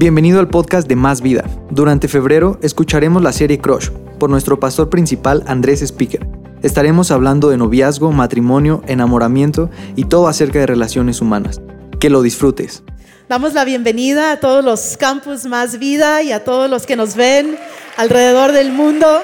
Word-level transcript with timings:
Bienvenido 0.00 0.40
al 0.40 0.48
podcast 0.48 0.88
de 0.88 0.96
Más 0.96 1.20
Vida. 1.20 1.44
Durante 1.68 2.08
febrero 2.08 2.58
escucharemos 2.62 3.22
la 3.22 3.34
serie 3.34 3.58
Crush 3.58 3.90
por 4.18 4.30
nuestro 4.30 4.58
pastor 4.58 4.88
principal 4.88 5.44
Andrés 5.46 5.82
Speaker. 5.82 6.26
Estaremos 6.62 7.10
hablando 7.10 7.50
de 7.50 7.58
noviazgo, 7.58 8.10
matrimonio, 8.10 8.80
enamoramiento 8.86 9.68
y 9.96 10.04
todo 10.04 10.28
acerca 10.28 10.58
de 10.58 10.64
relaciones 10.64 11.20
humanas. 11.20 11.60
Que 12.00 12.08
lo 12.08 12.22
disfrutes. 12.22 12.82
Damos 13.28 13.52
la 13.52 13.66
bienvenida 13.66 14.32
a 14.32 14.40
todos 14.40 14.64
los 14.64 14.96
campus 14.96 15.44
Más 15.44 15.78
Vida 15.78 16.22
y 16.22 16.32
a 16.32 16.44
todos 16.44 16.70
los 16.70 16.86
que 16.86 16.96
nos 16.96 17.14
ven 17.14 17.58
alrededor 17.98 18.52
del 18.52 18.72
mundo. 18.72 19.20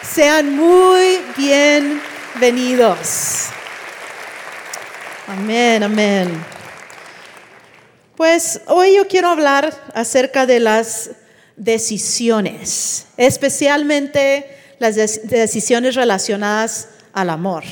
Sean 0.00 0.56
muy 0.56 1.18
bienvenidos. 1.36 3.48
Amén, 5.26 5.82
amén. 5.82 6.57
Pues 8.18 8.62
hoy 8.66 8.96
yo 8.96 9.06
quiero 9.06 9.28
hablar 9.28 9.72
acerca 9.94 10.44
de 10.44 10.58
las 10.58 11.12
decisiones, 11.56 13.06
especialmente 13.16 14.44
las 14.80 14.96
decisiones 14.96 15.94
relacionadas 15.94 16.88
al 17.12 17.30
amor. 17.30 17.62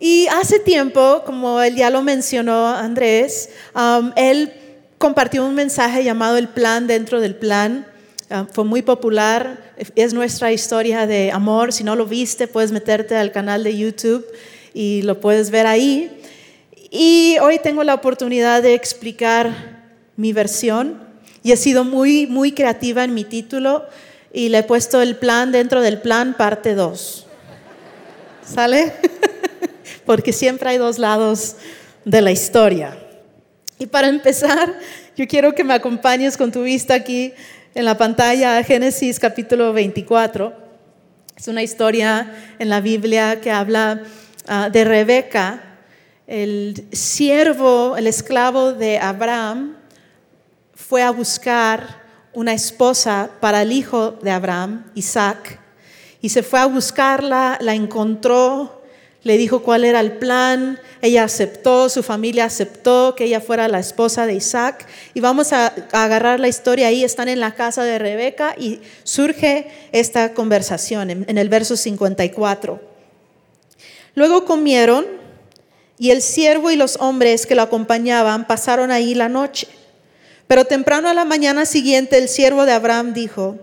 Y 0.00 0.26
hace 0.26 0.58
tiempo, 0.58 1.22
como 1.24 1.62
él 1.62 1.76
ya 1.76 1.90
lo 1.90 2.02
mencionó 2.02 2.66
Andrés, 2.66 3.50
él 4.16 4.52
compartió 4.98 5.46
un 5.46 5.54
mensaje 5.54 6.02
llamado 6.02 6.36
El 6.36 6.48
plan 6.48 6.88
dentro 6.88 7.20
del 7.20 7.36
plan. 7.36 7.86
Fue 8.50 8.64
muy 8.64 8.82
popular, 8.82 9.74
es 9.94 10.12
nuestra 10.12 10.50
historia 10.50 11.06
de 11.06 11.30
amor. 11.30 11.72
Si 11.72 11.84
no 11.84 11.94
lo 11.94 12.04
viste, 12.04 12.48
puedes 12.48 12.72
meterte 12.72 13.14
al 13.14 13.30
canal 13.30 13.62
de 13.62 13.78
YouTube 13.78 14.26
y 14.74 15.02
lo 15.02 15.20
puedes 15.20 15.52
ver 15.52 15.68
ahí. 15.68 16.18
Y 16.94 17.38
hoy 17.40 17.58
tengo 17.58 17.84
la 17.84 17.94
oportunidad 17.94 18.62
de 18.62 18.74
explicar 18.74 19.82
mi 20.16 20.34
versión 20.34 21.02
y 21.42 21.52
he 21.52 21.56
sido 21.56 21.84
muy, 21.84 22.26
muy 22.26 22.52
creativa 22.52 23.02
en 23.02 23.14
mi 23.14 23.24
título 23.24 23.86
y 24.30 24.50
le 24.50 24.58
he 24.58 24.62
puesto 24.62 25.00
el 25.00 25.16
plan 25.16 25.52
dentro 25.52 25.80
del 25.80 26.02
plan 26.02 26.34
parte 26.34 26.74
2. 26.74 27.26
¿Sale? 28.44 28.92
Porque 30.04 30.34
siempre 30.34 30.68
hay 30.68 30.76
dos 30.76 30.98
lados 30.98 31.56
de 32.04 32.20
la 32.20 32.30
historia. 32.30 32.98
Y 33.78 33.86
para 33.86 34.08
empezar, 34.08 34.78
yo 35.16 35.26
quiero 35.26 35.54
que 35.54 35.64
me 35.64 35.72
acompañes 35.72 36.36
con 36.36 36.52
tu 36.52 36.62
vista 36.62 36.92
aquí 36.92 37.32
en 37.74 37.86
la 37.86 37.96
pantalla 37.96 38.58
a 38.58 38.64
Génesis 38.64 39.18
capítulo 39.18 39.72
24. 39.72 40.52
Es 41.38 41.48
una 41.48 41.62
historia 41.62 42.54
en 42.58 42.68
la 42.68 42.82
Biblia 42.82 43.40
que 43.40 43.50
habla 43.50 44.02
ah, 44.46 44.68
de 44.70 44.84
Rebeca, 44.84 45.71
el 46.26 46.86
siervo, 46.92 47.96
el 47.96 48.06
esclavo 48.06 48.72
de 48.72 48.98
Abraham, 48.98 49.76
fue 50.74 51.02
a 51.02 51.10
buscar 51.10 52.02
una 52.32 52.52
esposa 52.52 53.30
para 53.40 53.62
el 53.62 53.72
hijo 53.72 54.12
de 54.22 54.30
Abraham, 54.30 54.90
Isaac, 54.94 55.58
y 56.20 56.28
se 56.28 56.42
fue 56.42 56.60
a 56.60 56.66
buscarla, 56.66 57.58
la 57.60 57.74
encontró, 57.74 58.82
le 59.22 59.36
dijo 59.36 59.62
cuál 59.62 59.84
era 59.84 60.00
el 60.00 60.12
plan, 60.18 60.80
ella 61.00 61.24
aceptó, 61.24 61.88
su 61.88 62.02
familia 62.02 62.44
aceptó 62.44 63.14
que 63.16 63.24
ella 63.24 63.40
fuera 63.40 63.68
la 63.68 63.78
esposa 63.78 64.26
de 64.26 64.34
Isaac, 64.34 64.86
y 65.14 65.20
vamos 65.20 65.52
a, 65.52 65.72
agarrar 65.92 66.40
la 66.40 66.48
historia 66.48 66.88
ahí, 66.88 67.04
están 67.04 67.28
en 67.28 67.40
la 67.40 67.54
casa 67.54 67.84
de 67.84 67.98
Rebeca 67.98 68.54
y 68.58 68.80
surge 69.04 69.68
esta 69.92 70.34
conversación 70.34 71.10
en, 71.10 71.38
el 71.38 71.48
verso 71.48 71.76
54. 71.76 72.80
Luego 74.14 74.44
comieron 74.44 75.21
y 75.98 76.10
el 76.10 76.22
siervo 76.22 76.70
y 76.70 76.76
los 76.76 76.96
hombres 77.00 77.46
que 77.46 77.54
lo 77.54 77.62
acompañaban 77.62 78.46
pasaron 78.46 78.90
ahí 78.90 79.14
la 79.14 79.28
noche. 79.28 79.68
Pero 80.46 80.64
temprano 80.64 81.08
a 81.08 81.14
la 81.14 81.24
mañana 81.24 81.64
siguiente 81.64 82.18
el 82.18 82.28
siervo 82.28 82.66
de 82.66 82.72
Abraham 82.72 83.14
dijo, 83.14 83.56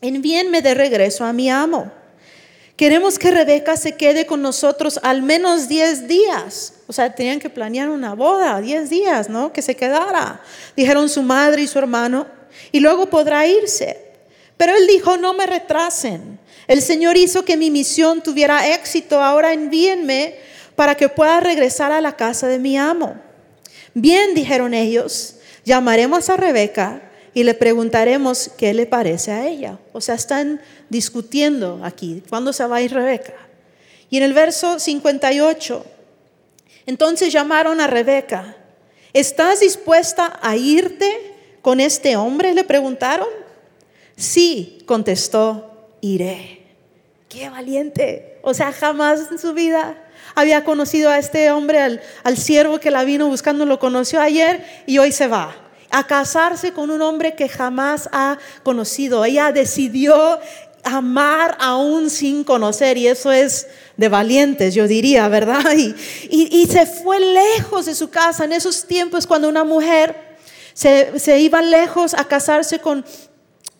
envíenme 0.00 0.62
de 0.62 0.74
regreso 0.74 1.24
a 1.24 1.32
mi 1.32 1.50
amo. 1.50 1.90
Queremos 2.76 3.18
que 3.18 3.30
Rebeca 3.30 3.76
se 3.76 3.96
quede 3.96 4.26
con 4.26 4.42
nosotros 4.42 5.00
al 5.02 5.22
menos 5.22 5.66
10 5.66 6.08
días. 6.08 6.74
O 6.86 6.92
sea, 6.92 7.14
tenían 7.14 7.40
que 7.40 7.48
planear 7.48 7.88
una 7.88 8.14
boda, 8.14 8.60
10 8.60 8.90
días, 8.90 9.28
¿no? 9.30 9.52
Que 9.52 9.62
se 9.62 9.74
quedara. 9.74 10.42
Dijeron 10.76 11.08
su 11.08 11.22
madre 11.22 11.62
y 11.62 11.66
su 11.66 11.78
hermano, 11.78 12.26
y 12.72 12.80
luego 12.80 13.06
podrá 13.06 13.46
irse. 13.46 13.98
Pero 14.56 14.74
él 14.74 14.86
dijo, 14.86 15.16
no 15.16 15.32
me 15.32 15.46
retrasen. 15.46 16.38
El 16.66 16.82
Señor 16.82 17.16
hizo 17.16 17.44
que 17.44 17.56
mi 17.56 17.70
misión 17.70 18.22
tuviera 18.22 18.68
éxito. 18.68 19.22
Ahora 19.22 19.52
envíenme 19.52 20.34
para 20.76 20.94
que 20.94 21.08
pueda 21.08 21.40
regresar 21.40 21.90
a 21.90 22.00
la 22.00 22.14
casa 22.14 22.46
de 22.46 22.58
mi 22.58 22.78
amo. 22.78 23.16
Bien, 23.94 24.34
dijeron 24.34 24.74
ellos, 24.74 25.36
llamaremos 25.64 26.28
a 26.28 26.36
Rebeca 26.36 27.02
y 27.32 27.44
le 27.44 27.54
preguntaremos 27.54 28.50
qué 28.56 28.72
le 28.74 28.86
parece 28.86 29.32
a 29.32 29.46
ella. 29.46 29.78
O 29.92 30.00
sea, 30.00 30.14
están 30.14 30.60
discutiendo 30.88 31.80
aquí, 31.82 32.22
¿cuándo 32.28 32.52
se 32.52 32.66
va 32.66 32.76
a 32.76 32.82
ir 32.82 32.92
Rebeca? 32.92 33.34
Y 34.08 34.18
en 34.18 34.22
el 34.22 34.34
verso 34.34 34.78
58, 34.78 35.84
entonces 36.86 37.32
llamaron 37.32 37.80
a 37.80 37.86
Rebeca, 37.86 38.56
¿estás 39.12 39.60
dispuesta 39.60 40.38
a 40.40 40.56
irte 40.56 41.34
con 41.62 41.80
este 41.80 42.16
hombre? 42.16 42.54
Le 42.54 42.64
preguntaron. 42.64 43.28
Sí, 44.16 44.78
contestó, 44.86 45.90
iré. 46.00 46.62
Qué 47.28 47.50
valiente. 47.50 48.38
O 48.42 48.54
sea, 48.54 48.72
jamás 48.72 49.30
en 49.30 49.38
su 49.38 49.52
vida 49.52 50.05
había 50.36 50.64
conocido 50.64 51.10
a 51.10 51.18
este 51.18 51.50
hombre, 51.50 51.80
al, 51.80 52.36
siervo 52.36 52.78
que 52.78 52.90
la 52.90 53.04
vino 53.04 53.26
buscando, 53.26 53.64
lo 53.64 53.78
conoció 53.78 54.20
ayer 54.20 54.64
y 54.86 54.98
hoy 54.98 55.10
se 55.10 55.26
va 55.26 55.56
a 55.90 56.06
casarse 56.06 56.72
con 56.72 56.90
un 56.90 57.00
hombre 57.00 57.34
que 57.34 57.48
jamás 57.48 58.08
ha 58.12 58.36
conocido. 58.62 59.24
Ella 59.24 59.50
decidió 59.50 60.38
amar 60.84 61.56
aún 61.58 62.10
sin 62.10 62.44
conocer 62.44 62.98
y 62.98 63.08
eso 63.08 63.32
es 63.32 63.66
de 63.96 64.10
valientes, 64.10 64.74
yo 64.74 64.86
diría, 64.86 65.26
¿verdad? 65.28 65.64
Y, 66.30 66.66
se 66.70 66.84
fue 66.84 67.18
lejos 67.18 67.86
de 67.86 67.94
su 67.94 68.10
casa 68.10 68.44
en 68.44 68.52
esos 68.52 68.86
tiempos 68.86 69.26
cuando 69.26 69.48
una 69.48 69.64
mujer 69.64 70.36
se, 70.74 71.38
iba 71.40 71.62
lejos 71.62 72.12
a 72.12 72.24
casarse 72.24 72.78
con, 72.78 73.06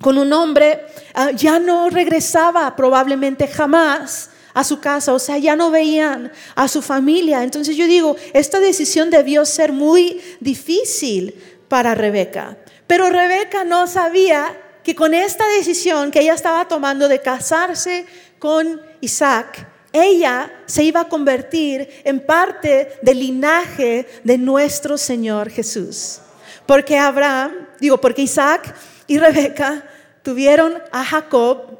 con 0.00 0.16
un 0.16 0.32
hombre, 0.32 0.86
ah, 1.12 1.32
ya 1.32 1.58
no 1.58 1.90
regresaba 1.90 2.74
probablemente 2.74 3.46
jamás 3.46 4.30
a 4.56 4.64
su 4.64 4.80
casa, 4.80 5.12
o 5.12 5.18
sea, 5.18 5.36
ya 5.36 5.54
no 5.54 5.70
veían 5.70 6.32
a 6.54 6.66
su 6.66 6.80
familia. 6.80 7.42
Entonces 7.42 7.76
yo 7.76 7.86
digo, 7.86 8.16
esta 8.32 8.58
decisión 8.58 9.10
debió 9.10 9.44
ser 9.44 9.70
muy 9.70 10.18
difícil 10.40 11.34
para 11.68 11.94
Rebeca. 11.94 12.56
Pero 12.86 13.10
Rebeca 13.10 13.64
no 13.64 13.86
sabía 13.86 14.58
que 14.82 14.94
con 14.94 15.12
esta 15.12 15.46
decisión 15.58 16.10
que 16.10 16.20
ella 16.20 16.32
estaba 16.32 16.66
tomando 16.66 17.06
de 17.06 17.20
casarse 17.20 18.06
con 18.38 18.80
Isaac, 19.02 19.68
ella 19.92 20.50
se 20.64 20.84
iba 20.84 21.02
a 21.02 21.08
convertir 21.10 21.90
en 22.02 22.24
parte 22.24 22.98
del 23.02 23.18
linaje 23.18 24.08
de 24.24 24.38
nuestro 24.38 24.96
Señor 24.96 25.50
Jesús. 25.50 26.20
Porque 26.64 26.96
Abraham, 26.96 27.68
digo, 27.78 28.00
porque 28.00 28.22
Isaac 28.22 28.74
y 29.06 29.18
Rebeca 29.18 29.84
tuvieron 30.22 30.82
a 30.92 31.04
Jacob 31.04 31.75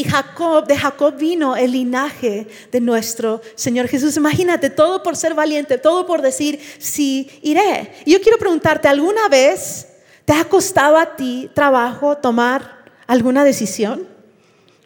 y 0.00 0.04
Jacob, 0.04 0.66
de 0.66 0.78
Jacob 0.78 1.14
vino 1.14 1.56
el 1.56 1.72
linaje 1.72 2.46
de 2.72 2.80
nuestro 2.80 3.42
Señor 3.54 3.86
Jesús. 3.86 4.16
Imagínate, 4.16 4.70
todo 4.70 5.02
por 5.02 5.14
ser 5.14 5.34
valiente, 5.34 5.76
todo 5.76 6.06
por 6.06 6.22
decir, 6.22 6.58
sí, 6.78 7.30
iré. 7.42 7.92
Y 8.06 8.12
yo 8.12 8.20
quiero 8.22 8.38
preguntarte, 8.38 8.88
¿alguna 8.88 9.28
vez 9.28 9.88
te 10.24 10.32
ha 10.32 10.44
costado 10.46 10.96
a 10.96 11.16
ti 11.16 11.50
trabajo 11.52 12.16
tomar 12.16 12.78
alguna 13.06 13.44
decisión? 13.44 14.08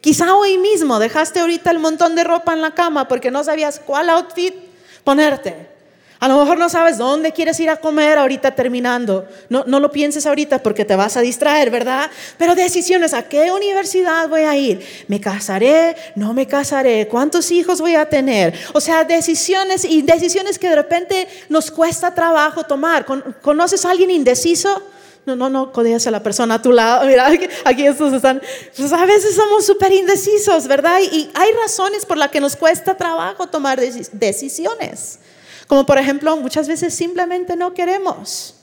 Quizá 0.01 0.35
hoy 0.35 0.59
mismo 0.59 0.99
dejaste 0.99 1.39
ahorita 1.39 1.71
el 1.71 1.79
montón 1.79 2.17
de 2.17 2.25
ropa 2.25 2.53
en 2.53 2.61
la 2.61 2.75
cama 2.75 3.07
porque 3.07 3.31
no 3.31 3.45
sabías 3.45 3.79
cuál 3.79 4.11
outfit 4.11 4.53
ponerte. 5.05 5.74
A 6.21 6.29
lo 6.29 6.39
mejor 6.39 6.59
no 6.59 6.69
sabes 6.69 6.97
dónde 6.97 7.33
quieres 7.33 7.59
ir 7.61 7.69
a 7.69 7.77
comer 7.77 8.19
ahorita 8.19 8.55
terminando. 8.55 9.28
No, 9.49 9.65
no 9.66 9.81
lo 9.81 9.91
pienses 9.91 10.27
ahorita 10.27 10.63
porque 10.63 10.84
te 10.84 10.97
vas 10.97 11.16
a 11.16 11.21
distraer, 11.21 11.71
¿verdad? 11.71 12.11
Pero 12.39 12.55
decisiones, 12.55 13.13
¿a 13.13 13.25
qué 13.25 13.51
universidad 13.51 14.28
voy 14.28 14.43
a 14.43 14.57
ir? 14.57 14.84
¿Me 15.09 15.21
casaré? 15.21 15.97
¿No 16.15 16.33
me 16.33 16.47
casaré? 16.47 17.09
¿Cuántos 17.09 17.51
hijos 17.51 17.81
voy 17.81 17.95
a 17.95 18.09
tener? 18.09 18.55
O 18.72 18.81
sea, 18.81 19.05
decisiones 19.05 19.84
y 19.84 20.03
decisiones 20.03 20.59
que 20.59 20.69
de 20.69 20.77
repente 20.77 21.28
nos 21.49 21.71
cuesta 21.71 22.15
trabajo 22.15 22.65
tomar. 22.65 23.05
¿Conoces 23.43 23.84
a 23.84 23.91
alguien 23.91 24.10
indeciso? 24.10 24.83
No, 25.27 25.37
no, 25.37 25.49
no 25.49 25.72
codeas 25.72 26.07
a 26.07 26.10
la 26.10 26.22
persona 26.22 26.55
a 26.55 26.63
tu 26.63 26.72
lado. 26.72 27.07
Mira, 27.07 27.31
aquí 27.65 27.87
estos 27.87 28.13
están. 28.13 28.41
Pues 28.77 28.93
a 28.93 29.07
veces 29.07 29.34
somos 29.34 29.65
súper 29.65 29.93
indecisos, 29.93 30.67
¿verdad? 30.69 31.01
Y 31.01 31.31
hay 31.34 31.53
razones 31.63 32.05
por 32.07 32.17
las 32.17 32.31
que 32.31 32.41
nos 32.41 32.57
cuesta 32.57 32.97
trabajo 32.97 33.47
tomar 33.47 33.81
decisiones. 33.81 35.19
Como 35.74 35.86
por 35.86 35.98
ejemplo, 35.98 36.36
muchas 36.36 36.68
veces 36.68 36.94
simplemente 36.94 37.56
no 37.56 37.74
queremos. 37.74 38.54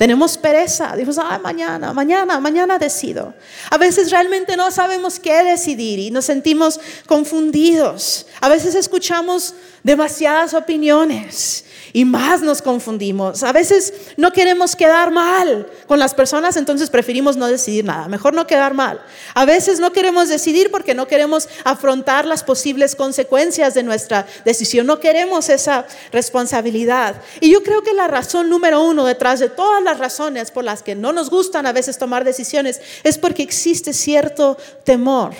Tenemos 0.00 0.38
pereza, 0.38 0.96
decimos, 0.96 1.18
ah, 1.18 1.38
mañana, 1.42 1.92
mañana, 1.92 2.40
mañana 2.40 2.78
decido. 2.78 3.34
A 3.68 3.76
veces 3.76 4.10
realmente 4.10 4.56
no 4.56 4.70
sabemos 4.70 5.20
qué 5.20 5.44
decidir 5.44 5.98
y 5.98 6.10
nos 6.10 6.24
sentimos 6.24 6.80
confundidos. 7.04 8.26
A 8.40 8.48
veces 8.48 8.74
escuchamos 8.74 9.54
demasiadas 9.82 10.54
opiniones 10.54 11.66
y 11.92 12.04
más 12.04 12.42
nos 12.42 12.62
confundimos. 12.62 13.42
A 13.42 13.52
veces 13.52 13.92
no 14.16 14.32
queremos 14.32 14.76
quedar 14.76 15.10
mal 15.10 15.66
con 15.86 15.98
las 15.98 16.14
personas, 16.14 16.56
entonces 16.56 16.90
preferimos 16.90 17.36
no 17.36 17.46
decidir 17.46 17.84
nada, 17.84 18.08
mejor 18.08 18.34
no 18.34 18.46
quedar 18.46 18.74
mal. 18.74 19.00
A 19.34 19.44
veces 19.44 19.80
no 19.80 19.92
queremos 19.92 20.28
decidir 20.28 20.70
porque 20.70 20.94
no 20.94 21.06
queremos 21.06 21.48
afrontar 21.64 22.26
las 22.26 22.44
posibles 22.44 22.94
consecuencias 22.94 23.74
de 23.74 23.82
nuestra 23.82 24.26
decisión, 24.44 24.86
no 24.86 25.00
queremos 25.00 25.48
esa 25.48 25.86
responsabilidad. 26.12 27.20
Y 27.40 27.50
yo 27.50 27.62
creo 27.62 27.82
que 27.82 27.92
la 27.92 28.08
razón 28.08 28.48
número 28.48 28.82
uno 28.82 29.04
detrás 29.04 29.40
de 29.40 29.48
todas 29.48 29.82
las 29.82 29.89
razones 29.98 30.50
por 30.50 30.64
las 30.64 30.82
que 30.82 30.94
no 30.94 31.12
nos 31.12 31.30
gustan 31.30 31.66
a 31.66 31.72
veces 31.72 31.98
tomar 31.98 32.24
decisiones 32.24 32.80
es 33.04 33.18
porque 33.18 33.42
existe 33.42 33.92
cierto 33.92 34.56
temor 34.84 35.32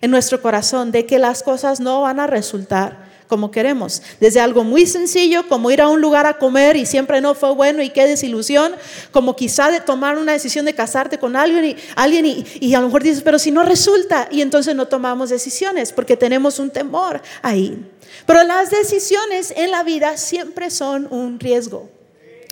en 0.00 0.10
nuestro 0.10 0.42
corazón 0.42 0.92
de 0.92 1.06
que 1.06 1.18
las 1.18 1.42
cosas 1.42 1.80
no 1.80 2.02
van 2.02 2.20
a 2.20 2.26
resultar 2.26 3.04
como 3.28 3.50
queremos. 3.50 4.02
Desde 4.20 4.40
algo 4.40 4.64
muy 4.64 4.86
sencillo 4.86 5.48
como 5.48 5.70
ir 5.70 5.80
a 5.80 5.88
un 5.88 6.00
lugar 6.00 6.26
a 6.26 6.38
comer 6.38 6.76
y 6.76 6.86
siempre 6.86 7.20
no 7.20 7.34
fue 7.34 7.54
bueno 7.54 7.82
y 7.82 7.90
qué 7.90 8.06
desilusión, 8.06 8.74
como 9.10 9.34
quizá 9.34 9.70
de 9.70 9.80
tomar 9.80 10.18
una 10.18 10.32
decisión 10.32 10.64
de 10.64 10.74
casarte 10.74 11.18
con 11.18 11.36
alguien 11.36 11.64
y, 11.64 11.76
alguien 11.96 12.26
y, 12.26 12.74
a 12.74 12.80
lo 12.80 12.86
mejor 12.86 13.02
dices, 13.02 13.22
pero 13.22 13.38
si 13.38 13.50
no 13.50 13.62
resulta, 13.62 14.28
y 14.30 14.40
entonces 14.40 14.74
no 14.74 14.86
tomamos 14.86 15.30
decisiones 15.30 15.92
porque 15.92 16.16
tenemos 16.16 16.58
un 16.58 16.70
temor 16.70 17.22
ahí. 17.42 17.90
Pero 18.26 18.42
las 18.44 18.70
decisiones 18.70 19.52
en 19.56 19.70
la 19.70 19.82
vida 19.82 20.16
siempre 20.16 20.70
son 20.70 21.08
un 21.10 21.40
riesgo. 21.40 21.93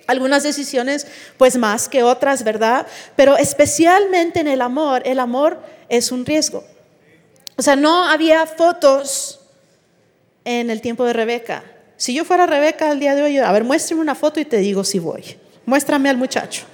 Algunas 0.07 0.43
decisiones 0.43 1.07
pues 1.37 1.57
más 1.57 1.89
que 1.89 2.03
otras, 2.03 2.45
¿verdad? 2.45 2.87
Pero 3.17 3.37
especialmente 3.37 4.41
en 4.41 4.49
el 4.49 4.61
amor, 4.61 5.03
el 5.05 5.21
amor 5.21 5.61
es 5.89 6.13
un 6.13 6.27
riesgo. 6.27 6.65
O 7.57 7.63
sea, 7.63 7.77
no 7.77 8.09
había 8.09 8.47
fotos 8.47 9.41
en 10.45 10.71
el 10.71 10.81
tiempo 10.81 11.05
de 11.05 11.13
Rebeca. 11.13 11.65
Si 11.97 12.15
yo 12.15 12.25
fuera 12.25 12.47
Rebeca 12.47 12.91
al 12.91 12.99
día 12.99 13.15
de 13.15 13.23
hoy, 13.23 13.39
a 13.39 13.53
ver, 13.53 13.65
muéstrame 13.65 14.03
una 14.03 14.15
foto 14.15 14.41
y 14.41 14.45
te 14.45 14.57
digo 14.57 14.83
si 14.83 14.99
voy. 14.99 15.37
Muéstrame 15.67 16.09
al 16.09 16.17
muchacho. 16.17 16.65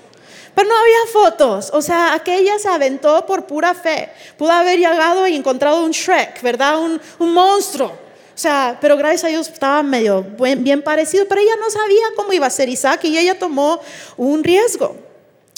Pero 0.55 0.69
no 0.69 0.77
había 0.77 1.13
fotos, 1.13 1.71
o 1.73 1.81
sea, 1.83 2.15
aquella 2.15 2.59
se 2.59 2.69
aventó 2.69 3.25
por 3.27 3.47
pura 3.47 3.75
fe. 3.75 4.09
Pudo 4.37 4.51
haber 4.51 4.79
llegado 4.79 5.27
y 5.29 5.37
encontrado 5.37 5.85
un 5.85 5.93
Shrek, 5.93 6.43
¿verdad? 6.43 6.81
Un, 6.81 7.01
un 7.19 7.33
monstruo. 7.33 8.08
O 8.39 8.41
sea, 8.41 8.79
pero 8.81 8.97
gracias 8.97 9.25
a 9.25 9.29
Dios 9.31 9.49
estaba 9.49 9.83
medio 9.83 10.25
bien 10.59 10.81
parecido, 10.81 11.27
pero 11.29 11.41
ella 11.41 11.57
no 11.59 11.69
sabía 11.71 12.05
cómo 12.15 12.33
iba 12.33 12.47
a 12.47 12.51
ser 12.51 12.69
Isaac 12.69 13.03
y 13.03 13.19
ella 13.19 13.37
tomó 13.37 13.81
un 14.17 14.45
riesgo. 14.45 14.95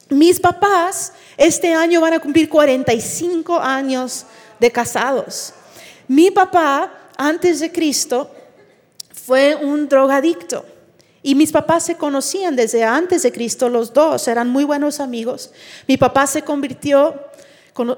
Mis 0.09 0.41
papás 0.41 1.13
este 1.37 1.75
año 1.75 2.01
van 2.01 2.15
a 2.15 2.21
cumplir 2.21 2.49
45 2.49 3.61
años 3.61 4.25
de 4.59 4.73
casados. 4.73 5.53
Mi 6.09 6.31
papá 6.31 6.91
antes 7.19 7.61
de 7.61 7.71
Cristo 7.71 8.31
fue 9.13 9.57
un 9.57 9.87
drogadicto. 9.87 10.65
Y 11.23 11.35
mis 11.35 11.53
papás 11.53 11.85
se 11.85 11.99
conocían 11.99 12.57
desde 12.57 12.83
antes 12.83 13.23
de 13.25 13.31
Cristo, 13.31 13.69
los 13.69 13.93
dos 13.93 14.27
eran 14.27 14.49
muy 14.49 14.65
buenos 14.65 15.01
amigos. 15.01 15.53
Mi 15.87 15.99
papá 15.99 16.27
se 16.27 16.41
convirtió, 16.41 17.30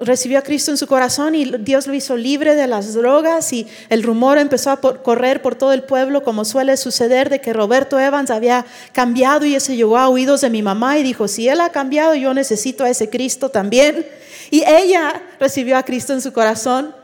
recibió 0.00 0.38
a 0.38 0.42
Cristo 0.42 0.70
en 0.70 0.76
su 0.76 0.86
corazón 0.86 1.34
y 1.34 1.44
Dios 1.44 1.86
lo 1.86 1.94
hizo 1.94 2.16
libre 2.16 2.54
de 2.54 2.66
las 2.66 2.94
drogas 2.94 3.52
y 3.52 3.66
el 3.88 4.02
rumor 4.02 4.38
empezó 4.38 4.70
a 4.70 4.80
correr 4.80 5.42
por 5.42 5.54
todo 5.54 5.72
el 5.72 5.82
pueblo 5.82 6.22
como 6.22 6.44
suele 6.44 6.76
suceder 6.76 7.30
de 7.30 7.40
que 7.40 7.52
Roberto 7.52 7.98
Evans 7.98 8.30
había 8.30 8.64
cambiado 8.92 9.44
y 9.46 9.54
ese 9.54 9.76
llegó 9.76 9.98
a 9.98 10.08
oídos 10.08 10.40
de 10.40 10.50
mi 10.50 10.62
mamá 10.62 10.98
y 10.98 11.02
dijo, 11.02 11.28
si 11.28 11.48
él 11.48 11.60
ha 11.60 11.70
cambiado, 11.70 12.14
yo 12.14 12.34
necesito 12.34 12.84
a 12.84 12.90
ese 12.90 13.10
Cristo 13.10 13.48
también. 13.48 14.06
Y 14.50 14.64
ella 14.66 15.22
recibió 15.40 15.76
a 15.76 15.82
Cristo 15.82 16.12
en 16.12 16.20
su 16.20 16.32
corazón 16.32 16.94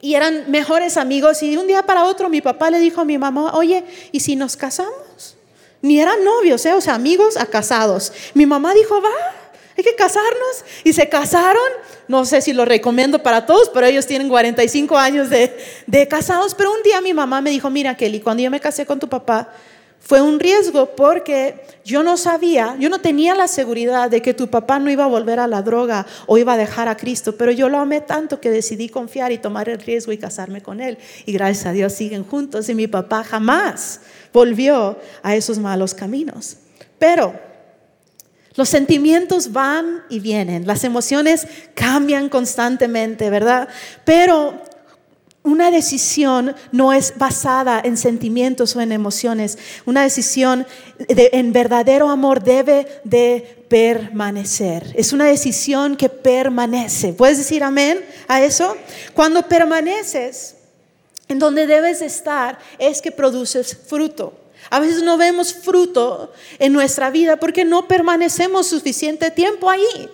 y 0.00 0.14
eran 0.14 0.50
mejores 0.50 0.96
amigos 0.96 1.42
y 1.42 1.50
de 1.50 1.58
un 1.58 1.66
día 1.66 1.82
para 1.82 2.04
otro 2.04 2.28
mi 2.28 2.40
papá 2.40 2.70
le 2.70 2.78
dijo 2.78 3.00
a 3.00 3.04
mi 3.04 3.18
mamá, 3.18 3.54
oye, 3.54 3.84
¿y 4.12 4.20
si 4.20 4.36
nos 4.36 4.56
casamos? 4.56 5.36
Ni 5.82 6.00
eran 6.00 6.24
novios, 6.24 6.64
¿eh? 6.66 6.72
o 6.72 6.80
sea, 6.80 6.94
amigos 6.94 7.36
a 7.36 7.46
casados. 7.46 8.12
Mi 8.34 8.46
mamá 8.46 8.74
dijo, 8.74 9.00
va, 9.00 9.10
hay 9.76 9.84
que 9.84 9.94
casarnos. 9.94 10.64
Y 10.84 10.92
se 10.92 11.08
casaron, 11.08 11.62
no 12.08 12.24
sé 12.24 12.40
si 12.40 12.52
lo 12.52 12.64
recomiendo 12.64 13.22
para 13.22 13.46
todos, 13.46 13.70
pero 13.72 13.86
ellos 13.86 14.06
tienen 14.06 14.28
45 14.28 14.96
años 14.96 15.30
de, 15.30 15.56
de 15.86 16.08
casados. 16.08 16.54
Pero 16.54 16.72
un 16.72 16.82
día 16.82 17.00
mi 17.00 17.14
mamá 17.14 17.40
me 17.40 17.50
dijo, 17.50 17.70
mira 17.70 17.96
Kelly, 17.96 18.20
cuando 18.20 18.42
yo 18.42 18.50
me 18.50 18.60
casé 18.60 18.86
con 18.86 18.98
tu 18.98 19.08
papá, 19.08 19.50
fue 20.06 20.20
un 20.20 20.38
riesgo 20.38 20.94
porque 20.94 21.64
yo 21.84 22.04
no 22.04 22.16
sabía, 22.16 22.76
yo 22.78 22.88
no 22.88 23.00
tenía 23.00 23.34
la 23.34 23.48
seguridad 23.48 24.08
de 24.08 24.22
que 24.22 24.34
tu 24.34 24.48
papá 24.48 24.78
no 24.78 24.88
iba 24.88 25.02
a 25.02 25.08
volver 25.08 25.40
a 25.40 25.48
la 25.48 25.62
droga 25.62 26.06
o 26.26 26.38
iba 26.38 26.52
a 26.52 26.56
dejar 26.56 26.86
a 26.86 26.96
Cristo, 26.96 27.36
pero 27.36 27.50
yo 27.50 27.68
lo 27.68 27.78
amé 27.78 28.00
tanto 28.00 28.40
que 28.40 28.48
decidí 28.48 28.88
confiar 28.88 29.32
y 29.32 29.38
tomar 29.38 29.68
el 29.68 29.80
riesgo 29.80 30.12
y 30.12 30.18
casarme 30.18 30.62
con 30.62 30.80
él. 30.80 30.98
Y 31.24 31.32
gracias 31.32 31.66
a 31.66 31.72
Dios 31.72 31.92
siguen 31.92 32.22
juntos 32.22 32.68
y 32.68 32.76
mi 32.76 32.86
papá 32.86 33.24
jamás 33.24 34.00
volvió 34.32 34.96
a 35.24 35.34
esos 35.34 35.58
malos 35.58 35.92
caminos. 35.92 36.58
Pero 37.00 37.34
los 38.56 38.68
sentimientos 38.68 39.52
van 39.52 40.02
y 40.08 40.20
vienen, 40.20 40.66
las 40.66 40.84
emociones 40.84 41.46
cambian 41.74 42.28
constantemente, 42.28 43.30
¿verdad? 43.30 43.68
Pero 44.04 44.60
una 45.46 45.70
decisión 45.70 46.56
no 46.72 46.92
es 46.92 47.14
basada 47.16 47.80
en 47.84 47.96
sentimientos 47.96 48.74
o 48.74 48.80
en 48.80 48.90
emociones. 48.90 49.56
Una 49.84 50.02
decisión 50.02 50.66
en 51.06 51.52
verdadero 51.52 52.08
amor 52.08 52.42
debe 52.42 52.88
de 53.04 53.64
permanecer. 53.68 54.92
Es 54.96 55.12
una 55.12 55.26
decisión 55.26 55.96
que 55.96 56.08
permanece. 56.08 57.12
¿Puedes 57.12 57.38
decir 57.38 57.62
amén 57.62 58.04
a 58.26 58.42
eso? 58.42 58.76
Cuando 59.14 59.42
permaneces 59.44 60.56
en 61.28 61.38
donde 61.38 61.68
debes 61.68 62.02
estar 62.02 62.58
es 62.78 63.00
que 63.00 63.12
produces 63.12 63.76
fruto. 63.76 64.45
A 64.70 64.80
veces 64.80 65.02
no 65.02 65.16
vemos 65.16 65.54
fruto 65.54 66.32
en 66.58 66.72
nuestra 66.72 67.10
vida 67.10 67.36
porque 67.36 67.64
no 67.64 67.86
permanecemos 67.86 68.66
suficiente 68.66 69.30
tiempo 69.30 69.70
ahí. 69.70 70.10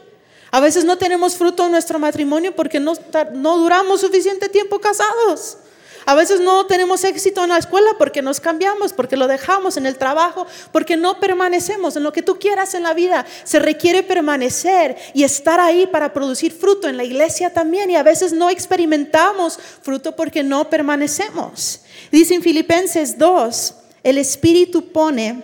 A 0.50 0.60
veces 0.60 0.84
no 0.84 0.98
tenemos 0.98 1.36
fruto 1.36 1.64
en 1.64 1.72
nuestro 1.72 1.98
matrimonio 1.98 2.54
porque 2.54 2.78
no, 2.78 2.92
no 3.34 3.58
duramos 3.58 4.02
suficiente 4.02 4.48
tiempo 4.48 4.78
casados. 4.78 5.56
A 6.04 6.14
veces 6.14 6.40
no 6.40 6.66
tenemos 6.66 7.04
éxito 7.04 7.44
en 7.44 7.50
la 7.50 7.58
escuela 7.58 7.90
porque 7.96 8.22
nos 8.22 8.40
cambiamos, 8.40 8.92
porque 8.92 9.16
lo 9.16 9.28
dejamos 9.28 9.76
en 9.76 9.86
el 9.86 9.96
trabajo, 9.96 10.46
porque 10.72 10.96
no 10.96 11.20
permanecemos 11.20 11.96
en 11.96 12.02
lo 12.02 12.12
que 12.12 12.22
tú 12.22 12.38
quieras 12.38 12.74
en 12.74 12.82
la 12.82 12.92
vida. 12.92 13.24
Se 13.44 13.60
requiere 13.60 14.02
permanecer 14.02 14.96
y 15.14 15.22
estar 15.22 15.60
ahí 15.60 15.86
para 15.86 16.12
producir 16.12 16.52
fruto 16.52 16.88
en 16.88 16.96
la 16.96 17.04
iglesia 17.04 17.52
también. 17.52 17.90
Y 17.90 17.96
a 17.96 18.02
veces 18.02 18.32
no 18.32 18.50
experimentamos 18.50 19.58
fruto 19.82 20.16
porque 20.16 20.42
no 20.42 20.68
permanecemos. 20.68 21.80
Dice 22.10 22.34
en 22.34 22.42
Filipenses 22.42 23.16
2, 23.16 23.74
el 24.02 24.18
Espíritu 24.18 24.90
pone 24.92 25.42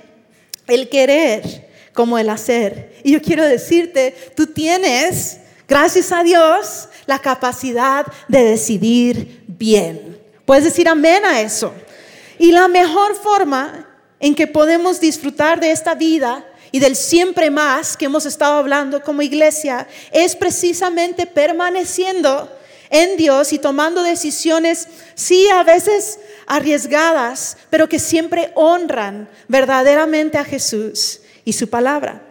el 0.66 0.88
querer 0.88 1.68
como 1.92 2.18
el 2.18 2.28
hacer. 2.28 3.00
Y 3.02 3.12
yo 3.12 3.22
quiero 3.22 3.44
decirte, 3.44 4.14
tú 4.36 4.46
tienes, 4.46 5.38
gracias 5.66 6.12
a 6.12 6.22
Dios, 6.22 6.88
la 7.06 7.18
capacidad 7.18 8.06
de 8.28 8.44
decidir 8.44 9.42
bien. 9.46 10.18
Puedes 10.44 10.64
decir 10.64 10.88
amén 10.88 11.24
a 11.24 11.40
eso. 11.40 11.72
Y 12.38 12.52
la 12.52 12.68
mejor 12.68 13.14
forma 13.16 13.88
en 14.20 14.34
que 14.34 14.46
podemos 14.46 15.00
disfrutar 15.00 15.60
de 15.60 15.72
esta 15.72 15.94
vida 15.94 16.44
y 16.70 16.80
del 16.80 16.96
siempre 16.96 17.50
más 17.50 17.96
que 17.96 18.04
hemos 18.04 18.26
estado 18.26 18.58
hablando 18.58 19.02
como 19.02 19.22
iglesia 19.22 19.88
es 20.12 20.36
precisamente 20.36 21.26
permaneciendo 21.26 22.50
en 22.90 23.16
Dios 23.16 23.52
y 23.52 23.58
tomando 23.58 24.02
decisiones, 24.02 24.88
sí, 25.14 25.48
a 25.50 25.62
veces 25.62 26.18
arriesgadas, 26.48 27.56
pero 27.70 27.88
que 27.88 27.98
siempre 27.98 28.50
honran 28.54 29.28
verdaderamente 29.46 30.38
a 30.38 30.44
Jesús 30.44 31.20
y 31.44 31.52
su 31.52 31.68
palabra. 31.68 32.22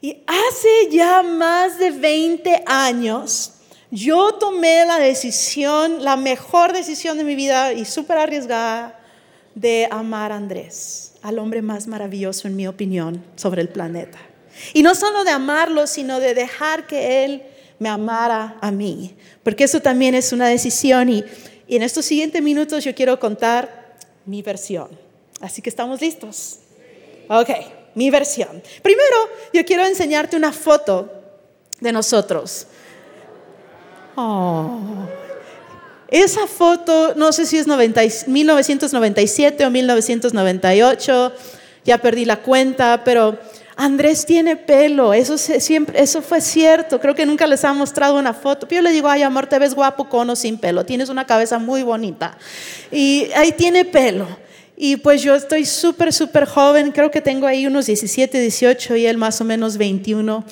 Y 0.00 0.22
hace 0.26 0.90
ya 0.90 1.22
más 1.22 1.78
de 1.78 1.90
20 1.90 2.64
años, 2.66 3.52
yo 3.90 4.34
tomé 4.34 4.84
la 4.84 4.98
decisión, 4.98 6.04
la 6.04 6.16
mejor 6.16 6.72
decisión 6.72 7.16
de 7.16 7.24
mi 7.24 7.34
vida 7.34 7.72
y 7.72 7.84
súper 7.84 8.18
arriesgada, 8.18 9.00
de 9.54 9.88
amar 9.90 10.32
a 10.32 10.36
Andrés, 10.36 11.12
al 11.22 11.38
hombre 11.38 11.62
más 11.62 11.86
maravilloso 11.86 12.48
en 12.48 12.56
mi 12.56 12.66
opinión 12.66 13.24
sobre 13.36 13.62
el 13.62 13.68
planeta. 13.68 14.18
Y 14.72 14.82
no 14.82 14.94
solo 14.94 15.24
de 15.24 15.30
amarlo, 15.30 15.86
sino 15.86 16.20
de 16.20 16.34
dejar 16.34 16.86
que 16.86 17.24
Él 17.24 17.42
me 17.78 17.88
amara 17.88 18.56
a 18.60 18.70
mí, 18.70 19.14
porque 19.42 19.64
eso 19.64 19.80
también 19.80 20.14
es 20.14 20.32
una 20.32 20.48
decisión 20.48 21.08
y, 21.08 21.24
y 21.66 21.76
en 21.76 21.82
estos 21.82 22.04
siguientes 22.04 22.42
minutos 22.42 22.84
yo 22.84 22.94
quiero 22.94 23.18
contar 23.18 23.96
mi 24.26 24.42
versión. 24.42 24.88
Así 25.40 25.62
que 25.62 25.70
estamos 25.70 26.00
listos. 26.00 26.58
Ok 27.28 27.50
mi 27.94 28.10
versión. 28.10 28.62
Primero, 28.82 29.16
yo 29.52 29.64
quiero 29.64 29.86
enseñarte 29.86 30.36
una 30.36 30.52
foto 30.52 31.10
de 31.80 31.92
nosotros. 31.92 32.66
Oh. 34.16 34.80
Esa 36.08 36.46
foto, 36.46 37.14
no 37.16 37.32
sé 37.32 37.46
si 37.46 37.58
es 37.58 37.66
1997 37.66 39.66
o 39.66 39.70
1998, 39.70 41.32
ya 41.84 41.98
perdí 41.98 42.24
la 42.24 42.42
cuenta, 42.42 43.02
pero 43.04 43.38
Andrés 43.76 44.24
tiene 44.24 44.56
pelo, 44.56 45.12
eso, 45.12 45.36
fue 46.22 46.40
cierto, 46.40 47.00
creo 47.00 47.14
que 47.14 47.26
nunca 47.26 47.46
les 47.46 47.64
ha 47.64 47.72
mostrado 47.72 48.18
una 48.18 48.32
foto. 48.32 48.68
Yo 48.68 48.82
le 48.82 48.92
digo, 48.92 49.08
ay 49.08 49.22
amor, 49.22 49.46
te 49.46 49.58
ves 49.58 49.74
guapo 49.74 50.08
con 50.08 50.30
o 50.30 50.36
sin 50.36 50.58
pelo, 50.58 50.84
tienes 50.84 51.08
una 51.08 51.26
cabeza 51.26 51.58
muy 51.58 51.82
bonita. 51.82 52.38
Y 52.92 53.28
ahí 53.34 53.52
tiene 53.52 53.84
pelo. 53.84 54.28
Y 54.76 54.96
pues 54.96 55.22
yo 55.22 55.34
estoy 55.34 55.64
súper, 55.64 56.12
súper 56.12 56.46
joven, 56.46 56.92
creo 56.92 57.10
que 57.10 57.20
tengo 57.20 57.46
ahí 57.46 57.66
unos 57.66 57.86
17, 57.86 58.40
18 58.40 58.96
y 58.96 59.06
él 59.06 59.18
más 59.18 59.40
o 59.40 59.44
menos 59.44 59.76
21. 59.76 60.44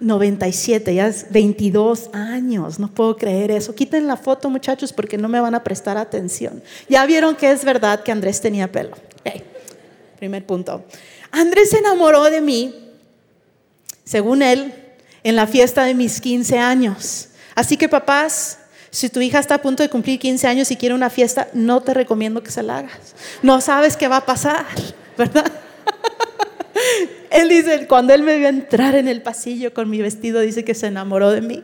97, 0.00 0.94
ya 0.94 1.08
es 1.08 1.26
22 1.30 2.10
años, 2.12 2.78
no 2.78 2.88
puedo 2.92 3.16
creer 3.16 3.50
eso. 3.50 3.74
Quiten 3.74 4.06
la 4.06 4.16
foto 4.16 4.50
muchachos 4.50 4.92
porque 4.92 5.16
no 5.16 5.28
me 5.28 5.40
van 5.40 5.54
a 5.54 5.64
prestar 5.64 5.96
atención. 5.96 6.62
Ya 6.90 7.06
vieron 7.06 7.34
que 7.34 7.50
es 7.50 7.64
verdad 7.64 8.02
que 8.02 8.12
Andrés 8.12 8.40
tenía 8.40 8.70
pelo. 8.70 8.96
primer 10.18 10.44
punto. 10.44 10.84
Andrés 11.30 11.70
se 11.70 11.78
enamoró 11.78 12.24
de 12.24 12.40
mí, 12.40 12.74
según 14.04 14.42
él, 14.42 14.72
en 15.22 15.36
la 15.36 15.46
fiesta 15.46 15.84
de 15.84 15.94
mis 15.94 16.20
15 16.20 16.58
años. 16.58 17.28
Así 17.54 17.76
que 17.76 17.88
papás, 17.88 18.58
si 18.90 19.08
tu 19.08 19.20
hija 19.20 19.38
está 19.38 19.56
a 19.56 19.62
punto 19.62 19.82
de 19.82 19.88
cumplir 19.88 20.18
15 20.18 20.46
años 20.46 20.70
y 20.70 20.76
quiere 20.76 20.94
una 20.94 21.10
fiesta, 21.10 21.48
no 21.52 21.82
te 21.82 21.94
recomiendo 21.94 22.42
que 22.42 22.50
se 22.50 22.62
la 22.62 22.78
hagas. 22.78 23.14
No 23.42 23.60
sabes 23.60 23.96
qué 23.96 24.08
va 24.08 24.18
a 24.18 24.26
pasar, 24.26 24.64
¿verdad? 25.18 25.52
Él 27.30 27.48
dice, 27.48 27.86
cuando 27.86 28.14
él 28.14 28.22
me 28.22 28.38
vio 28.38 28.48
entrar 28.48 28.94
en 28.94 29.08
el 29.08 29.22
pasillo 29.22 29.74
con 29.74 29.90
mi 29.90 30.00
vestido, 30.00 30.40
dice 30.40 30.64
que 30.64 30.74
se 30.74 30.86
enamoró 30.86 31.30
de 31.30 31.42
mí. 31.42 31.62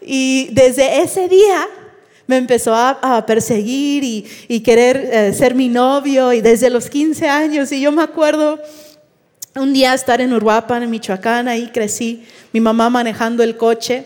Y 0.00 0.50
desde 0.52 1.02
ese 1.02 1.28
día 1.28 1.66
me 2.26 2.36
empezó 2.36 2.74
a, 2.74 3.24
perseguir 3.26 4.04
y, 4.48 4.60
querer 4.60 4.96
eh, 4.96 5.32
ser 5.32 5.54
mi 5.54 5.68
novio 5.68 6.32
y 6.32 6.40
desde 6.40 6.70
los 6.70 6.88
15 6.88 7.28
años. 7.28 7.72
Y 7.72 7.80
yo 7.80 7.92
me 7.92 8.02
acuerdo 8.02 8.60
un 9.56 9.72
día 9.72 9.94
estar 9.94 10.20
en 10.20 10.32
Uruapan, 10.32 10.82
en 10.82 10.90
Michoacán, 10.90 11.48
ahí 11.48 11.70
crecí, 11.72 12.24
mi 12.52 12.60
mamá 12.60 12.90
manejando 12.90 13.42
el 13.42 13.56
coche, 13.56 14.04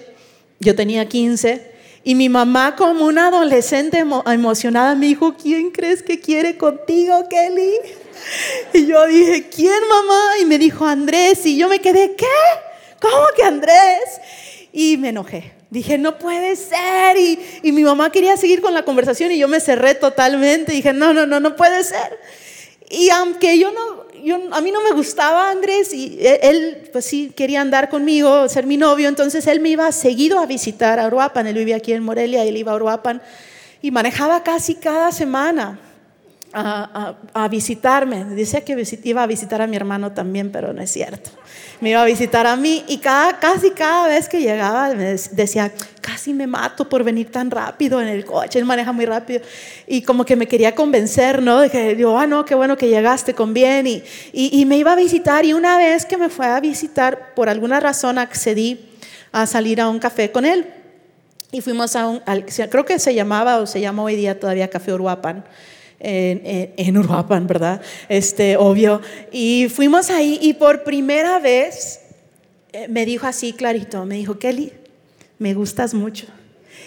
yo 0.61 0.75
tenía 0.75 1.09
15. 1.09 1.79
Y 2.05 2.15
mi 2.15 2.29
mamá 2.29 2.75
como 2.77 3.05
una 3.05 3.29
adolescente 3.29 3.99
emocionada 3.99 4.95
me 4.95 5.07
dijo, 5.07 5.35
¿quién 5.35 5.71
crees 5.71 6.03
que 6.03 6.21
quiere 6.21 6.57
contigo, 6.57 7.29
Kelly? 7.29 7.73
Y 8.73 8.87
yo 8.87 9.07
dije, 9.07 9.49
¿quién 9.49 9.81
mamá? 9.89 10.39
Y 10.41 10.45
me 10.45 10.59
dijo, 10.59 10.85
Andrés. 10.87 11.45
Y 11.45 11.57
yo 11.57 11.69
me 11.69 11.81
quedé, 11.81 12.15
¿qué? 12.17 12.27
¿Cómo 13.01 13.27
que 13.37 13.43
Andrés? 13.43 14.21
Y 14.73 14.97
me 14.97 15.11
enojé. 15.11 15.53
Dije, 15.71 15.99
no 15.99 16.19
puede 16.19 16.57
ser. 16.57 17.17
Y, 17.17 17.39
y, 17.63 17.73
mi 17.73 17.83
mamá 17.83 18.11
quería 18.11 18.37
seguir 18.37 18.63
con 18.63 18.75
la 18.75 18.85
conversación 18.85 19.31
y 19.33 19.39
yo 19.39 19.49
me 19.49 19.61
cerré 19.61 19.95
totalmente. 19.95 20.73
Dije, 20.73 20.93
no, 20.93 21.13
no, 21.13 21.27
no, 21.27 21.41
no 21.41 21.57
puede 21.57 21.85
ser. 21.85 22.19
Y 22.91 23.11
aunque 23.11 23.59
yo 23.59 23.71
no, 23.71 24.08
yo, 24.29 24.39
a 24.53 24.61
mí 24.61 24.71
no 24.71 24.83
me 24.83 24.93
gustaba 24.93 25.51
Andrés 25.51 25.93
y 25.93 26.19
e, 26.21 26.41
él, 26.43 26.89
pues 26.93 27.05
sí, 27.05 27.33
quería 27.35 27.61
andar 27.61 27.89
conmigo, 27.89 28.49
ser 28.49 28.67
mi 28.67 28.77
novio, 28.77 29.09
entonces 29.09 29.47
él 29.47 29.61
me 29.61 29.71
iba 29.71 29.91
seguido 29.93 30.39
a 30.39 30.47
visitar 30.47 30.99
a 31.01 31.07
Uruapan. 31.07 31.47
Él 31.47 31.57
vivía 31.57 31.77
aquí 31.77 31.93
en 31.93 32.03
Morelia, 32.03 32.45
él 32.45 32.57
iba 32.57 32.73
a 32.73 32.77
Uruapan 32.77 33.21
y 33.83 33.91
manejaba 33.91 34.43
casi 34.43 34.75
cada 34.75 35.13
semana 35.13 35.81
a, 36.53 37.49
visitarme. 37.51 38.25
Decía 38.25 38.65
que 38.65 38.83
iba 39.05 39.23
a 39.23 39.27
visitar 39.27 39.63
a 39.63 39.67
mi 39.67 39.77
hermano 39.77 40.13
también, 40.13 40.53
pero 40.53 40.73
no 40.73 40.83
es 40.83 40.91
cierto. 40.91 41.31
Me 41.81 41.91
iba 41.91 42.03
a 42.03 42.05
visitar 42.05 42.47
a 42.47 42.57
mí 42.57 42.85
y 42.89 42.99
cada, 42.99 43.39
casi 43.39 43.71
cada 43.71 44.09
vez 44.09 44.29
que 44.29 44.41
llegaba 44.41 44.93
me 44.95 45.17
decía, 45.31 45.73
casi 46.01 46.35
me 46.35 46.49
mato 46.49 46.89
por 46.89 47.05
venir 47.05 47.31
tan 47.31 47.51
rápido 47.51 48.01
en 48.01 48.09
el 48.09 48.25
coche, 48.25 48.59
él 48.59 48.65
maneja 48.65 48.91
muy 48.91 49.07
rápido. 49.07 49.43
Y 49.87 50.03
como 50.03 50.25
que 50.25 50.35
me 50.35 50.49
quería 50.49 50.75
convencer, 50.75 51.41
¿no? 51.41 51.61
De 51.61 51.71
que 51.71 51.95
digo, 51.95 52.19
ah, 52.19 52.27
no, 52.27 52.45
qué 52.45 52.57
bueno 52.57 52.77
que 52.77 52.89
llegaste 52.89 53.33
con 53.35 53.55
bien. 53.55 53.87
Y, 53.87 54.03
y, 54.33 54.65
me 54.65 54.77
iba 54.77 54.93
a 54.93 54.97
visitar 54.97 55.45
y 55.45 55.53
una 55.53 55.77
vez 55.77 56.05
que 56.05 56.17
me 56.17 56.29
fue 56.29 56.47
a 56.47 56.59
visitar, 56.59 57.35
por 57.35 57.49
alguna 57.49 57.79
razón 57.79 58.19
accedí 58.19 58.81
a 59.31 59.47
salir 59.47 59.81
a 59.81 59.89
un 59.89 60.01
café 60.01 60.33
con 60.33 60.45
él. 60.45 60.67
Y 61.53 61.61
fuimos 61.61 61.95
a 61.95 62.09
un, 62.09 62.21
creo 62.71 62.85
que 62.85 62.99
se 62.99 63.15
llamaba 63.15 63.59
o 63.59 63.67
se 63.67 63.81
llama 63.81 64.03
hoy 64.03 64.17
día 64.17 64.39
todavía 64.41 64.69
Café 64.69 64.93
Uruapan 64.93 65.45
en, 66.01 66.73
en, 66.77 66.99
Uruapan, 66.99 67.47
¿verdad? 67.47 67.81
Este, 68.09 68.57
obvio. 68.57 69.01
Y 69.33 69.69
fuimos 69.69 70.11
ahí 70.11 70.39
y 70.41 70.55
por 70.55 70.85
primera 70.85 71.39
vez 71.39 72.01
eh, 72.73 72.87
me 72.89 73.05
dijo 73.07 73.27
así 73.27 73.53
clarito, 73.53 74.05
me 74.05 74.17
dijo, 74.17 74.39
Kelly, 74.39 74.73
me 75.39 75.55
gustas 75.55 75.95
mucho 75.95 76.27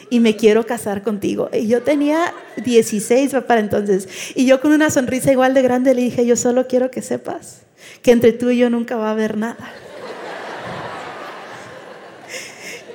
y 0.09 0.19
me 0.19 0.35
quiero 0.35 0.65
casar 0.65 1.03
contigo. 1.03 1.49
Y 1.53 1.67
yo 1.67 1.81
tenía 1.81 2.33
16 2.63 3.33
para 3.47 3.61
entonces. 3.61 4.07
Y 4.35 4.45
yo 4.45 4.61
con 4.61 4.71
una 4.73 4.89
sonrisa 4.89 5.31
igual 5.31 5.53
de 5.53 5.61
grande 5.61 5.95
le 5.95 6.01
dije, 6.01 6.25
yo 6.25 6.35
solo 6.35 6.67
quiero 6.67 6.91
que 6.91 7.01
sepas 7.01 7.61
que 8.01 8.11
entre 8.11 8.33
tú 8.33 8.49
y 8.49 8.57
yo 8.57 8.69
nunca 8.69 8.95
va 8.95 9.09
a 9.09 9.11
haber 9.11 9.37
nada. 9.37 9.73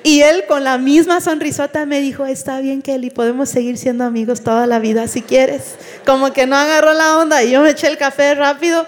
Y 0.06 0.22
él 0.22 0.44
con 0.46 0.62
la 0.62 0.78
misma 0.78 1.20
sonrisota 1.20 1.84
me 1.84 2.00
dijo, 2.00 2.26
está 2.26 2.60
bien 2.60 2.80
Kelly, 2.80 3.10
podemos 3.10 3.48
seguir 3.48 3.76
siendo 3.76 4.04
amigos 4.04 4.40
toda 4.40 4.68
la 4.68 4.78
vida 4.78 5.08
si 5.08 5.20
quieres. 5.20 5.74
Como 6.06 6.32
que 6.32 6.46
no 6.46 6.54
agarró 6.54 6.92
la 6.92 7.18
onda 7.18 7.42
y 7.42 7.50
yo 7.50 7.60
me 7.60 7.70
eché 7.70 7.88
el 7.88 7.96
café 7.96 8.36
rápido 8.36 8.86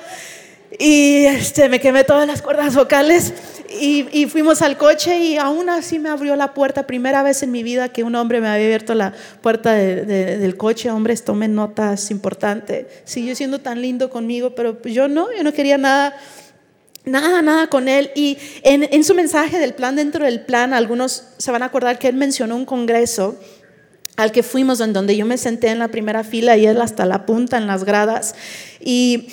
y 0.79 1.25
este, 1.25 1.69
me 1.69 1.81
quemé 1.81 2.05
todas 2.05 2.25
las 2.25 2.41
cuerdas 2.41 2.77
vocales 2.77 3.33
y, 3.69 4.27
fuimos 4.27 4.63
al 4.63 4.77
coche 4.77 5.19
y 5.19 5.39
aún 5.39 5.69
así 5.71 5.99
me 5.99 6.09
abrió 6.09 6.37
la 6.37 6.55
puerta. 6.55 6.87
Primera 6.87 7.25
vez 7.25 7.43
en 7.43 7.51
mi 7.51 7.65
vida 7.65 7.89
que 7.89 8.05
un 8.05 8.15
hombre 8.15 8.41
me 8.41 8.47
había 8.47 8.67
abierto 8.67 8.95
la 8.95 9.13
puerta 9.41 9.73
del 9.73 10.57
coche. 10.57 10.89
Hombres, 10.89 11.25
tomen 11.25 11.53
notas 11.53 12.13
importantes. 12.13 12.87
Siguió 13.03 13.35
siendo 13.35 13.59
tan 13.59 13.83
lindo 13.83 14.09
conmigo, 14.09 14.55
pero 14.55 14.81
yo 14.83 15.09
no, 15.09 15.27
yo 15.37 15.43
no 15.43 15.53
quería 15.53 15.79
nada 15.79 16.15
Nada, 17.09 17.43
nada 17.43 17.69
con 17.69 17.89
él. 17.89 18.11
Y 18.15 18.39
en, 18.63 19.05
su 19.05 19.15
mensaje 19.15 19.59
del 19.59 19.75
plan, 19.75 19.97
dentro 19.97 20.25
del 20.25 20.41
plan, 20.41 20.75
algunos 20.75 21.25
se 21.39 21.51
van 21.51 21.63
a 21.63 21.67
acordar 21.67 21.99
que 21.99 22.09
él 22.09 22.17
mencionó 22.17 22.57
un 22.57 22.65
congreso 22.65 23.37
al 24.17 24.33
que 24.33 24.43
fuimos, 24.43 24.81
en 24.81 24.93
donde 24.93 25.17
yo 25.17 25.25
me 25.27 25.39
senté 25.39 25.69
en 25.69 25.79
la 25.79 25.89
primera 25.89 26.25
fila 26.25 26.57
y 26.57 26.67
él 26.67 26.81
hasta 26.81 27.07
la 27.07 27.25
punta 27.25 27.57
en 27.57 27.67
las 27.67 27.85
gradas. 27.85 28.35
Y, 28.81 29.29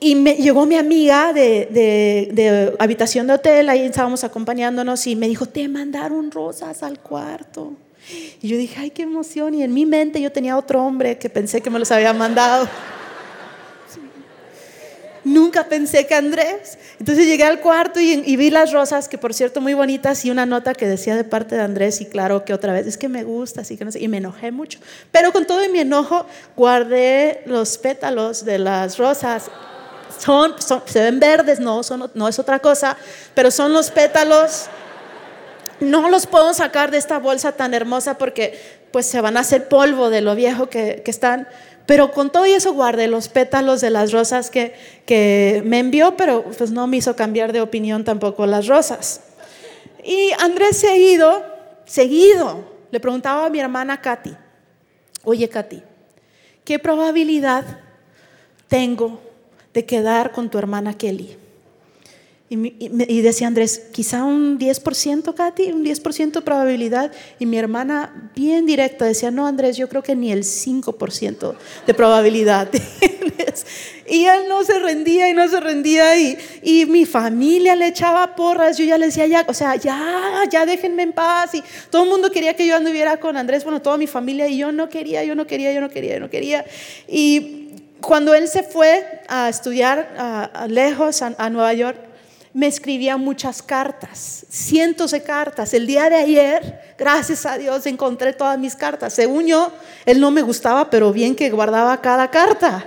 y 0.00 0.14
me, 0.14 0.34
llegó 0.34 0.64
mi 0.64 0.76
amiga 0.76 1.32
de, 1.32 1.68
de, 1.70 2.74
habitación 2.78 3.26
de 3.26 3.34
hotel, 3.34 3.68
ahí 3.68 3.80
estábamos 3.80 4.24
acompañándonos 4.24 5.06
y 5.06 5.16
me 5.16 5.28
dijo, 5.28 5.46
te 5.46 5.68
mandaron 5.68 6.30
rosas 6.30 6.82
al 6.82 7.00
cuarto. 7.00 7.74
Y 8.40 8.48
yo 8.48 8.56
dije, 8.56 8.80
ay, 8.80 8.90
qué 8.90 9.02
emoción. 9.02 9.54
Y 9.54 9.62
en 9.62 9.74
mi 9.74 9.84
mente 9.84 10.20
yo 10.20 10.32
tenía 10.32 10.56
otro 10.56 10.82
hombre 10.82 11.18
que 11.18 11.28
pensé 11.28 11.60
que 11.60 11.68
me 11.68 11.78
los 11.78 11.90
había 11.90 12.12
mandado. 12.14 12.68
Nunca 15.28 15.64
pensé 15.64 16.06
que 16.06 16.14
Andrés. 16.14 16.78
Entonces 16.98 17.26
llegué 17.26 17.44
al 17.44 17.60
cuarto 17.60 18.00
y, 18.00 18.36
vi 18.36 18.50
las 18.50 18.72
rosas, 18.72 19.08
que 19.08 19.18
por 19.18 19.34
cierto 19.34 19.60
muy 19.60 19.74
bonitas, 19.74 20.24
y 20.24 20.30
una 20.30 20.46
nota 20.46 20.72
que 20.72 20.88
decía 20.88 21.16
de 21.16 21.24
parte 21.24 21.54
de 21.54 21.60
Andrés, 21.60 22.00
y 22.00 22.06
claro 22.06 22.46
que 22.46 22.54
otra 22.54 22.72
vez, 22.72 22.86
es 22.86 22.96
que 22.96 23.08
me 23.08 23.24
gusta, 23.24 23.60
así 23.60 23.76
que 23.76 23.84
no 23.84 23.92
sé, 23.92 24.00
y 24.00 24.08
me 24.08 24.16
enojé 24.16 24.52
mucho. 24.52 24.78
Pero 25.12 25.30
con 25.30 25.44
todo 25.44 25.60
mi 25.68 25.80
enojo, 25.80 26.24
guardé 26.56 27.42
los 27.44 27.76
pétalos 27.76 28.46
de 28.46 28.58
las 28.58 28.96
rosas. 28.96 29.50
Son, 30.18 30.54
se 30.58 31.00
ven 31.02 31.20
verdes, 31.20 31.60
no, 31.60 31.82
son, 31.82 32.10
no 32.14 32.26
es 32.26 32.38
otra 32.38 32.58
cosa, 32.58 32.96
pero 33.34 33.50
son 33.50 33.74
los 33.74 33.90
pétalos. 33.90 34.66
No 35.80 36.08
los 36.08 36.26
puedo 36.26 36.54
sacar 36.54 36.90
de 36.90 36.96
esta 36.96 37.18
bolsa 37.18 37.52
tan 37.52 37.74
hermosa 37.74 38.16
porque 38.16 38.58
pues 38.90 39.06
se 39.06 39.20
van 39.20 39.36
a 39.36 39.40
hacer 39.40 39.68
polvo 39.68 40.08
de 40.08 40.22
lo 40.22 40.34
viejo 40.34 40.70
que, 40.70 41.02
que 41.04 41.10
están 41.10 41.46
pero 41.88 42.12
con 42.12 42.28
todo 42.28 42.44
eso 42.44 42.74
guardé 42.74 43.08
los 43.08 43.30
pétalos 43.30 43.80
de 43.80 43.88
las 43.88 44.12
rosas 44.12 44.50
que, 44.50 44.74
que 45.06 45.62
me 45.64 45.78
envió, 45.78 46.18
pero 46.18 46.44
pues 46.44 46.70
no 46.70 46.86
me 46.86 46.98
hizo 46.98 47.16
cambiar 47.16 47.50
de 47.54 47.62
opinión 47.62 48.04
tampoco 48.04 48.44
las 48.44 48.66
rosas. 48.66 49.22
Y 50.04 50.32
Andrés 50.38 50.76
se 50.76 50.88
ha 50.88 50.96
ido, 50.98 51.42
seguido. 51.86 52.62
Le 52.90 53.00
preguntaba 53.00 53.46
a 53.46 53.48
mi 53.48 53.58
hermana 53.58 54.02
Katy, 54.02 54.36
oye 55.24 55.48
Katy, 55.48 55.82
¿qué 56.62 56.78
probabilidad 56.78 57.64
tengo 58.68 59.22
de 59.72 59.86
quedar 59.86 60.32
con 60.32 60.50
tu 60.50 60.58
hermana 60.58 60.92
Kelly? 60.92 61.38
Y, 62.50 63.20
decía 63.20 63.46
Andrés, 63.46 63.88
quizá 63.92 64.24
un 64.24 64.58
10%, 64.58 65.34
Katy, 65.34 65.72
un 65.72 65.84
10% 65.84 66.42
probabilidad. 66.42 67.12
Y 67.38 67.44
mi 67.44 67.58
hermana, 67.58 68.30
bien 68.34 68.64
directa, 68.64 69.04
decía, 69.04 69.30
no, 69.30 69.46
Andrés, 69.46 69.76
yo 69.76 69.86
creo 69.90 70.02
que 70.02 70.16
ni 70.16 70.32
el 70.32 70.44
5% 70.44 71.54
de 71.86 71.94
probabilidad 71.94 72.70
Y 74.06 74.24
él 74.24 74.48
no 74.48 74.64
se 74.64 74.78
rendía 74.78 75.28
y 75.28 75.34
no 75.34 75.46
se 75.48 75.60
rendía. 75.60 76.16
Y, 76.16 76.38
y, 76.62 76.86
mi 76.86 77.04
familia 77.04 77.76
le 77.76 77.88
echaba 77.88 78.34
porras. 78.34 78.78
Yo 78.78 78.84
ya 78.84 78.96
le 78.96 79.06
decía, 79.06 79.26
ya, 79.26 79.44
o 79.46 79.52
sea, 79.52 79.76
ya, 79.76 80.44
ya 80.50 80.64
déjenme 80.64 81.02
en 81.02 81.12
paz. 81.12 81.54
Y 81.54 81.62
todo 81.90 82.04
el 82.04 82.08
mundo 82.08 82.30
quería 82.30 82.54
que 82.54 82.66
yo 82.66 82.76
anduviera 82.76 83.18
con 83.18 83.36
Andrés, 83.36 83.64
bueno, 83.64 83.82
toda 83.82 83.98
mi 83.98 84.06
familia. 84.06 84.48
Y 84.48 84.56
yo 84.56 84.72
no 84.72 84.88
quería, 84.88 85.22
yo 85.24 85.34
no 85.34 85.46
quería, 85.46 85.72
yo 85.74 85.82
no 85.82 85.90
quería, 85.90 86.14
yo 86.14 86.20
no 86.20 86.30
quería. 86.30 86.64
Y 87.06 87.74
cuando 88.00 88.32
él 88.32 88.48
se 88.48 88.62
fue 88.62 89.22
a 89.28 89.50
estudiar 89.50 90.14
a, 90.16 90.66
lejos, 90.66 91.20
a 91.20 91.50
Nueva 91.50 91.74
York, 91.74 92.07
me 92.52 92.66
escribía 92.66 93.16
muchas 93.16 93.62
cartas, 93.62 94.46
cientos 94.48 95.10
de 95.10 95.22
cartas. 95.22 95.74
El 95.74 95.86
día 95.86 96.08
de 96.08 96.16
ayer, 96.16 96.94
gracias 96.98 97.46
a 97.46 97.58
Dios, 97.58 97.86
encontré 97.86 98.32
todas 98.32 98.58
mis 98.58 98.74
cartas. 98.74 99.12
Según 99.12 99.46
yo, 99.46 99.72
él 100.06 100.20
no 100.20 100.30
me 100.30 100.42
gustaba, 100.42 100.90
pero 100.90 101.12
bien 101.12 101.36
que 101.36 101.50
guardaba 101.50 102.00
cada 102.00 102.30
carta. 102.30 102.84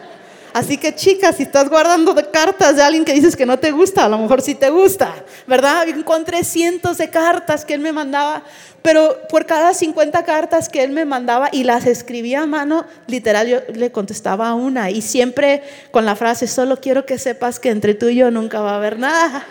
Así 0.54 0.78
que 0.78 0.94
chicas, 0.94 1.38
si 1.38 1.44
estás 1.44 1.70
guardando 1.70 2.14
de 2.14 2.30
cartas 2.30 2.76
de 2.76 2.84
alguien 2.84 3.06
que 3.06 3.14
dices 3.14 3.38
que 3.38 3.46
no 3.46 3.58
te 3.58 3.72
gusta, 3.72 4.06
a 4.06 4.10
lo 4.10 4.18
mejor 4.18 4.42
sí 4.42 4.54
te 4.54 4.70
gusta, 4.70 5.14
¿verdad? 5.48 5.88
Encontré 5.88 6.44
cientos 6.44 6.98
de 6.98 7.10
cartas 7.10 7.64
que 7.64 7.74
él 7.74 7.80
me 7.80 7.94
mandaba, 7.94 8.44
pero 8.82 9.16
por 9.30 9.46
cada 9.46 9.74
50 9.74 10.26
cartas 10.26 10.68
que 10.68 10.84
él 10.84 10.92
me 10.92 11.06
mandaba 11.06 11.48
y 11.54 11.64
las 11.64 11.86
escribía 11.86 12.42
a 12.42 12.48
mano, 12.48 12.86
literal 13.08 13.48
yo 13.48 13.60
le 13.74 13.92
contestaba 13.94 14.54
una 14.54 14.92
y 14.92 15.02
siempre 15.02 15.64
con 15.92 16.06
la 16.06 16.18
frase, 16.18 16.48
solo 16.48 16.82
quiero 16.82 17.06
que 17.06 17.18
sepas 17.18 17.60
que 17.60 17.70
entre 17.70 17.94
tú 17.94 18.10
y 18.10 18.16
yo 18.16 18.30
nunca 18.30 18.60
va 18.60 18.72
a 18.72 18.78
haber 18.78 19.00
nada. 19.00 19.46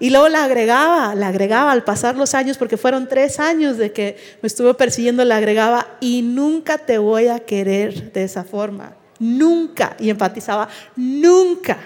Y 0.00 0.10
luego 0.10 0.28
la 0.28 0.44
agregaba, 0.44 1.14
la 1.14 1.28
agregaba 1.28 1.70
al 1.70 1.84
pasar 1.84 2.16
los 2.16 2.34
años, 2.34 2.58
porque 2.58 2.76
fueron 2.76 3.08
tres 3.08 3.38
años 3.38 3.78
de 3.78 3.92
que 3.92 4.16
me 4.42 4.48
estuvo 4.48 4.74
persiguiendo, 4.74 5.24
la 5.24 5.36
agregaba 5.36 5.86
y 6.00 6.22
nunca 6.22 6.78
te 6.78 6.98
voy 6.98 7.28
a 7.28 7.38
querer 7.38 8.12
de 8.12 8.24
esa 8.24 8.42
forma. 8.42 8.96
Nunca. 9.18 9.96
Y 9.98 10.10
empatizaba, 10.10 10.68
nunca. 10.96 11.78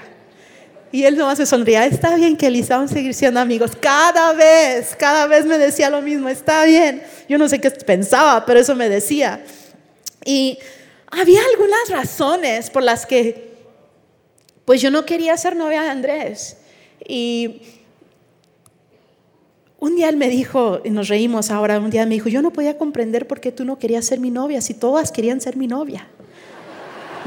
Y 0.91 1.05
él 1.05 1.19
nomás 1.19 1.37
se 1.37 1.45
sonría, 1.45 1.85
está 1.85 2.15
bien 2.17 2.37
que 2.37 2.47
Elisa, 2.47 2.77
vamos 2.77 2.93
a 2.93 2.95
seguir 2.95 3.13
siendo 3.13 3.41
amigos. 3.41 3.73
Cada 3.79 4.33
vez, 4.33 4.97
cada 4.97 5.27
vez 5.27 5.45
me 5.45 5.59
decía 5.59 5.91
lo 5.91 6.01
mismo, 6.01 6.29
está 6.29 6.65
bien. 6.65 7.03
Yo 7.29 7.37
no 7.37 7.49
sé 7.49 7.61
qué 7.61 7.71
pensaba, 7.71 8.47
pero 8.47 8.61
eso 8.61 8.75
me 8.75 8.89
decía. 8.89 9.45
Y 10.25 10.59
había 11.11 11.41
algunas 11.53 11.91
razones 11.91 12.71
por 12.71 12.83
las 12.83 13.05
que, 13.05 13.53
pues 14.65 14.81
yo 14.81 14.91
no 14.91 15.05
quería 15.05 15.37
ser 15.37 15.57
novia 15.57 15.83
de 15.83 15.89
Andrés. 15.91 16.57
Y 17.07 17.61
un 19.79 19.95
día 19.95 20.09
él 20.09 20.17
me 20.17 20.31
dijo, 20.31 20.81
y 20.85 20.91
nos 20.91 21.09
reímos 21.09 21.51
ahora, 21.51 21.79
un 21.79 21.91
día 21.91 22.07
me 22.07 22.15
dijo, 22.15 22.31
yo 22.31 22.41
no 22.41 22.51
podía 22.51 22.79
comprender 22.79 23.27
por 23.27 23.41
qué 23.41 23.53
tú 23.53 23.67
no 23.67 23.79
querías 23.79 24.07
ser 24.07 24.21
mi 24.21 24.31
novia, 24.31 24.63
si 24.63 24.73
todas 24.73 25.13
querían 25.13 25.41
ser 25.43 25.57
mi 25.57 25.67
novia. 25.67 26.09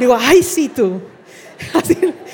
Digo, 0.02 0.18
ay, 0.20 0.42
sí, 0.42 0.68
tú. 0.68 1.00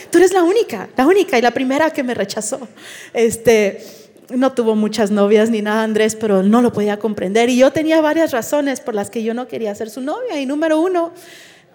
tú 0.09 0.17
eres 0.17 0.31
la 0.31 0.41
única, 0.41 0.87
la 0.95 1.05
única 1.05 1.37
y 1.37 1.41
la 1.41 1.51
primera 1.51 1.89
que 1.89 2.01
me 2.01 2.13
rechazó. 2.13 2.65
Este, 3.13 3.83
no 4.29 4.53
tuvo 4.53 4.73
muchas 4.73 5.11
novias 5.11 5.49
ni 5.49 5.61
nada 5.61 5.83
Andrés, 5.83 6.15
pero 6.15 6.43
no 6.43 6.61
lo 6.61 6.71
podía 6.71 6.97
comprender. 6.97 7.49
Y 7.49 7.57
yo 7.57 7.71
tenía 7.71 7.99
varias 7.99 8.31
razones 8.31 8.79
por 8.79 8.95
las 8.95 9.09
que 9.09 9.21
yo 9.21 9.33
no 9.33 9.49
quería 9.49 9.75
ser 9.75 9.89
su 9.89 9.99
novia. 9.99 10.39
Y 10.39 10.45
número 10.45 10.79
uno, 10.79 11.11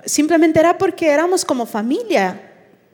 simplemente 0.06 0.60
era 0.60 0.78
porque 0.78 1.10
éramos 1.10 1.44
como 1.44 1.66
familia. 1.66 2.40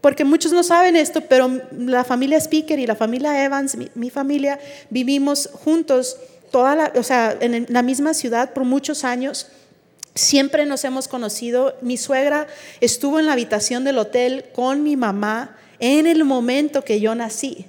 Porque 0.01 0.25
muchos 0.25 0.51
no 0.51 0.65
saben 0.65 0.97
esto, 0.97 1.21
pero 1.21 1.49
la 1.71 2.03
familia 2.03 2.39
Speaker 2.41 2.81
y 2.81 2.87
la 2.89 2.97
familia 2.97 3.45
Evans, 3.45 3.77
mi, 3.95 4.11
familia, 4.11 4.59
vivimos 4.91 5.49
juntos 5.53 6.17
toda 6.51 6.75
la, 6.75 6.93
o 6.97 7.05
sea, 7.05 7.37
en 7.41 7.65
la 7.69 7.83
misma 7.83 8.13
ciudad 8.13 8.53
por 8.53 8.65
muchos 8.65 9.05
años. 9.05 9.47
Siempre 10.19 10.67
nos 10.67 10.83
hemos 10.83 11.07
conocido. 11.07 11.77
Mi 11.81 11.97
suegra 11.97 12.49
estuvo 12.81 13.21
en 13.21 13.27
la 13.27 13.35
habitación 13.35 13.85
del 13.85 13.99
hotel 13.99 14.47
con 14.53 14.83
mi 14.83 14.97
mamá 14.97 15.57
en 15.79 16.09
el 16.09 16.25
momento 16.25 16.83
que 16.83 16.99
yo 16.99 17.15
nací. 17.15 17.67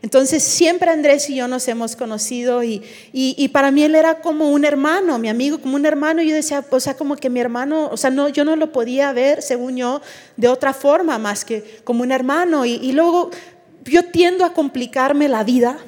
Entonces 0.00 0.44
siempre 0.44 0.92
Andrés 0.92 1.28
y 1.28 1.34
yo 1.34 1.48
nos 1.48 1.66
hemos 1.66 1.96
conocido 1.96 2.62
y, 2.62 2.84
y, 3.12 3.48
para 3.48 3.72
mí 3.72 3.82
él 3.82 3.96
era 3.96 4.20
como 4.20 4.50
un 4.50 4.64
hermano, 4.64 5.18
mi 5.18 5.28
amigo, 5.28 5.60
como 5.60 5.74
un 5.74 5.86
hermano. 5.86 6.22
Y 6.22 6.28
yo 6.28 6.36
decía, 6.36 6.64
o 6.70 6.78
sea, 6.78 6.96
como 6.96 7.16
que 7.16 7.28
mi 7.30 7.40
hermano, 7.40 7.88
o 7.90 7.96
sea, 7.96 8.10
no, 8.10 8.28
yo 8.28 8.44
no 8.44 8.54
lo 8.54 8.70
podía 8.70 9.12
ver, 9.12 9.42
según 9.42 9.76
yo, 9.76 10.00
de 10.36 10.46
otra 10.46 10.72
forma 10.72 11.18
más 11.18 11.44
que 11.44 11.80
como 11.82 12.04
un 12.04 12.12
hermano. 12.12 12.64
Y, 12.64 12.74
y 12.74 12.92
luego 12.92 13.30
yo 13.86 14.04
tiendo 14.04 14.44
a 14.44 14.52
complicarme 14.52 15.28
la 15.28 15.42
vida 15.42 15.78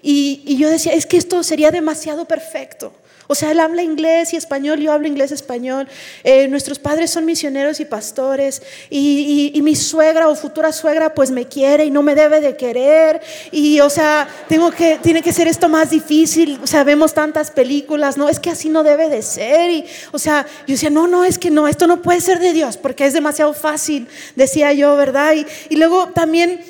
y 0.00 0.56
yo 0.56 0.68
decía, 0.68 0.92
es 0.92 1.04
que 1.04 1.16
esto 1.16 1.42
sería 1.42 1.72
demasiado 1.72 2.26
perfecto. 2.26 2.92
O 3.26 3.34
sea, 3.34 3.50
él 3.50 3.60
habla 3.60 3.82
inglés 3.82 4.32
y 4.32 4.36
español, 4.36 4.80
yo 4.80 4.92
hablo 4.92 5.06
inglés 5.06 5.30
y 5.30 5.34
español. 5.34 5.88
Eh, 6.24 6.48
nuestros 6.48 6.78
padres 6.78 7.10
son 7.10 7.24
misioneros 7.24 7.80
y 7.80 7.84
pastores. 7.84 8.62
Y, 8.90 9.60
mi 9.62 9.76
suegra 9.76 10.28
o 10.28 10.34
futura 10.34 10.72
suegra 10.72 11.14
pues 11.14 11.30
me 11.30 11.46
quiere 11.46 11.84
y 11.84 11.90
no 11.90 12.02
me 12.02 12.16
debe 12.16 12.40
de 12.40 12.56
querer. 12.56 13.20
Y 13.52 13.78
o 13.80 13.88
sea, 13.88 14.28
tengo 14.48 14.72
que, 14.72 14.98
tiene 15.00 15.22
que 15.22 15.32
ser 15.32 15.46
esto 15.46 15.68
más 15.68 15.90
difícil. 15.90 16.58
O 16.62 16.66
sea, 16.66 16.82
vemos 16.82 17.14
tantas 17.14 17.50
películas, 17.52 18.16
no, 18.16 18.28
es 18.28 18.40
que 18.40 18.50
así 18.50 18.68
no 18.68 18.82
debe 18.82 19.08
de 19.08 19.22
ser. 19.22 19.70
Y 19.70 19.84
o 20.10 20.18
sea, 20.18 20.44
yo 20.66 20.74
decía, 20.74 20.90
no, 20.90 21.06
no, 21.06 21.24
es 21.24 21.38
que 21.38 21.50
no, 21.50 21.68
esto 21.68 21.86
no 21.86 22.02
puede 22.02 22.20
ser 22.20 22.40
de 22.40 22.52
Dios 22.52 22.76
porque 22.76 23.06
es 23.06 23.12
demasiado 23.12 23.54
fácil, 23.54 24.08
decía 24.34 24.72
yo, 24.72 24.96
¿verdad? 24.96 25.34
Y, 25.34 25.46
y 25.68 25.76
luego 25.76 26.08
también 26.08 26.60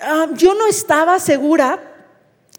ah, 0.00 0.26
yo 0.34 0.54
no 0.54 0.66
estaba 0.66 1.18
segura 1.20 1.89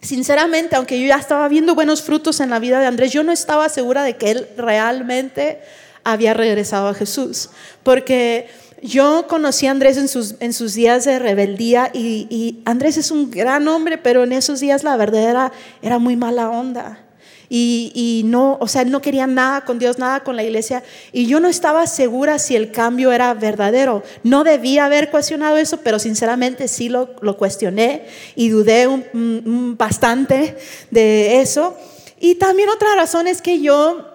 Sinceramente, 0.01 0.75
aunque 0.75 0.99
yo 0.99 1.08
ya 1.08 1.17
estaba 1.17 1.47
viendo 1.47 1.75
buenos 1.75 2.02
frutos 2.02 2.39
en 2.39 2.49
la 2.49 2.60
vida 2.60 2.80
de 2.80 2.88
Andrés, 2.88 3.12
yo 3.12 3.23
no 3.23 3.32
estaba 3.32 3.69
segura 3.69 4.04
de 4.04 4.17
que 4.17 4.32
él 4.32 4.47
realmente 4.58 5.60
había 6.04 6.34
regresado 6.34 6.88
a 6.88 6.93
Jesús. 6.93 7.49
Porque 7.84 8.49
yo 8.82 9.28
conocí 9.28 9.67
a 9.67 9.71
Andrés 9.71 9.97
en 9.97 10.08
sus, 10.08 10.36
en 10.39 10.54
sus 10.54 10.73
días 10.73 11.06
de 11.06 11.19
rebeldía 11.19 11.91
y, 11.93 12.62
Andrés 12.65 12.97
es 12.97 13.12
un 13.12 13.30
gran 13.30 13.67
hombre, 13.67 13.99
pero 13.99 14.23
en 14.23 14.32
esos 14.32 14.60
días 14.60 14.84
la 14.84 14.97
verdad 14.97 15.30
era, 15.30 15.52
era 15.82 15.99
muy 15.99 16.15
mala 16.15 16.49
onda 16.49 16.99
y, 17.53 18.21
no, 18.27 18.57
o 18.61 18.67
sea, 18.69 18.83
él 18.83 18.91
no 18.91 19.01
quería 19.01 19.27
nada 19.27 19.65
con 19.65 19.77
Dios, 19.77 19.99
nada 19.99 20.23
con 20.23 20.37
la 20.37 20.43
iglesia. 20.43 20.83
Y 21.11 21.25
yo 21.25 21.41
no 21.41 21.49
estaba 21.49 21.85
segura 21.85 22.39
si 22.39 22.55
el 22.55 22.71
cambio 22.71 23.11
era 23.11 23.33
verdadero. 23.33 24.03
No 24.23 24.45
debía 24.45 24.85
haber 24.85 25.11
cuestionado 25.11 25.57
eso, 25.57 25.81
pero 25.81 25.99
sinceramente 25.99 26.69
sí 26.69 26.87
lo, 26.87 27.13
lo 27.19 27.35
cuestioné 27.35 28.05
y 28.35 28.47
dudé 28.47 28.87
bastante 29.13 30.55
de 30.91 31.41
eso. 31.41 31.75
Y 32.21 32.35
también 32.35 32.69
otra 32.69 32.95
razón 32.95 33.27
es 33.27 33.41
que 33.41 33.59
yo 33.59 34.07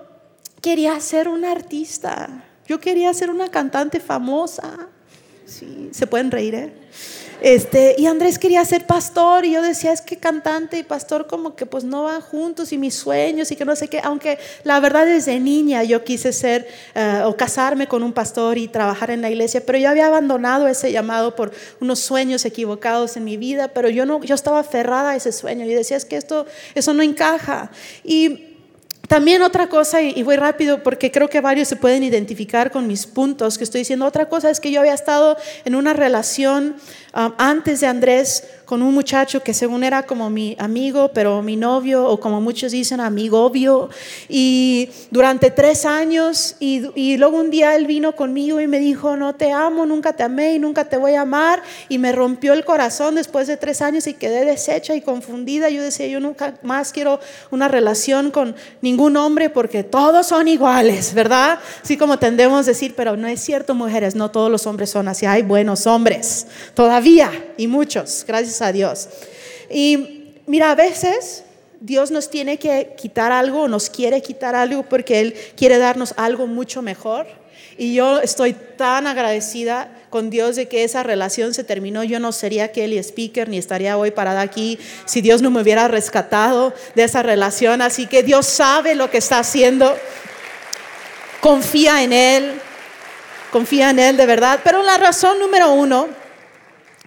quería 0.63 0.99
ser 1.01 1.29
una 1.29 1.53
artista. 1.53 2.43
Yo 2.67 2.81
quería 2.81 3.13
ser 3.13 3.29
una 3.29 3.51
cantante 3.51 4.01
famosa. 4.01 4.89
Sí, 5.45 5.91
se 5.93 6.07
pueden 6.07 6.31
reír, 6.31 6.55
¿eh? 6.55 6.73
Este, 7.41 7.95
y 7.99 8.07
Andrés 8.07 8.39
quería 8.39 8.65
ser 8.65 8.87
pastor 8.87 9.45
y 9.45 9.53
yo 9.53 9.63
decía, 9.63 9.93
es 9.93 10.01
que 10.01 10.17
cantante 10.17 10.79
y 10.79 10.83
pastor 10.83 11.27
como 11.27 11.55
que 11.55 11.67
pues 11.67 11.85
no 11.85 12.05
van 12.05 12.21
juntos 12.21 12.73
y 12.73 12.79
mis 12.79 12.95
sueños 12.95 13.51
y 13.51 13.57
que 13.57 13.65
no 13.65 13.77
sé 13.77 13.89
qué, 13.89 14.01
aunque 14.03 14.39
la 14.65 14.81
verdad 14.81 15.05
desde 15.05 15.39
niña 15.39 15.83
yo 15.83 16.03
quise 16.03 16.33
ser 16.33 16.67
eh, 16.95 17.23
o 17.25 17.37
casarme 17.37 17.87
con 17.89 18.03
un 18.03 18.13
pastor 18.13 18.57
y 18.57 18.69
trabajar 18.69 19.11
en 19.11 19.21
la 19.21 19.31
iglesia, 19.31 19.63
pero 19.65 19.79
yo 19.79 19.91
había 19.91 20.07
abandonado 20.07 20.67
ese 20.67 20.91
llamado 20.93 21.37
por 21.37 21.53
unos 21.81 22.01
sueños 22.01 22.45
equivocados 22.45 23.17
en 23.17 23.25
mi 23.25 23.37
vida, 23.37 23.69
pero 23.69 23.91
yo 23.91 24.07
no, 24.07 24.23
yo 24.23 24.35
estaba 24.35 24.61
aferrada 24.61 25.11
a 25.11 25.17
ese 25.17 25.33
sueño 25.33 25.67
y 25.67 25.75
decía, 25.75 25.97
es 25.97 26.05
que 26.05 26.17
esto, 26.17 26.47
eso 26.75 26.95
no 26.95 27.03
encaja. 27.03 27.71
Y 28.03 28.56
también 29.07 29.43
otra 29.43 29.69
cosa, 29.69 30.03
y 30.03 30.23
voy 30.23 30.37
rápido 30.37 30.83
porque 30.83 31.11
creo 31.11 31.29
que 31.29 31.41
varios 31.41 31.69
se 31.69 31.77
pueden 31.77 32.03
identificar 32.03 32.71
con 32.71 32.87
mis 32.87 33.07
puntos 33.07 33.59
que 33.59 33.65
estoy 33.65 33.81
diciendo, 33.81 34.07
otra 34.07 34.29
cosa 34.29 34.51
es 34.51 34.61
que 34.61 34.71
yo 34.71 34.81
había 34.81 34.95
estado 34.95 35.37
en 35.65 35.75
una 35.75 35.93
relación 35.93 36.77
um, 37.15 37.33
antes 37.39 37.81
de 37.81 37.87
Andrés 37.87 38.45
con 38.67 38.83
un 38.83 38.93
muchacho 38.93 39.43
que 39.43 39.55
según 39.55 39.85
era 39.85 40.03
como 40.03 40.29
mi 40.29 40.57
amigo, 40.59 41.13
pero 41.15 41.41
mi 41.41 41.55
novio, 41.55 42.05
o 42.05 42.19
como 42.19 42.41
muchos 42.41 42.73
dicen, 42.73 43.01
amigo 43.01 43.43
obvio, 43.43 43.89
y 44.29 44.91
durante 45.13 45.53
tres 45.53 45.87
años, 45.87 46.57
y, 46.59 46.91
y 46.97 47.17
luego 47.17 47.39
un 47.39 47.51
día 47.51 47.77
él 47.77 47.87
vino 47.87 48.17
conmigo 48.17 48.61
y 48.61 48.67
me 48.67 48.81
dijo, 48.81 49.17
no 49.17 49.37
te 49.37 49.53
amo, 49.53 49.87
nunca 49.87 50.13
te 50.15 50.25
amé 50.25 50.55
y 50.55 50.59
nunca 50.59 50.85
te 50.85 50.97
voy 50.97 51.15
a 51.15 51.21
amar, 51.21 51.63
y 51.89 51.99
me 51.99 52.11
rompió 52.11 52.53
el 52.53 52.65
corazón 52.65 53.15
después 53.15 53.47
de 53.47 53.57
tres 53.57 53.81
años 53.81 54.09
y 54.09 54.15
quedé 54.15 54.45
deshecha 54.45 54.97
y 54.97 55.01
confundida. 55.01 55.71
Yo 55.71 55.83
decía, 55.83 56.09
yo 56.09 56.19
nunca 56.19 56.55
más 56.63 56.93
quiero 56.93 57.21
una 57.53 57.69
relación 57.69 58.33
con 58.33 58.57
ningún 58.83 59.17
hombre 59.17 59.49
porque 59.49 59.85
todos 59.85 60.27
son 60.27 60.49
iguales, 60.49 61.15
¿verdad? 61.15 61.61
Así 61.85 61.97
como 61.97 62.19
tendemos 62.19 62.67
a 62.67 62.71
decir, 62.71 62.95
pero 62.97 63.17
no 63.17 63.29
es 63.29 63.41
cierto, 63.41 63.77
mujeres, 63.77 64.17
no 64.17 64.33
todos 64.33 64.51
los 64.51 64.67
hombres 64.67 64.91
son 64.91 65.07
así, 65.07 65.25
hay 65.25 65.43
buenos 65.43 65.87
hombres, 65.87 66.49
todavía, 66.75 67.31
y 67.57 67.69
muchos, 67.69 68.25
gracias 68.27 68.56
a 68.63 68.73
Dios. 68.73 69.09
Y 69.71 70.35
mira, 70.47 70.71
a 70.71 70.75
veces 70.75 71.45
Dios 71.81 72.11
nos 72.11 72.31
tiene 72.31 72.59
que 72.59 72.95
quitar 72.97 73.33
algo, 73.33 73.69
nos 73.69 73.91
quiere 73.91 74.23
quitar 74.23 74.55
algo 74.55 74.83
porque 74.85 75.21
Él 75.21 75.35
quiere 75.57 75.79
darnos 75.79 76.15
algo 76.17 76.47
mucho 76.47 76.83
mejor. 76.83 77.27
Y 77.79 77.95
yo 77.95 78.21
estoy 78.21 78.55
tan 78.55 79.07
agradecida 79.07 79.91
con 80.09 80.31
Dios 80.31 80.57
de 80.57 80.67
que 80.67 80.85
esa 80.85 81.03
relación 81.03 81.53
se 81.53 81.63
terminó. 81.63 82.05
Yo 82.05 82.19
no 82.19 82.33
sería 82.33 82.73
Kelly 82.73 82.97
Speaker 82.97 83.51
ni 83.51 83.59
estaría 83.59 83.99
hoy 83.99 84.13
parada 84.13 84.41
aquí 84.41 84.79
si 85.05 85.21
Dios 85.21 85.43
no 85.43 85.51
me 85.51 85.61
hubiera 85.61 85.87
rescatado 85.87 86.73
de 86.95 87.05
esa 87.05 87.23
relación. 87.23 87.83
Así 87.83 88.07
que 88.07 88.23
Dios 88.23 88.47
sabe 88.47 88.95
lo 88.95 89.11
que 89.11 89.19
está 89.19 89.39
haciendo. 89.39 89.95
Confía 91.41 92.03
en 92.03 92.15
Él. 92.15 92.53
Confía 93.53 93.91
en 93.91 93.99
Él 93.99 94.17
de 94.17 94.25
verdad. 94.25 94.61
Pero 94.65 94.83
la 94.83 94.97
razón 94.97 95.39
número 95.39 95.73
uno 95.73 96.09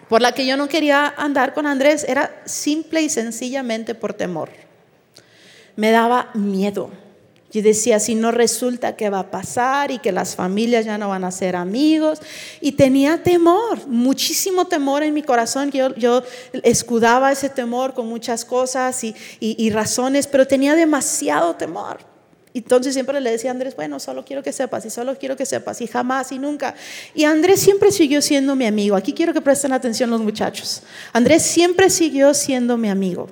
por 0.09 0.21
la 0.21 0.33
que 0.33 0.45
yo 0.45 0.57
no 0.57 0.67
quería 0.67 1.13
andar 1.15 1.53
con 1.53 1.67
Andrés 1.67 2.03
era 2.07 2.41
simple 2.45 3.01
y 3.01 3.09
sencillamente 3.09 3.95
por 3.95 4.13
temor. 4.13 4.49
Me 5.75 5.91
daba 5.91 6.31
miedo. 6.33 6.89
Yo 7.51 7.63
decía, 7.63 7.99
si 7.99 8.13
no 8.13 8.31
resulta, 8.31 8.95
¿qué 8.95 9.09
va 9.09 9.19
a 9.19 9.31
pasar? 9.31 9.89
Y 9.89 9.99
que 9.99 10.11
las 10.11 10.35
familias 10.35 10.85
ya 10.85 10.97
no 10.97 11.09
van 11.09 11.23
a 11.23 11.31
ser 11.31 11.55
amigos. 11.55 12.19
Y 12.61 12.73
tenía 12.73 13.23
temor, 13.23 13.87
muchísimo 13.87 14.65
temor 14.65 15.01
en 15.03 15.13
mi 15.13 15.23
corazón. 15.23 15.71
Yo, 15.71 15.95
yo 15.95 16.23
escudaba 16.63 17.31
ese 17.31 17.49
temor 17.49 17.93
con 17.93 18.07
muchas 18.07 18.45
cosas 18.45 18.99
y 19.03 19.69
razones, 19.71 20.27
pero 20.27 20.45
tenía 20.45 20.75
demasiado 20.75 21.55
temor. 21.55 22.08
Entonces 22.53 22.93
siempre 22.93 23.21
le 23.21 23.31
decía 23.31 23.51
a 23.51 23.53
Andrés, 23.53 23.75
bueno, 23.75 23.99
solo 23.99 24.25
quiero 24.25 24.41
que 24.41 24.51
sepas 24.51 24.85
y 24.85 24.89
solo 24.89 25.17
quiero 25.17 25.37
que 25.37 25.45
sepas 25.45 25.81
y 25.81 25.87
jamás 25.87 26.31
y 26.31 26.39
nunca. 26.39 26.75
Y 27.13 27.25
Andrés 27.25 27.59
siempre 27.59 27.91
siguió 27.91 28.21
siendo 28.21 28.55
mi 28.55 28.65
amigo. 28.65 28.95
Aquí 28.95 29.13
quiero 29.13 29.33
que 29.33 29.41
presten 29.41 29.71
atención 29.71 30.09
los 30.09 30.21
muchachos. 30.21 30.81
Andrés 31.13 31.43
siempre 31.43 31.89
siguió 31.89 32.33
siendo 32.33 32.75
mi 32.77 32.89
amigo. 32.89 33.29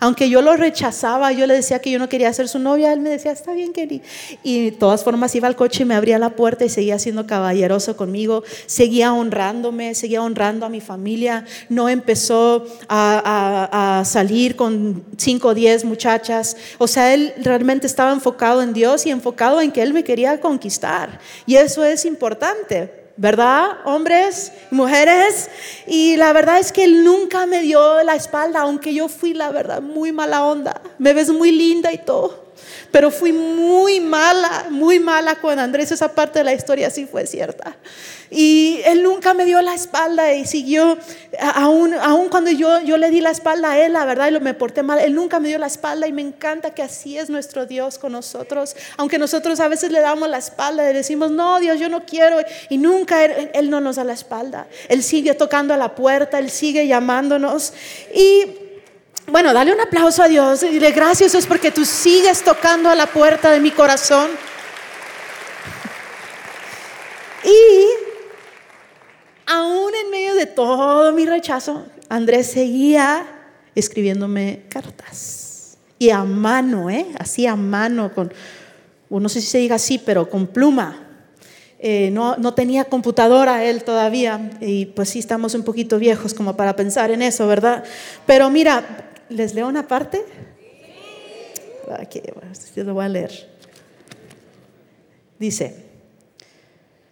Aunque 0.00 0.28
yo 0.30 0.42
lo 0.42 0.56
rechazaba, 0.56 1.32
yo 1.32 1.46
le 1.46 1.54
decía 1.54 1.80
que 1.80 1.90
yo 1.90 1.98
no 1.98 2.08
quería 2.08 2.32
ser 2.32 2.48
su 2.48 2.58
novia, 2.58 2.92
él 2.92 3.00
me 3.00 3.10
decía, 3.10 3.32
está 3.32 3.52
bien, 3.52 3.72
Kelly. 3.72 4.02
Y 4.42 4.70
de 4.70 4.72
todas 4.72 5.02
formas 5.02 5.34
iba 5.34 5.48
al 5.48 5.56
coche 5.56 5.82
y 5.82 5.86
me 5.86 5.94
abría 5.94 6.18
la 6.18 6.30
puerta 6.30 6.64
y 6.64 6.68
seguía 6.68 6.98
siendo 6.98 7.26
caballeroso 7.26 7.96
conmigo, 7.96 8.44
seguía 8.66 9.12
honrándome, 9.12 9.94
seguía 9.94 10.22
honrando 10.22 10.66
a 10.66 10.68
mi 10.68 10.80
familia. 10.80 11.44
No 11.68 11.88
empezó 11.88 12.66
a, 12.88 14.02
salir 14.04 14.56
con 14.56 15.04
cinco 15.16 15.48
o 15.48 15.54
diez 15.54 15.84
muchachas. 15.84 16.56
O 16.78 16.86
sea, 16.86 17.14
él 17.14 17.32
realmente 17.38 17.86
estaba 17.86 18.12
enfocado 18.12 18.62
en 18.62 18.72
Dios 18.72 19.06
y 19.06 19.10
enfocado 19.10 19.60
en 19.60 19.72
que 19.72 19.82
él 19.82 19.92
me 19.92 20.04
quería 20.04 20.40
conquistar. 20.40 21.18
Y 21.46 21.56
eso 21.56 21.84
es 21.84 22.04
importante. 22.04 22.97
¿Verdad? 23.18 23.78
Hombres 23.84 24.52
y 24.70 24.74
mujeres. 24.74 25.50
Y 25.86 26.16
la 26.16 26.32
verdad 26.32 26.58
es 26.58 26.72
que 26.72 26.84
él 26.84 27.04
nunca 27.04 27.44
me 27.44 27.60
dio 27.60 28.02
la 28.02 28.14
espalda, 28.14 28.60
aunque 28.60 28.94
yo 28.94 29.08
fui, 29.08 29.34
la 29.34 29.50
verdad, 29.50 29.82
muy 29.82 30.12
mala 30.12 30.44
onda. 30.44 30.80
Me 30.98 31.12
ves 31.12 31.28
muy 31.30 31.52
linda 31.52 31.92
y 31.92 31.98
todo 31.98 32.47
pero 32.90 33.10
fui 33.10 33.32
muy 33.32 34.00
mala, 34.00 34.66
muy 34.70 34.98
mala 34.98 35.36
con 35.36 35.58
Andrés. 35.58 35.92
Esa 35.92 36.14
parte 36.14 36.38
de 36.40 36.44
la 36.44 36.54
historia 36.54 36.90
sí 36.90 37.06
fue 37.06 37.26
cierta. 37.26 37.76
Y 38.30 38.80
él 38.84 39.02
nunca 39.02 39.32
me 39.32 39.44
dio 39.44 39.60
la 39.62 39.74
espalda 39.74 40.34
y 40.34 40.46
siguió, 40.46 40.98
aún, 41.54 41.94
aún 41.94 42.28
cuando 42.28 42.50
yo, 42.50 42.80
yo 42.80 42.98
le 42.98 43.10
di 43.10 43.20
la 43.20 43.30
espalda 43.30 43.72
a 43.72 43.78
él, 43.78 43.94
la 43.94 44.04
verdad, 44.04 44.28
y 44.28 44.32
lo 44.32 44.40
me 44.40 44.52
porté 44.52 44.82
mal, 44.82 44.98
él 44.98 45.14
nunca 45.14 45.40
me 45.40 45.48
dio 45.48 45.58
la 45.58 45.66
espalda 45.66 46.06
y 46.06 46.12
me 46.12 46.20
encanta 46.20 46.74
que 46.74 46.82
así 46.82 47.16
es 47.16 47.30
nuestro 47.30 47.64
Dios 47.64 47.98
con 47.98 48.12
nosotros. 48.12 48.76
Aunque 48.98 49.18
nosotros 49.18 49.60
a 49.60 49.68
veces 49.68 49.92
le 49.92 50.00
damos 50.00 50.28
la 50.28 50.38
espalda 50.38 50.90
y 50.90 50.94
decimos, 50.94 51.30
no, 51.30 51.58
Dios, 51.60 51.78
yo 51.78 51.88
no 51.88 52.04
quiero, 52.04 52.38
y 52.68 52.76
nunca 52.76 53.24
él, 53.24 53.50
él 53.54 53.70
no 53.70 53.80
nos 53.80 53.96
da 53.96 54.04
la 54.04 54.12
espalda. 54.12 54.66
Él 54.88 55.02
sigue 55.02 55.34
tocando 55.34 55.72
a 55.72 55.78
la 55.78 55.94
puerta, 55.94 56.38
él 56.38 56.50
sigue 56.50 56.86
llamándonos. 56.86 57.72
Y 58.14 58.67
bueno, 59.30 59.52
dale 59.52 59.72
un 59.72 59.80
aplauso 59.80 60.22
a 60.22 60.28
Dios 60.28 60.62
y 60.62 60.68
dile 60.68 60.90
gracias 60.92 61.34
es 61.34 61.46
porque 61.46 61.70
tú 61.70 61.84
sigues 61.84 62.42
tocando 62.42 62.88
a 62.88 62.94
la 62.94 63.06
puerta 63.06 63.50
de 63.50 63.60
mi 63.60 63.70
corazón. 63.70 64.30
Y 67.44 67.86
aún 69.46 69.92
en 69.94 70.10
medio 70.10 70.34
de 70.34 70.46
todo 70.46 71.12
mi 71.12 71.26
rechazo, 71.26 71.86
Andrés 72.08 72.50
seguía 72.50 73.26
escribiéndome 73.74 74.64
cartas. 74.68 75.76
Y 75.98 76.10
a 76.10 76.24
mano, 76.24 76.88
¿eh? 76.88 77.06
Así 77.18 77.46
a 77.46 77.56
mano, 77.56 78.14
con, 78.14 78.32
no 79.10 79.28
sé 79.28 79.40
si 79.40 79.46
se 79.46 79.58
diga 79.58 79.76
así, 79.76 79.98
pero 79.98 80.30
con 80.30 80.46
pluma. 80.46 81.04
Eh, 81.80 82.10
no, 82.12 82.36
no, 82.36 82.54
tenía 82.54 82.86
computadora 82.86 83.64
él 83.64 83.84
todavía 83.84 84.50
y 84.60 84.86
pues 84.86 85.10
sí 85.10 85.20
estamos 85.20 85.54
un 85.54 85.62
poquito 85.62 86.00
viejos 86.00 86.34
como 86.34 86.56
para 86.56 86.74
pensar 86.74 87.12
en 87.12 87.22
eso, 87.22 87.46
¿verdad? 87.46 87.84
Pero 88.26 88.50
mira, 88.50 89.07
¿Les 89.28 89.54
leo 89.54 89.68
una 89.68 89.86
parte? 89.86 90.24
Aquí, 91.98 92.20
lo 92.76 92.94
voy 92.94 93.04
a 93.04 93.08
leer. 93.08 93.48
Dice, 95.38 95.74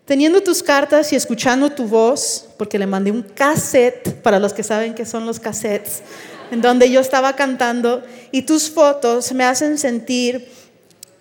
teniendo 0.05 0.43
tus 0.43 0.63
cartas 0.63 1.13
y 1.13 1.17
escuchando 1.17 1.71
tu 1.71 1.87
voz, 1.87 2.49
porque 2.59 2.79
le 2.79 2.87
mandé 2.87 3.11
un 3.11 3.23
cassette, 3.23 4.15
para 4.23 4.39
los 4.39 4.53
que 4.53 4.63
saben 4.63 4.95
qué 4.95 5.07
son 5.07 5.27
los 5.27 5.41
cassettes, 5.41 6.03
en 6.51 6.61
donde 6.61 6.91
yo 6.91 7.01
estaba 7.01 7.37
cantando, 7.37 8.03
y 8.33 8.43
tus 8.43 8.71
fotos 8.71 9.33
me 9.33 9.45
hacen 9.45 9.79
sentir 9.79 10.49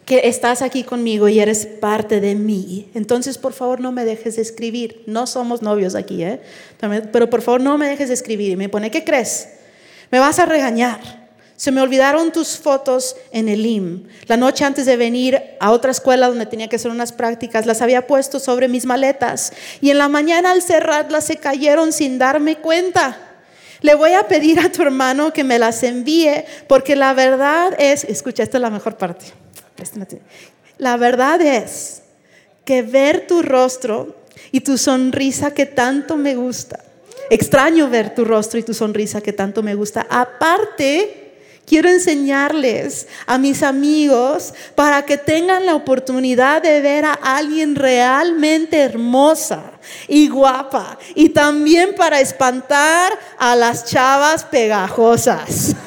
que 0.05 0.27
estás 0.27 0.61
aquí 0.61 0.83
conmigo 0.83 1.27
y 1.27 1.39
eres 1.39 1.65
parte 1.65 2.21
de 2.21 2.35
mí. 2.35 2.89
Entonces, 2.93 3.37
por 3.37 3.53
favor, 3.53 3.79
no 3.79 3.91
me 3.91 4.05
dejes 4.05 4.35
de 4.35 4.43
escribir. 4.43 5.03
No 5.07 5.25
somos 5.25 5.63
novios 5.63 5.95
aquí, 5.95 6.23
¿eh? 6.23 6.41
Pero 7.11 7.29
por 7.29 7.41
favor, 7.41 7.59
no 7.59 7.77
me 7.79 7.87
dejes 7.87 8.09
de 8.09 8.13
escribir. 8.13 8.51
Y 8.51 8.55
me 8.55 8.69
pone, 8.69 8.91
¿qué 8.91 9.03
crees? 9.03 9.49
Me 10.15 10.19
vas 10.19 10.39
a 10.39 10.45
regañar. 10.45 11.01
Se 11.57 11.73
me 11.73 11.81
olvidaron 11.81 12.31
tus 12.31 12.57
fotos 12.57 13.17
en 13.33 13.49
el 13.49 13.65
IM. 13.65 14.07
La 14.27 14.37
noche 14.37 14.63
antes 14.63 14.85
de 14.85 14.95
venir 14.95 15.41
a 15.59 15.71
otra 15.71 15.91
escuela 15.91 16.29
donde 16.29 16.45
tenía 16.45 16.69
que 16.69 16.77
hacer 16.77 16.89
unas 16.89 17.11
prácticas, 17.11 17.65
las 17.65 17.81
había 17.81 18.07
puesto 18.07 18.39
sobre 18.39 18.69
mis 18.69 18.85
maletas 18.85 19.51
y 19.81 19.89
en 19.89 19.97
la 19.97 20.07
mañana 20.07 20.51
al 20.51 20.61
cerrarlas 20.61 21.25
se 21.25 21.35
cayeron 21.35 21.91
sin 21.91 22.17
darme 22.17 22.55
cuenta. 22.59 23.17
Le 23.81 23.93
voy 23.93 24.13
a 24.13 24.25
pedir 24.25 24.57
a 24.61 24.71
tu 24.71 24.83
hermano 24.83 25.33
que 25.33 25.43
me 25.43 25.59
las 25.59 25.83
envíe 25.83 26.45
porque 26.69 26.95
la 26.95 27.13
verdad 27.13 27.75
es, 27.77 28.05
escucha, 28.05 28.43
esta 28.43 28.57
es 28.57 28.61
la 28.61 28.69
mejor 28.69 28.95
parte. 28.95 29.25
La 30.77 30.95
verdad 30.95 31.41
es 31.41 32.03
que 32.63 32.83
ver 32.83 33.27
tu 33.27 33.41
rostro 33.41 34.15
y 34.53 34.61
tu 34.61 34.77
sonrisa 34.77 35.53
que 35.53 35.65
tanto 35.65 36.15
me 36.15 36.35
gusta 36.35 36.84
Extraño 37.29 37.89
ver 37.89 38.13
tu 38.13 38.25
rostro 38.25 38.59
y 38.59 38.63
tu 38.63 38.73
sonrisa 38.73 39.21
que 39.21 39.33
tanto 39.33 39.63
me 39.63 39.75
gusta. 39.75 40.05
Aparte, 40.09 41.25
quiero 41.65 41.89
enseñarles 41.89 43.07
a 43.25 43.37
mis 43.37 43.63
amigos 43.63 44.53
para 44.75 45.05
que 45.05 45.17
tengan 45.17 45.65
la 45.65 45.75
oportunidad 45.75 46.61
de 46.61 46.81
ver 46.81 47.05
a 47.05 47.13
alguien 47.13 47.75
realmente 47.75 48.79
hermosa 48.79 49.71
y 50.07 50.29
guapa. 50.29 50.97
Y 51.15 51.29
también 51.29 51.95
para 51.95 52.19
espantar 52.19 53.17
a 53.37 53.55
las 53.55 53.85
chavas 53.85 54.43
pegajosas. 54.43 55.75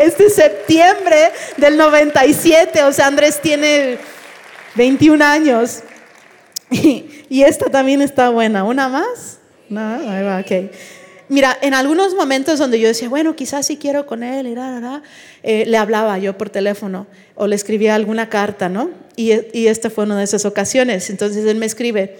Este 0.00 0.30
septiembre 0.30 1.30
del 1.56 1.76
97, 1.76 2.82
o 2.82 2.92
sea, 2.92 3.06
Andrés 3.06 3.40
tiene 3.40 3.98
21 4.74 5.24
años. 5.24 5.82
Y, 7.30 7.42
esta 7.42 7.70
también 7.70 8.02
está 8.02 8.30
buena. 8.30 8.64
¿Una 8.64 8.88
más? 8.88 9.38
No, 9.68 9.80
ahí 9.80 10.24
va, 10.24 10.40
ok. 10.40 10.72
Mira, 11.28 11.56
en 11.62 11.74
algunos 11.74 12.14
momentos 12.14 12.58
donde 12.58 12.80
yo 12.80 12.88
decía, 12.88 13.08
bueno, 13.08 13.36
quizás 13.36 13.66
sí 13.66 13.76
quiero 13.76 14.04
con 14.04 14.24
él, 14.24 14.48
y 14.48 14.56
eh, 15.44 15.64
le 15.64 15.76
hablaba 15.76 16.18
yo 16.18 16.36
por 16.36 16.50
teléfono 16.50 17.06
o 17.36 17.46
le 17.46 17.54
escribía 17.54 17.94
alguna 17.94 18.28
carta, 18.28 18.68
¿no? 18.68 18.90
Y, 19.14 19.32
y 19.56 19.68
esta 19.68 19.90
fue 19.90 20.04
una 20.04 20.18
de 20.18 20.24
esas 20.24 20.44
ocasiones. 20.44 21.08
Entonces 21.08 21.44
él 21.44 21.56
me 21.56 21.66
escribe, 21.66 22.18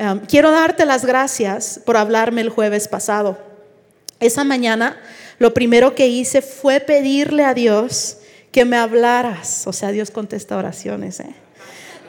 um, 0.00 0.18
quiero 0.26 0.50
darte 0.50 0.84
las 0.86 1.04
gracias 1.04 1.80
por 1.84 1.96
hablarme 1.96 2.40
el 2.40 2.48
jueves 2.48 2.88
pasado. 2.88 3.38
Esa 4.18 4.42
mañana 4.42 4.98
lo 5.38 5.54
primero 5.54 5.94
que 5.94 6.08
hice 6.08 6.42
fue 6.42 6.80
pedirle 6.80 7.44
a 7.44 7.54
Dios 7.54 8.18
que 8.50 8.64
me 8.64 8.76
hablaras. 8.76 9.68
O 9.68 9.72
sea, 9.72 9.92
Dios 9.92 10.10
contesta 10.10 10.56
oraciones, 10.56 11.20
¿eh? 11.20 11.34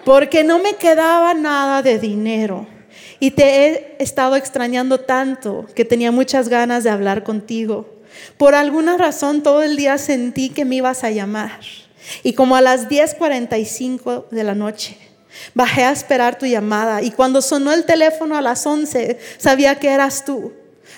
Porque 0.05 0.43
no 0.43 0.59
me 0.59 0.75
quedaba 0.75 1.33
nada 1.33 1.81
de 1.81 1.99
dinero. 1.99 2.67
Y 3.19 3.31
te 3.31 3.43
he 3.43 3.95
estado 3.99 4.35
extrañando 4.35 4.99
tanto 4.99 5.65
que 5.75 5.85
tenía 5.85 6.11
muchas 6.11 6.47
ganas 6.47 6.83
de 6.83 6.89
hablar 6.89 7.23
contigo. 7.23 7.99
Por 8.37 8.55
alguna 8.55 8.97
razón 8.97 9.43
todo 9.43 9.61
el 9.61 9.75
día 9.75 9.97
sentí 9.97 10.49
que 10.49 10.65
me 10.65 10.75
ibas 10.75 11.03
a 11.03 11.11
llamar. 11.11 11.59
Y 12.23 12.33
como 12.33 12.55
a 12.55 12.61
las 12.61 12.87
10:45 12.87 14.27
de 14.31 14.43
la 14.43 14.55
noche, 14.55 14.97
bajé 15.53 15.83
a 15.83 15.91
esperar 15.91 16.37
tu 16.37 16.45
llamada. 16.45 17.01
Y 17.01 17.11
cuando 17.11 17.41
sonó 17.41 17.73
el 17.73 17.83
teléfono 17.83 18.37
a 18.37 18.41
las 18.41 18.65
11, 18.65 19.19
sabía 19.37 19.75
que 19.75 19.89
eras 19.89 20.25
tú. 20.25 20.53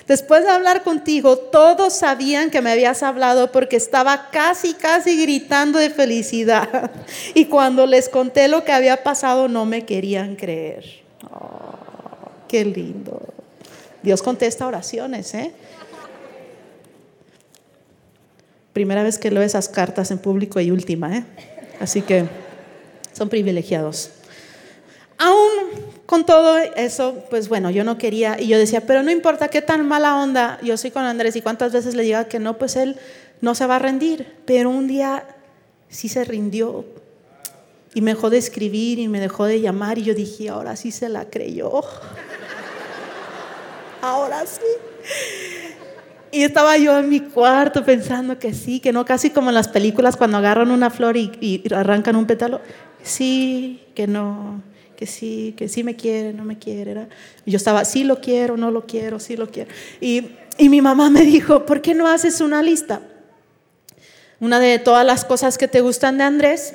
Después 0.06 0.42
de 0.44 0.50
hablar 0.50 0.82
contigo, 0.82 1.36
todos 1.36 1.94
sabían 1.94 2.50
que 2.50 2.60
me 2.60 2.72
habías 2.72 3.02
hablado 3.02 3.52
porque 3.52 3.76
estaba 3.76 4.30
casi, 4.30 4.74
casi 4.74 5.20
gritando 5.20 5.78
de 5.78 5.90
felicidad. 5.90 6.90
Y 7.34 7.46
cuando 7.46 7.86
les 7.86 8.08
conté 8.08 8.48
lo 8.48 8.64
que 8.64 8.72
había 8.72 9.02
pasado, 9.02 9.48
no 9.48 9.64
me 9.64 9.84
querían 9.84 10.36
creer. 10.36 10.84
Oh, 11.30 11.74
qué 12.48 12.64
lindo. 12.64 13.20
Dios 14.02 14.22
contesta 14.22 14.66
oraciones, 14.66 15.32
¿eh? 15.34 15.52
Primera 18.72 19.02
vez 19.02 19.18
que 19.18 19.30
leo 19.30 19.42
esas 19.42 19.68
cartas 19.68 20.10
en 20.10 20.18
público 20.18 20.58
y 20.60 20.70
última, 20.70 21.16
¿eh? 21.16 21.24
Así 21.80 22.02
que 22.02 22.24
son 23.12 23.28
privilegiados. 23.28 24.10
Aún 25.18 26.01
con 26.12 26.26
todo 26.26 26.58
eso, 26.58 27.24
pues 27.30 27.48
bueno, 27.48 27.70
yo 27.70 27.84
no 27.84 27.96
quería 27.96 28.38
y 28.38 28.46
yo 28.46 28.58
decía, 28.58 28.82
pero 28.82 29.02
no 29.02 29.10
importa 29.10 29.48
qué 29.48 29.62
tan 29.62 29.88
mala 29.88 30.16
onda 30.16 30.58
yo 30.62 30.76
soy 30.76 30.90
con 30.90 31.04
Andrés 31.04 31.36
y 31.36 31.40
cuántas 31.40 31.72
veces 31.72 31.94
le 31.94 32.02
diga 32.02 32.26
que 32.26 32.38
no, 32.38 32.58
pues 32.58 32.76
él 32.76 32.98
no 33.40 33.54
se 33.54 33.64
va 33.64 33.76
a 33.76 33.78
rendir. 33.78 34.30
Pero 34.44 34.68
un 34.68 34.88
día 34.88 35.24
sí 35.88 36.10
se 36.10 36.22
rindió 36.24 36.84
y 37.94 38.02
me 38.02 38.10
dejó 38.10 38.28
de 38.28 38.36
escribir 38.36 38.98
y 38.98 39.08
me 39.08 39.20
dejó 39.20 39.46
de 39.46 39.62
llamar 39.62 39.96
y 39.96 40.02
yo 40.02 40.12
dije, 40.12 40.50
ahora 40.50 40.76
sí 40.76 40.90
se 40.90 41.08
la 41.08 41.30
creyó. 41.30 41.80
ahora 44.02 44.44
sí. 44.44 44.60
Y 46.30 46.42
estaba 46.42 46.76
yo 46.76 46.98
en 46.98 47.08
mi 47.08 47.20
cuarto 47.20 47.86
pensando 47.86 48.38
que 48.38 48.52
sí, 48.52 48.80
que 48.80 48.92
no, 48.92 49.06
casi 49.06 49.30
como 49.30 49.48
en 49.48 49.54
las 49.54 49.68
películas 49.68 50.18
cuando 50.18 50.36
agarran 50.36 50.72
una 50.72 50.90
flor 50.90 51.16
y, 51.16 51.32
y 51.40 51.72
arrancan 51.72 52.16
un 52.16 52.26
pétalo. 52.26 52.60
Sí, 53.02 53.82
que 53.94 54.06
no 54.06 54.60
que 54.96 55.06
sí, 55.06 55.54
que 55.56 55.68
sí 55.68 55.84
me 55.84 55.96
quiere, 55.96 56.32
no 56.32 56.44
me 56.44 56.58
quiere. 56.58 57.08
Yo 57.46 57.56
estaba, 57.56 57.84
sí 57.84 58.04
lo 58.04 58.20
quiero, 58.20 58.56
no 58.56 58.70
lo 58.70 58.86
quiero, 58.86 59.20
sí 59.20 59.36
lo 59.36 59.50
quiero. 59.50 59.70
Y, 60.00 60.30
y 60.58 60.68
mi 60.68 60.80
mamá 60.80 61.10
me 61.10 61.22
dijo, 61.22 61.66
¿por 61.66 61.82
qué 61.82 61.94
no 61.94 62.08
haces 62.08 62.40
una 62.40 62.62
lista? 62.62 63.00
Una 64.40 64.58
de 64.58 64.78
todas 64.78 65.06
las 65.06 65.24
cosas 65.24 65.58
que 65.58 65.68
te 65.68 65.80
gustan 65.80 66.18
de 66.18 66.24
Andrés 66.24 66.74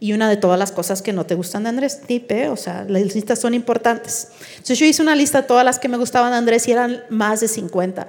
y 0.00 0.14
una 0.14 0.28
de 0.28 0.36
todas 0.36 0.58
las 0.58 0.72
cosas 0.72 1.02
que 1.02 1.12
no 1.12 1.26
te 1.26 1.34
gustan 1.34 1.62
de 1.62 1.68
Andrés. 1.68 2.00
Tipe, 2.06 2.48
o 2.48 2.56
sea, 2.56 2.84
las 2.88 3.14
listas 3.14 3.38
son 3.38 3.54
importantes. 3.54 4.28
Entonces 4.52 4.78
yo 4.78 4.86
hice 4.86 5.02
una 5.02 5.14
lista 5.14 5.42
de 5.42 5.48
todas 5.48 5.64
las 5.64 5.78
que 5.78 5.88
me 5.88 5.98
gustaban 5.98 6.30
de 6.32 6.38
Andrés 6.38 6.66
y 6.68 6.72
eran 6.72 7.04
más 7.10 7.40
de 7.40 7.48
50. 7.48 8.08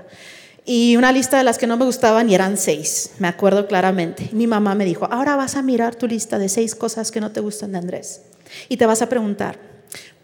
Y 0.66 0.96
una 0.96 1.12
lista 1.12 1.38
de 1.38 1.44
las 1.44 1.58
que 1.58 1.68
no 1.68 1.76
me 1.76 1.86
gustaban 1.86 2.30
y 2.30 2.36
eran 2.36 2.56
seis, 2.56 3.12
me 3.18 3.28
acuerdo 3.28 3.68
claramente. 3.68 4.30
Mi 4.32 4.46
mamá 4.46 4.76
me 4.76 4.86
dijo, 4.86 5.08
ahora 5.12 5.36
vas 5.36 5.56
a 5.56 5.64
mirar 5.64 5.96
tu 5.96 6.08
lista 6.08 6.38
de 6.38 6.50
seis 6.50 6.76
cosas 6.76 7.12
que 7.12 7.20
no 7.20 7.32
te 7.32 7.40
gustan 7.40 7.72
de 7.72 7.80
Andrés. 7.80 8.22
Y 8.70 8.78
te 8.78 8.86
vas 8.86 9.02
a 9.02 9.10
preguntar, 9.10 9.58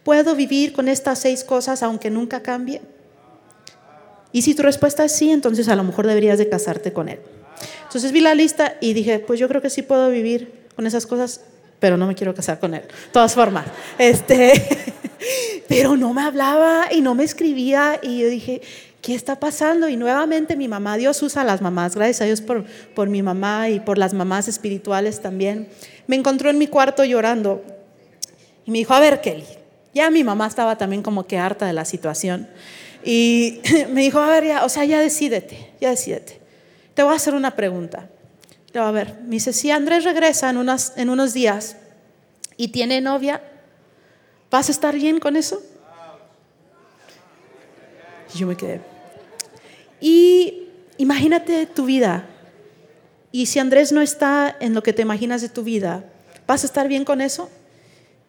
¿puedo 0.03 0.35
vivir 0.35 0.73
con 0.73 0.87
estas 0.87 1.19
seis 1.19 1.43
cosas 1.43 1.83
aunque 1.83 2.09
nunca 2.09 2.41
cambie? 2.41 2.81
Y 4.31 4.41
si 4.41 4.55
tu 4.55 4.63
respuesta 4.63 5.05
es 5.05 5.13
sí, 5.13 5.31
entonces 5.31 5.67
a 5.69 5.75
lo 5.75 5.83
mejor 5.83 6.07
deberías 6.07 6.37
de 6.37 6.49
casarte 6.49 6.93
con 6.93 7.09
él. 7.09 7.19
Entonces 7.83 8.11
vi 8.11 8.21
la 8.21 8.35
lista 8.35 8.75
y 8.81 8.93
dije, 8.93 9.19
pues 9.19 9.39
yo 9.39 9.47
creo 9.47 9.61
que 9.61 9.69
sí 9.69 9.81
puedo 9.81 10.09
vivir 10.09 10.51
con 10.75 10.85
esas 10.85 11.05
cosas, 11.05 11.41
pero 11.79 11.97
no 11.97 12.07
me 12.07 12.15
quiero 12.15 12.35
casar 12.35 12.59
con 12.59 12.73
él. 12.73 12.81
De 12.81 13.11
todas 13.11 13.33
formas, 13.33 13.65
este, 13.97 14.53
pero 15.67 15.95
no 15.95 16.13
me 16.13 16.21
hablaba 16.21 16.87
y 16.91 17.01
no 17.01 17.15
me 17.15 17.23
escribía 17.23 17.99
y 18.01 18.19
yo 18.19 18.27
dije, 18.27 18.61
¿qué 19.01 19.15
está 19.15 19.39
pasando? 19.39 19.89
Y 19.89 19.95
nuevamente 19.95 20.55
mi 20.55 20.67
mamá, 20.67 20.97
Dios 20.97 21.21
usa 21.23 21.41
a 21.41 21.45
las 21.45 21.61
mamás, 21.61 21.95
gracias 21.95 22.21
a 22.21 22.25
Dios 22.25 22.41
por, 22.41 22.65
por 22.93 23.09
mi 23.09 23.23
mamá 23.23 23.69
y 23.69 23.79
por 23.79 23.97
las 23.97 24.13
mamás 24.13 24.47
espirituales 24.47 25.21
también. 25.21 25.67
Me 26.07 26.15
encontró 26.15 26.49
en 26.49 26.57
mi 26.57 26.67
cuarto 26.67 27.05
llorando 27.05 27.63
y 28.67 28.71
me 28.71 28.79
dijo, 28.79 28.93
a 28.93 28.99
ver, 28.99 29.21
Kelly, 29.21 29.45
ya 29.93 30.11
mi 30.11 30.25
mamá 30.25 30.45
estaba 30.45 30.77
también 30.77 31.01
como 31.01 31.25
que 31.25 31.37
harta 31.37 31.65
de 31.65 31.71
la 31.71 31.85
situación. 31.85 32.49
Y 33.01 33.61
me 33.89 34.01
dijo, 34.01 34.19
a 34.19 34.27
ver, 34.27 34.45
ya, 34.45 34.65
o 34.65 34.69
sea, 34.69 34.83
ya 34.83 34.99
decídete, 34.99 35.73
ya 35.79 35.89
decídete. 35.89 36.41
Te 36.93 37.01
voy 37.01 37.13
a 37.13 37.15
hacer 37.15 37.33
una 37.33 37.55
pregunta. 37.55 38.09
Le 38.73 38.81
a 38.81 38.91
ver, 38.91 39.21
me 39.23 39.35
dice, 39.35 39.53
si 39.53 39.71
Andrés 39.71 40.03
regresa 40.03 40.49
en, 40.49 40.57
en 40.97 41.09
unos 41.09 41.33
días 41.33 41.77
y 42.57 42.67
tiene 42.67 42.99
novia, 42.99 43.41
¿vas 44.51 44.67
a 44.67 44.73
estar 44.73 44.95
bien 44.95 45.21
con 45.21 45.37
eso? 45.37 45.63
Y 48.35 48.39
yo 48.39 48.47
me 48.47 48.57
quedé. 48.57 48.81
Y 50.01 50.67
imagínate 50.97 51.67
tu 51.67 51.85
vida. 51.85 52.27
Y 53.31 53.45
si 53.45 53.59
Andrés 53.59 53.93
no 53.93 54.01
está 54.01 54.53
en 54.59 54.73
lo 54.73 54.83
que 54.83 54.91
te 54.91 55.03
imaginas 55.03 55.41
de 55.41 55.47
tu 55.47 55.63
vida, 55.63 56.03
¿vas 56.45 56.63
a 56.63 56.67
estar 56.67 56.89
bien 56.89 57.05
con 57.05 57.21
eso? 57.21 57.49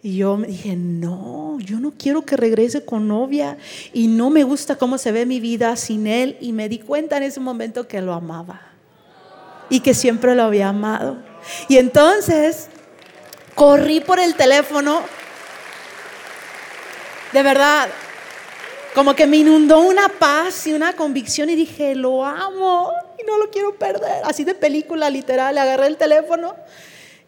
Y 0.00 0.18
yo 0.18 0.36
dije, 0.36 0.76
no, 0.76 1.58
yo 1.60 1.80
no 1.80 1.92
quiero 1.98 2.22
que 2.22 2.36
regrese 2.36 2.84
con 2.84 3.08
novia 3.08 3.58
y 3.92 4.06
no 4.06 4.30
me 4.30 4.44
gusta 4.44 4.76
cómo 4.76 4.96
se 4.96 5.10
ve 5.10 5.26
mi 5.26 5.40
vida 5.40 5.74
sin 5.74 6.06
él. 6.06 6.36
Y 6.40 6.52
me 6.52 6.68
di 6.68 6.78
cuenta 6.78 7.16
en 7.16 7.24
ese 7.24 7.40
momento 7.40 7.88
que 7.88 8.00
lo 8.00 8.12
amaba 8.12 8.60
y 9.68 9.80
que 9.80 9.94
siempre 9.94 10.36
lo 10.36 10.44
había 10.44 10.68
amado. 10.68 11.18
Y 11.68 11.78
entonces 11.78 12.68
corrí 13.56 14.00
por 14.00 14.20
el 14.20 14.36
teléfono, 14.36 15.02
de 17.32 17.42
verdad, 17.42 17.88
como 18.94 19.16
que 19.16 19.26
me 19.26 19.38
inundó 19.38 19.80
una 19.80 20.08
paz 20.08 20.66
y 20.68 20.72
una 20.72 20.92
convicción 20.94 21.50
y 21.50 21.56
dije, 21.56 21.96
lo 21.96 22.24
amo 22.24 22.92
y 23.20 23.26
no 23.26 23.36
lo 23.36 23.50
quiero 23.50 23.74
perder. 23.74 24.22
Así 24.24 24.44
de 24.44 24.54
película 24.54 25.10
literal, 25.10 25.56
le 25.56 25.60
agarré 25.60 25.88
el 25.88 25.96
teléfono 25.96 26.54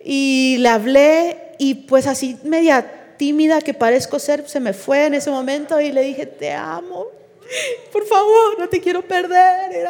y 0.02 0.56
le 0.58 0.68
hablé 0.68 1.54
y 1.58 1.74
pues 1.74 2.06
así 2.06 2.38
media 2.42 3.14
tímida 3.16 3.60
que 3.60 3.74
parezco 3.74 4.18
ser, 4.18 4.48
se 4.48 4.60
me 4.60 4.72
fue 4.72 5.06
en 5.06 5.14
ese 5.14 5.30
momento 5.30 5.80
y 5.80 5.92
le 5.92 6.02
dije, 6.02 6.24
te 6.24 6.52
amo, 6.52 7.06
por 7.92 8.06
favor, 8.06 8.58
no 8.58 8.68
te 8.68 8.80
quiero 8.80 9.02
perder, 9.02 9.86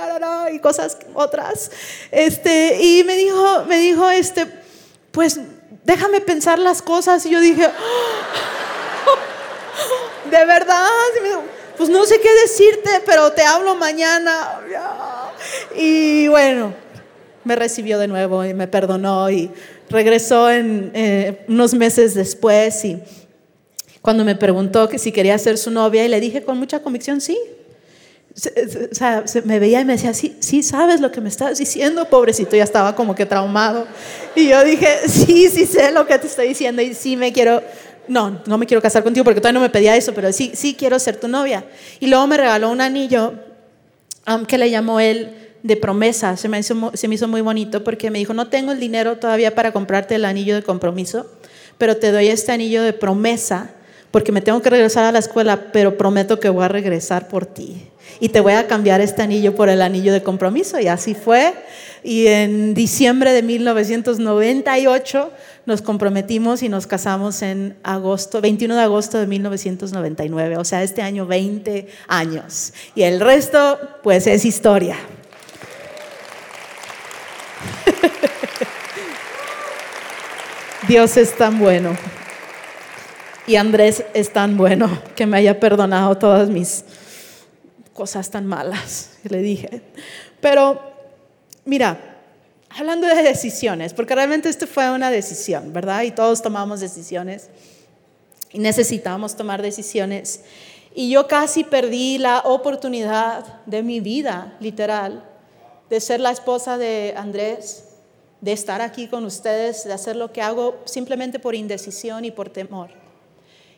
y, 0.52 0.58
cosas 0.58 0.98
otras. 1.14 1.70
Este, 2.10 2.82
y 2.82 3.04
me 3.04 3.16
dijo, 3.16 3.64
me 3.68 3.78
dijo, 3.78 4.10
este, 4.10 4.46
pues 5.12 5.38
déjame 5.84 6.20
pensar 6.20 6.58
las 6.58 6.82
cosas. 6.82 7.24
Y 7.26 7.30
yo 7.30 7.40
dije, 7.40 7.68
de 10.30 10.44
verdad, 10.44 10.88
pues 11.76 11.88
no 11.88 12.04
sé 12.04 12.20
qué 12.20 12.32
decirte, 12.42 13.02
pero 13.06 13.32
te 13.32 13.42
hablo 13.42 13.74
mañana. 13.74 14.60
Y 15.76 16.28
bueno, 16.28 16.74
me 17.44 17.56
recibió 17.56 17.98
de 17.98 18.08
nuevo 18.08 18.44
y 18.44 18.54
me 18.54 18.68
perdonó 18.68 19.30
y 19.30 19.50
regresó 19.90 20.50
en, 20.50 20.92
eh, 20.94 21.44
unos 21.48 21.74
meses 21.74 22.14
después 22.14 22.84
y 22.84 22.98
cuando 24.00 24.24
me 24.24 24.34
preguntó 24.34 24.88
que 24.88 24.98
si 24.98 25.12
quería 25.12 25.36
ser 25.36 25.58
su 25.58 25.70
novia 25.70 26.04
y 26.04 26.08
le 26.08 26.20
dije 26.20 26.42
con 26.42 26.58
mucha 26.58 26.80
convicción, 26.82 27.20
sí. 27.20 27.38
O 28.32 28.94
sea, 28.94 29.24
me 29.44 29.58
veía 29.58 29.80
y 29.80 29.84
me 29.84 29.94
decía, 29.94 30.14
sí, 30.14 30.36
sí, 30.38 30.62
sabes 30.62 31.00
lo 31.00 31.10
que 31.10 31.20
me 31.20 31.28
estás 31.28 31.58
diciendo, 31.58 32.08
pobrecito, 32.08 32.56
ya 32.56 32.62
estaba 32.62 32.94
como 32.94 33.14
que 33.14 33.26
traumado. 33.26 33.86
Y 34.34 34.48
yo 34.48 34.64
dije, 34.64 35.08
sí, 35.08 35.48
sí 35.48 35.66
sé 35.66 35.90
lo 35.90 36.06
que 36.06 36.16
te 36.18 36.28
estoy 36.28 36.48
diciendo 36.48 36.80
y 36.80 36.94
sí 36.94 37.16
me 37.16 37.32
quiero, 37.32 37.60
no, 38.08 38.40
no 38.46 38.56
me 38.56 38.66
quiero 38.66 38.80
casar 38.80 39.02
contigo 39.02 39.24
porque 39.24 39.40
todavía 39.40 39.58
no 39.58 39.64
me 39.64 39.70
pedía 39.70 39.96
eso, 39.96 40.14
pero 40.14 40.32
sí, 40.32 40.52
sí 40.54 40.74
quiero 40.74 40.98
ser 40.98 41.16
tu 41.16 41.28
novia. 41.28 41.64
Y 41.98 42.06
luego 42.06 42.26
me 42.28 42.36
regaló 42.36 42.70
un 42.70 42.80
anillo 42.80 43.34
um, 44.26 44.46
que 44.46 44.56
le 44.56 44.70
llamó 44.70 45.00
él 45.00 45.49
de 45.62 45.76
promesa. 45.76 46.36
Se 46.36 46.48
me, 46.48 46.58
hizo, 46.58 46.92
se 46.94 47.08
me 47.08 47.14
hizo 47.14 47.28
muy 47.28 47.40
bonito 47.40 47.84
porque 47.84 48.10
me 48.10 48.18
dijo, 48.18 48.34
no 48.34 48.48
tengo 48.48 48.72
el 48.72 48.80
dinero 48.80 49.18
todavía 49.18 49.54
para 49.54 49.72
comprarte 49.72 50.14
el 50.14 50.24
anillo 50.24 50.54
de 50.54 50.62
compromiso, 50.62 51.26
pero 51.78 51.96
te 51.96 52.12
doy 52.12 52.28
este 52.28 52.52
anillo 52.52 52.82
de 52.82 52.92
promesa 52.92 53.74
porque 54.10 54.32
me 54.32 54.40
tengo 54.40 54.60
que 54.60 54.70
regresar 54.70 55.04
a 55.04 55.12
la 55.12 55.20
escuela, 55.20 55.72
pero 55.72 55.96
prometo 55.96 56.40
que 56.40 56.48
voy 56.48 56.64
a 56.64 56.68
regresar 56.68 57.28
por 57.28 57.46
ti. 57.46 57.86
Y 58.18 58.30
te 58.30 58.40
voy 58.40 58.54
a 58.54 58.66
cambiar 58.66 59.00
este 59.00 59.22
anillo 59.22 59.54
por 59.54 59.68
el 59.68 59.80
anillo 59.80 60.12
de 60.12 60.22
compromiso. 60.22 60.80
Y 60.80 60.88
así 60.88 61.14
fue. 61.14 61.54
Y 62.02 62.26
en 62.26 62.74
diciembre 62.74 63.32
de 63.32 63.42
1998 63.42 65.30
nos 65.66 65.80
comprometimos 65.80 66.62
y 66.62 66.68
nos 66.68 66.86
casamos 66.88 67.42
en 67.42 67.76
agosto, 67.84 68.40
21 68.40 68.74
de 68.74 68.82
agosto 68.82 69.18
de 69.18 69.26
1999. 69.28 70.56
O 70.56 70.64
sea, 70.64 70.82
este 70.82 71.02
año 71.02 71.26
20 71.26 71.86
años. 72.08 72.72
Y 72.96 73.02
el 73.02 73.20
resto, 73.20 73.78
pues 74.02 74.26
es 74.26 74.44
historia. 74.44 74.96
Dios 80.90 81.16
es 81.16 81.36
tan 81.36 81.60
bueno. 81.60 81.96
Y 83.46 83.54
Andrés 83.54 84.04
es 84.12 84.32
tan 84.32 84.56
bueno 84.56 84.90
que 85.14 85.24
me 85.24 85.36
haya 85.36 85.60
perdonado 85.60 86.18
todas 86.18 86.48
mis 86.48 86.84
cosas 87.92 88.28
tan 88.28 88.44
malas 88.44 89.10
le 89.22 89.38
dije. 89.38 89.82
Pero, 90.40 90.80
mira, 91.64 91.96
hablando 92.70 93.06
de 93.06 93.22
decisiones, 93.22 93.94
porque 93.94 94.16
realmente 94.16 94.48
esto 94.48 94.66
fue 94.66 94.90
una 94.90 95.12
decisión, 95.12 95.72
¿verdad? 95.72 96.02
Y 96.02 96.10
todos 96.10 96.42
tomamos 96.42 96.80
decisiones 96.80 97.50
y 98.50 98.58
necesitamos 98.58 99.36
tomar 99.36 99.62
decisiones. 99.62 100.40
Y 100.92 101.08
yo 101.08 101.28
casi 101.28 101.62
perdí 101.62 102.18
la 102.18 102.40
oportunidad 102.40 103.44
de 103.64 103.84
mi 103.84 104.00
vida, 104.00 104.56
literal, 104.58 105.22
de 105.88 106.00
ser 106.00 106.18
la 106.18 106.32
esposa 106.32 106.78
de 106.78 107.14
Andrés, 107.16 107.89
de 108.40 108.52
estar 108.52 108.80
aquí 108.80 109.06
con 109.06 109.24
ustedes, 109.24 109.84
de 109.84 109.92
hacer 109.92 110.16
lo 110.16 110.32
que 110.32 110.42
hago 110.42 110.78
simplemente 110.84 111.38
por 111.38 111.54
indecisión 111.54 112.24
y 112.24 112.30
por 112.30 112.48
temor. 112.48 112.90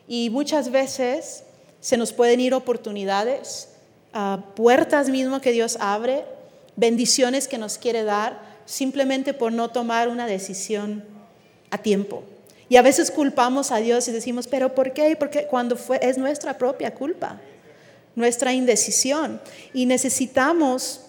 Y 0.07 0.29
muchas 0.29 0.71
veces 0.71 1.43
se 1.79 1.97
nos 1.97 2.13
pueden 2.13 2.39
ir 2.39 2.53
oportunidades, 2.53 3.69
puertas 4.55 5.09
mismo 5.09 5.41
que 5.41 5.51
Dios 5.51 5.77
abre, 5.79 6.23
bendiciones 6.75 7.47
que 7.47 7.57
nos 7.57 7.77
quiere 7.77 8.03
dar, 8.03 8.39
simplemente 8.65 9.33
por 9.33 9.51
no 9.51 9.69
tomar 9.69 10.07
una 10.07 10.25
decisión 10.25 11.03
a 11.69 11.77
tiempo. 11.77 12.23
Y 12.69 12.77
a 12.77 12.81
veces 12.81 13.11
culpamos 13.11 13.71
a 13.71 13.77
Dios 13.77 14.07
y 14.07 14.11
decimos, 14.11 14.47
pero 14.47 14.73
¿por 14.73 14.93
qué? 14.93 15.15
Porque 15.17 15.45
cuando 15.47 15.75
fue, 15.75 15.99
es 16.01 16.17
nuestra 16.17 16.57
propia 16.57 16.93
culpa, 16.93 17.39
nuestra 18.15 18.53
indecisión. 18.53 19.41
Y 19.73 19.85
necesitamos 19.85 21.01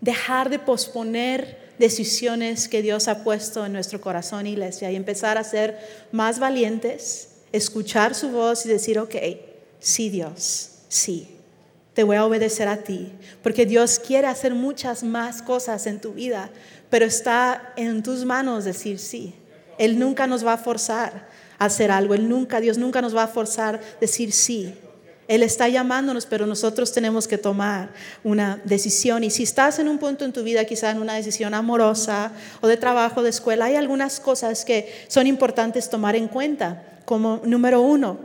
dejar 0.00 0.50
de 0.50 0.58
posponer 0.58 1.63
decisiones 1.78 2.68
que 2.68 2.82
Dios 2.82 3.08
ha 3.08 3.24
puesto 3.24 3.64
en 3.66 3.72
nuestro 3.72 4.00
corazón, 4.00 4.46
iglesia, 4.46 4.90
y 4.90 4.96
empezar 4.96 5.38
a 5.38 5.44
ser 5.44 5.78
más 6.12 6.38
valientes, 6.38 7.28
escuchar 7.52 8.14
su 8.14 8.30
voz 8.30 8.64
y 8.66 8.68
decir, 8.68 8.98
ok, 8.98 9.14
sí 9.80 10.08
Dios, 10.10 10.70
sí, 10.88 11.28
te 11.94 12.02
voy 12.02 12.16
a 12.16 12.24
obedecer 12.24 12.68
a 12.68 12.78
ti, 12.78 13.12
porque 13.42 13.66
Dios 13.66 13.98
quiere 13.98 14.26
hacer 14.26 14.54
muchas 14.54 15.02
más 15.02 15.42
cosas 15.42 15.86
en 15.86 16.00
tu 16.00 16.12
vida, 16.12 16.50
pero 16.90 17.04
está 17.04 17.72
en 17.76 18.02
tus 18.02 18.24
manos 18.24 18.64
decir 18.64 18.98
sí. 18.98 19.34
Él 19.78 19.98
nunca 19.98 20.26
nos 20.26 20.44
va 20.44 20.54
a 20.54 20.58
forzar 20.58 21.28
a 21.58 21.64
hacer 21.66 21.90
algo, 21.90 22.14
Él 22.14 22.28
nunca, 22.28 22.60
Dios 22.60 22.78
nunca 22.78 23.00
nos 23.00 23.16
va 23.16 23.24
a 23.24 23.28
forzar 23.28 23.76
a 23.76 23.80
decir 24.00 24.32
sí. 24.32 24.74
Él 25.26 25.42
está 25.42 25.68
llamándonos, 25.68 26.26
pero 26.26 26.46
nosotros 26.46 26.92
tenemos 26.92 27.26
que 27.26 27.38
tomar 27.38 27.90
una 28.22 28.60
decisión. 28.64 29.24
Y 29.24 29.30
si 29.30 29.44
estás 29.44 29.78
en 29.78 29.88
un 29.88 29.98
punto 29.98 30.24
en 30.24 30.32
tu 30.32 30.42
vida, 30.42 30.64
quizá 30.64 30.90
en 30.90 31.00
una 31.00 31.14
decisión 31.14 31.54
amorosa 31.54 32.32
o 32.60 32.66
de 32.66 32.76
trabajo, 32.76 33.22
de 33.22 33.30
escuela, 33.30 33.66
hay 33.66 33.76
algunas 33.76 34.20
cosas 34.20 34.64
que 34.64 35.06
son 35.08 35.26
importantes 35.26 35.88
tomar 35.88 36.14
en 36.14 36.28
cuenta 36.28 37.00
como 37.04 37.40
número 37.44 37.80
uno. 37.80 38.18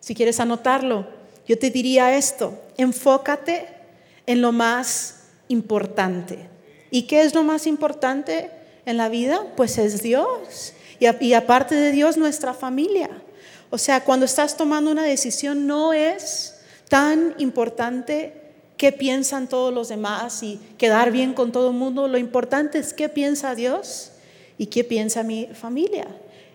Si 0.00 0.14
quieres 0.14 0.40
anotarlo, 0.40 1.06
yo 1.46 1.58
te 1.58 1.70
diría 1.70 2.16
esto, 2.16 2.58
enfócate 2.76 3.68
en 4.26 4.40
lo 4.40 4.52
más 4.52 5.24
importante. 5.48 6.48
¿Y 6.90 7.02
qué 7.02 7.22
es 7.22 7.34
lo 7.34 7.42
más 7.42 7.66
importante 7.66 8.50
en 8.86 8.96
la 8.96 9.08
vida? 9.08 9.44
Pues 9.56 9.76
es 9.78 10.02
Dios. 10.02 10.72
Y 10.98 11.34
aparte 11.34 11.74
de 11.74 11.92
Dios, 11.92 12.16
nuestra 12.16 12.54
familia. 12.54 13.10
O 13.70 13.78
sea, 13.78 14.04
cuando 14.04 14.26
estás 14.26 14.56
tomando 14.56 14.90
una 14.90 15.04
decisión 15.04 15.66
no 15.66 15.92
es 15.92 16.54
tan 16.88 17.34
importante 17.38 18.42
qué 18.76 18.92
piensan 18.92 19.48
todos 19.48 19.72
los 19.72 19.88
demás 19.88 20.42
y 20.42 20.60
quedar 20.78 21.10
bien 21.10 21.34
con 21.34 21.52
todo 21.52 21.70
el 21.70 21.76
mundo. 21.76 22.08
Lo 22.08 22.18
importante 22.18 22.78
es 22.78 22.92
qué 22.92 23.08
piensa 23.08 23.54
Dios 23.54 24.12
y 24.58 24.66
qué 24.66 24.84
piensa 24.84 25.22
mi 25.22 25.46
familia. 25.46 26.06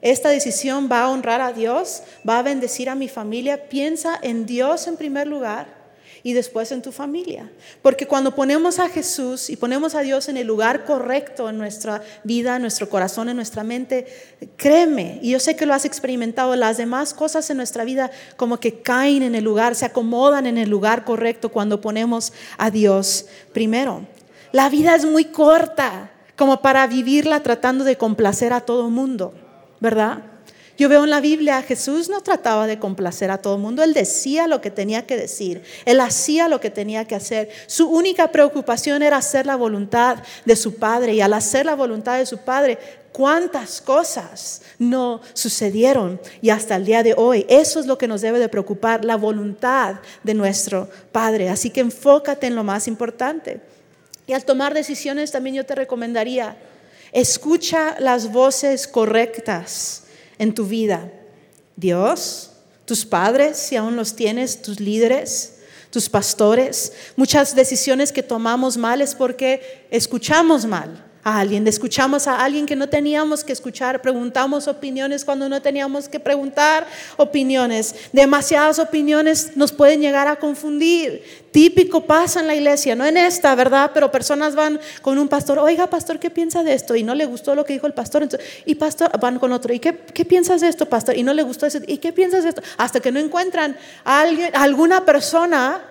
Esta 0.01 0.29
decisión 0.29 0.89
va 0.91 1.03
a 1.03 1.09
honrar 1.09 1.41
a 1.41 1.53
Dios, 1.53 2.03
va 2.27 2.39
a 2.39 2.43
bendecir 2.43 2.89
a 2.89 2.95
mi 2.95 3.07
familia. 3.07 3.69
Piensa 3.69 4.17
en 4.21 4.45
Dios 4.45 4.87
en 4.87 4.97
primer 4.97 5.27
lugar 5.27 5.80
y 6.23 6.33
después 6.33 6.71
en 6.71 6.81
tu 6.81 6.91
familia. 6.91 7.51
Porque 7.81 8.07
cuando 8.07 8.35
ponemos 8.35 8.79
a 8.79 8.89
Jesús 8.89 9.49
y 9.49 9.55
ponemos 9.55 9.95
a 9.95 10.01
Dios 10.01 10.29
en 10.29 10.37
el 10.37 10.47
lugar 10.47 10.85
correcto 10.85 11.49
en 11.49 11.57
nuestra 11.57 12.01
vida, 12.23 12.55
en 12.55 12.61
nuestro 12.61 12.89
corazón, 12.89 13.29
en 13.29 13.35
nuestra 13.35 13.63
mente, 13.63 14.07
créeme, 14.57 15.19
y 15.21 15.31
yo 15.31 15.39
sé 15.39 15.55
que 15.55 15.65
lo 15.65 15.73
has 15.73 15.85
experimentado, 15.85 16.55
las 16.55 16.77
demás 16.77 17.13
cosas 17.13 17.49
en 17.49 17.57
nuestra 17.57 17.83
vida 17.83 18.11
como 18.37 18.59
que 18.59 18.81
caen 18.81 19.23
en 19.23 19.35
el 19.35 19.43
lugar, 19.43 19.75
se 19.75 19.85
acomodan 19.85 20.45
en 20.45 20.57
el 20.57 20.69
lugar 20.69 21.05
correcto 21.05 21.49
cuando 21.49 21.81
ponemos 21.81 22.33
a 22.57 22.71
Dios 22.71 23.25
primero. 23.53 24.05
La 24.51 24.69
vida 24.69 24.95
es 24.95 25.05
muy 25.05 25.25
corta 25.25 26.11
como 26.35 26.61
para 26.61 26.87
vivirla 26.87 27.41
tratando 27.41 27.83
de 27.83 27.97
complacer 27.97 28.53
a 28.53 28.61
todo 28.61 28.89
mundo, 28.89 29.33
¿verdad? 29.79 30.30
Yo 30.81 30.89
veo 30.89 31.03
en 31.03 31.11
la 31.11 31.21
Biblia, 31.21 31.61
Jesús 31.61 32.09
no 32.09 32.21
trataba 32.21 32.65
de 32.65 32.79
complacer 32.79 33.29
a 33.29 33.37
todo 33.37 33.53
el 33.53 33.61
mundo, 33.61 33.83
él 33.83 33.93
decía 33.93 34.47
lo 34.47 34.61
que 34.61 34.71
tenía 34.71 35.05
que 35.05 35.15
decir, 35.15 35.61
él 35.85 35.99
hacía 35.99 36.47
lo 36.47 36.59
que 36.59 36.71
tenía 36.71 37.05
que 37.05 37.13
hacer. 37.13 37.49
Su 37.67 37.87
única 37.87 38.31
preocupación 38.31 39.03
era 39.03 39.17
hacer 39.17 39.45
la 39.45 39.55
voluntad 39.55 40.23
de 40.43 40.55
su 40.55 40.77
Padre 40.77 41.13
y 41.13 41.21
al 41.21 41.33
hacer 41.33 41.67
la 41.67 41.75
voluntad 41.75 42.17
de 42.17 42.25
su 42.25 42.39
Padre, 42.39 42.79
cuántas 43.11 43.79
cosas 43.79 44.63
no 44.79 45.21
sucedieron 45.33 46.19
y 46.41 46.49
hasta 46.49 46.77
el 46.77 46.85
día 46.85 47.03
de 47.03 47.13
hoy. 47.15 47.45
Eso 47.47 47.79
es 47.79 47.85
lo 47.85 47.99
que 47.99 48.07
nos 48.07 48.21
debe 48.21 48.39
de 48.39 48.49
preocupar, 48.49 49.05
la 49.05 49.17
voluntad 49.17 49.97
de 50.23 50.33
nuestro 50.33 50.89
Padre. 51.11 51.49
Así 51.49 51.69
que 51.69 51.81
enfócate 51.81 52.47
en 52.47 52.55
lo 52.55 52.63
más 52.63 52.87
importante. 52.87 53.61
Y 54.25 54.33
al 54.33 54.45
tomar 54.45 54.73
decisiones 54.73 55.31
también 55.31 55.57
yo 55.57 55.63
te 55.63 55.75
recomendaría, 55.75 56.57
escucha 57.11 57.97
las 57.99 58.31
voces 58.31 58.87
correctas 58.87 60.00
en 60.41 60.55
tu 60.55 60.65
vida? 60.65 61.11
Dios, 61.75 62.49
tus 62.85 63.05
padres, 63.05 63.57
si 63.57 63.75
aún 63.75 63.95
los 63.95 64.15
tienes, 64.15 64.63
tus 64.63 64.79
líderes, 64.79 65.59
tus 65.91 66.09
pastores. 66.09 66.93
Muchas 67.15 67.55
decisiones 67.55 68.11
que 68.11 68.23
tomamos 68.23 68.75
mal 68.75 69.03
es 69.03 69.13
porque 69.13 69.87
escuchamos 69.91 70.65
mal 70.65 71.10
a 71.23 71.39
alguien, 71.39 71.67
escuchamos 71.67 72.27
a 72.27 72.43
alguien 72.43 72.65
que 72.65 72.75
no 72.75 72.89
teníamos 72.89 73.43
que 73.43 73.53
escuchar, 73.53 74.01
preguntamos 74.01 74.67
opiniones 74.67 75.23
cuando 75.23 75.47
no 75.47 75.61
teníamos 75.61 76.09
que 76.09 76.19
preguntar 76.19 76.87
opiniones. 77.17 77.95
Demasiadas 78.11 78.79
opiniones 78.79 79.55
nos 79.55 79.71
pueden 79.71 80.01
llegar 80.01 80.27
a 80.27 80.37
confundir. 80.37 81.41
Típico 81.51 82.05
pasa 82.05 82.39
en 82.39 82.47
la 82.47 82.55
iglesia, 82.55 82.95
no 82.95 83.05
en 83.05 83.17
esta, 83.17 83.53
¿verdad? 83.55 83.91
Pero 83.93 84.09
personas 84.11 84.55
van 84.55 84.79
con 85.01 85.19
un 85.19 85.27
pastor, 85.27 85.59
oiga, 85.59 85.87
pastor, 85.87 86.17
¿qué 86.17 86.29
piensa 86.29 86.63
de 86.63 86.73
esto? 86.73 86.95
Y 86.95 87.03
no 87.03 87.13
le 87.13 87.25
gustó 87.25 87.55
lo 87.55 87.65
que 87.65 87.73
dijo 87.73 87.87
el 87.87 87.93
pastor. 87.93 88.27
y 88.65 88.75
pastor, 88.75 89.11
van 89.19 89.37
con 89.37 89.51
otro, 89.51 89.73
¿y 89.73 89.79
qué, 89.79 89.97
qué, 90.13 90.23
piensas 90.23 90.61
de 90.61 90.69
esto, 90.69 90.87
pastor? 90.87 91.17
Y 91.17 91.23
no 91.23 91.33
le 91.33 91.43
gustó 91.43 91.65
eso. 91.65 91.79
¿Y 91.87 91.97
qué 91.97 92.13
piensas 92.13 92.43
de 92.43 92.49
esto? 92.49 92.61
Hasta 92.77 92.99
que 92.99 93.11
no 93.11 93.19
encuentran 93.19 93.77
a 94.05 94.21
alguien, 94.21 94.55
a 94.55 94.63
alguna 94.63 95.05
persona 95.05 95.81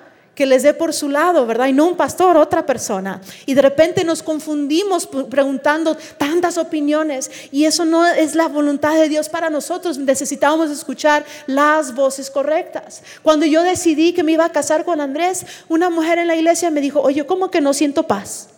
que 0.41 0.47
les 0.47 0.63
dé 0.63 0.73
por 0.73 0.95
su 0.95 1.11
lado, 1.11 1.45
¿verdad? 1.45 1.67
Y 1.67 1.75
no 1.75 1.87
un 1.87 1.99
pastor, 1.99 2.39
otra 2.39 2.65
persona. 2.65 3.21
Y 3.45 3.53
de 3.53 3.61
repente 3.61 4.05
nos 4.05 4.23
confundimos 4.23 5.07
preguntando 5.07 5.99
tantas 6.17 6.57
opiniones 6.57 7.31
y 7.53 7.67
eso 7.67 7.85
no 7.85 8.07
es 8.07 8.35
la 8.35 8.49
voluntad 8.49 8.95
de 8.95 9.11
Dios 9.11 9.29
para 9.29 9.51
nosotros. 9.51 9.99
Necesitábamos 9.99 10.71
escuchar 10.71 11.27
las 11.47 11.95
voces 11.95 12.31
correctas. 12.31 13.03
Cuando 13.23 13.45
yo 13.45 13.63
decidí 13.63 14.15
que 14.15 14.23
me 14.23 14.33
iba 14.33 14.47
a 14.47 14.51
casar 14.51 14.87
con 14.87 15.03
Andrés, 15.03 15.45
una 15.69 15.91
mujer 15.91 16.19
en 16.19 16.29
la 16.29 16.37
iglesia 16.37 16.71
me 16.71 16.81
dijo, 16.81 17.03
oye, 17.03 17.27
¿cómo 17.27 17.51
que 17.51 17.61
no 17.61 17.75
siento 17.75 18.05
paz? 18.05 18.49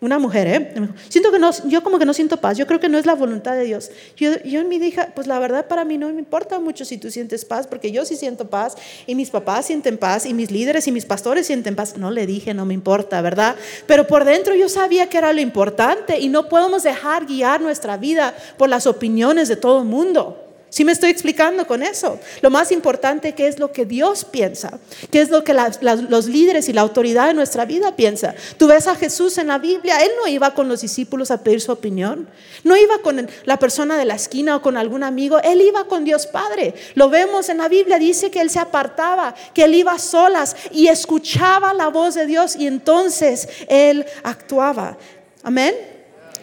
Una 0.00 0.18
mujer, 0.18 0.46
¿eh? 0.48 0.88
Siento 1.08 1.32
que 1.32 1.38
no, 1.38 1.50
yo 1.66 1.82
como 1.82 1.98
que 1.98 2.04
no 2.04 2.12
siento 2.12 2.36
paz, 2.36 2.58
yo 2.58 2.66
creo 2.66 2.78
que 2.78 2.88
no 2.88 2.98
es 2.98 3.06
la 3.06 3.14
voluntad 3.14 3.54
de 3.54 3.64
Dios. 3.64 3.90
Yo, 4.16 4.32
yo 4.44 4.60
en 4.60 4.68
mi 4.68 4.78
dije, 4.78 5.06
pues 5.14 5.26
la 5.26 5.38
verdad 5.38 5.66
para 5.66 5.84
mí 5.84 5.96
no 5.96 6.08
me 6.08 6.18
importa 6.18 6.58
mucho 6.58 6.84
si 6.84 6.98
tú 6.98 7.10
sientes 7.10 7.44
paz, 7.44 7.66
porque 7.66 7.90
yo 7.90 8.04
sí 8.04 8.16
siento 8.16 8.50
paz, 8.50 8.76
y 9.06 9.14
mis 9.14 9.30
papás 9.30 9.66
sienten 9.66 9.96
paz, 9.96 10.26
y 10.26 10.34
mis 10.34 10.50
líderes 10.50 10.86
y 10.88 10.92
mis 10.92 11.06
pastores 11.06 11.46
sienten 11.46 11.74
paz. 11.74 11.96
No 11.96 12.10
le 12.10 12.26
dije, 12.26 12.52
no 12.52 12.66
me 12.66 12.74
importa, 12.74 13.22
¿verdad? 13.22 13.56
Pero 13.86 14.06
por 14.06 14.24
dentro 14.24 14.54
yo 14.54 14.68
sabía 14.68 15.08
que 15.08 15.16
era 15.16 15.32
lo 15.32 15.40
importante, 15.40 16.18
y 16.18 16.28
no 16.28 16.48
podemos 16.48 16.82
dejar 16.82 17.24
guiar 17.24 17.60
nuestra 17.60 17.96
vida 17.96 18.34
por 18.58 18.68
las 18.68 18.86
opiniones 18.86 19.48
de 19.48 19.56
todo 19.56 19.78
el 19.80 19.86
mundo. 19.86 20.43
¿Sí 20.74 20.84
me 20.84 20.90
estoy 20.90 21.10
explicando 21.10 21.68
con 21.68 21.84
eso? 21.84 22.18
Lo 22.40 22.50
más 22.50 22.72
importante 22.72 23.32
que 23.32 23.46
es 23.46 23.60
lo 23.60 23.70
que 23.70 23.86
Dios 23.86 24.24
piensa, 24.24 24.80
qué 25.12 25.20
es 25.20 25.30
lo 25.30 25.44
que 25.44 25.54
los 25.54 26.26
líderes 26.26 26.68
y 26.68 26.72
la 26.72 26.80
autoridad 26.80 27.28
de 27.28 27.34
nuestra 27.34 27.64
vida 27.64 27.94
piensa. 27.94 28.34
Tú 28.56 28.66
ves 28.66 28.88
a 28.88 28.96
Jesús 28.96 29.38
en 29.38 29.46
la 29.46 29.58
Biblia, 29.58 29.98
Él 29.98 30.10
no 30.20 30.26
iba 30.26 30.52
con 30.52 30.68
los 30.68 30.80
discípulos 30.80 31.30
a 31.30 31.44
pedir 31.44 31.60
su 31.60 31.70
opinión, 31.70 32.28
no 32.64 32.76
iba 32.76 32.98
con 32.98 33.28
la 33.44 33.56
persona 33.60 33.96
de 33.96 34.04
la 34.04 34.16
esquina 34.16 34.56
o 34.56 34.62
con 34.62 34.76
algún 34.76 35.04
amigo, 35.04 35.38
Él 35.44 35.60
iba 35.60 35.84
con 35.84 36.02
Dios 36.02 36.26
Padre. 36.26 36.74
Lo 36.96 37.08
vemos 37.08 37.48
en 37.50 37.58
la 37.58 37.68
Biblia, 37.68 38.00
dice 38.00 38.32
que 38.32 38.40
Él 38.40 38.50
se 38.50 38.58
apartaba, 38.58 39.32
que 39.54 39.62
Él 39.62 39.76
iba 39.76 39.96
solas 40.00 40.56
y 40.72 40.88
escuchaba 40.88 41.72
la 41.72 41.86
voz 41.86 42.16
de 42.16 42.26
Dios 42.26 42.56
y 42.56 42.66
entonces 42.66 43.48
Él 43.68 44.04
actuaba. 44.24 44.98
Amén. 45.44 45.93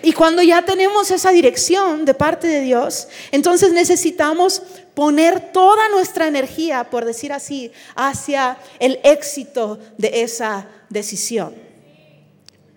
Y 0.04 0.14
cuando 0.14 0.42
ya 0.42 0.64
tenemos 0.64 1.12
esa 1.12 1.32
dirección 1.32 2.06
de 2.06 2.14
parte 2.14 2.48
de 2.48 2.62
Dios, 2.62 3.08
entonces 3.32 3.72
necesitamos 3.72 4.62
poner 4.94 5.52
toda 5.52 5.90
nuestra 5.90 6.28
energía, 6.28 6.90
por 6.90 7.06
decir 7.06 7.32
así, 7.34 7.72
hacia 7.96 8.58
el 8.80 9.00
éxito 9.04 9.80
de 9.98 10.22
esa 10.24 10.68
decisión. 10.90 11.54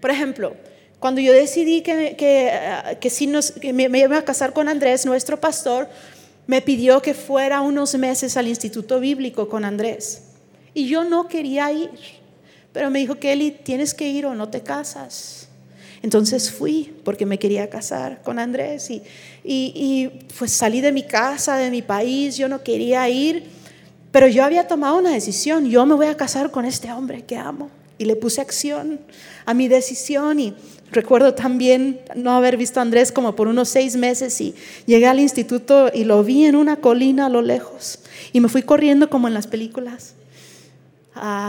Por 0.00 0.10
ejemplo, 0.10 0.54
cuando 0.98 1.20
yo 1.20 1.32
decidí 1.32 1.82
que, 1.82 2.16
que, 3.00 3.10
si 3.10 3.26
nos, 3.26 3.54
me, 3.62 3.88
me 3.88 3.98
iba 4.00 4.18
a 4.18 4.24
casar 4.24 4.52
con 4.52 4.68
Andrés, 4.68 5.06
nuestro 5.06 5.40
pastor 5.40 5.88
me 6.46 6.60
pidió 6.60 7.00
que 7.00 7.14
fuera 7.14 7.62
unos 7.62 7.94
meses 7.96 8.36
al 8.36 8.48
Instituto 8.48 9.00
Bíblico 9.00 9.48
con 9.48 9.64
Andrés. 9.64 10.22
Y 10.74 10.88
yo 10.88 11.04
no 11.04 11.28
quería 11.28 11.70
ir, 11.72 11.90
pero 12.72 12.90
me 12.90 12.98
dijo, 12.98 13.14
Kelly, 13.16 13.50
tienes 13.50 13.94
que 13.94 14.08
ir 14.08 14.26
o 14.26 14.34
no 14.34 14.48
te 14.48 14.62
casas. 14.62 15.48
Entonces 16.04 16.52
fui 16.52 16.92
porque 17.02 17.24
me 17.24 17.38
quería 17.38 17.70
casar 17.70 18.20
con 18.22 18.38
Andrés 18.38 18.90
y, 18.90 19.02
y, 19.42 20.10
pues 20.38 20.52
salí 20.52 20.82
de 20.82 20.92
mi 20.92 21.02
casa, 21.02 21.56
de 21.56 21.70
mi 21.70 21.80
país, 21.80 22.36
yo 22.36 22.46
no 22.46 22.62
quería 22.62 23.08
ir, 23.08 23.44
pero 24.12 24.28
yo 24.28 24.44
había 24.44 24.68
tomado 24.68 24.98
una 24.98 25.12
decisión, 25.12 25.64
yo 25.64 25.86
me 25.86 25.94
voy 25.94 26.08
a 26.08 26.14
casar 26.14 26.50
con 26.50 26.66
este 26.66 26.92
hombre 26.92 27.22
que 27.22 27.38
amo. 27.38 27.70
Y 27.96 28.04
le 28.04 28.16
puse 28.16 28.42
acción 28.42 29.00
a 29.46 29.54
mi 29.54 29.66
decisión 29.66 30.40
y 30.40 30.52
recuerdo 30.92 31.32
también 31.32 32.00
no 32.14 32.32
haber 32.32 32.58
visto 32.58 32.80
a 32.80 32.82
Andrés 32.82 33.10
como 33.10 33.34
por 33.34 33.48
unos 33.48 33.70
seis 33.70 33.96
meses 33.96 34.38
y 34.42 34.54
llegué 34.84 35.06
al 35.06 35.20
instituto 35.20 35.90
y 35.94 36.04
lo 36.04 36.22
vi 36.22 36.44
en 36.44 36.56
una 36.56 36.76
colina 36.76 37.26
a 37.26 37.30
lo 37.30 37.40
lejos 37.40 38.00
y 38.34 38.40
me 38.40 38.50
fui 38.50 38.60
corriendo 38.60 39.08
como 39.08 39.26
en 39.26 39.32
las 39.32 39.46
películas 39.46 40.12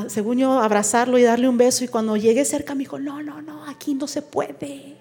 según 0.08 0.38
yo, 0.38 0.60
abrazarlo 0.60 1.17
y 1.17 1.23
darle 1.23 1.49
un 1.49 1.58
beso. 1.58 1.84
Y 1.84 1.88
cuando 1.88 2.17
llegué 2.17 2.45
cerca 2.45 2.75
me 2.75 2.80
dijo, 2.80 2.99
no, 2.99 3.21
no, 3.23 3.41
no, 3.41 3.65
aquí 3.65 3.93
no 3.93 4.08
se 4.08 4.21
puede. 4.21 4.95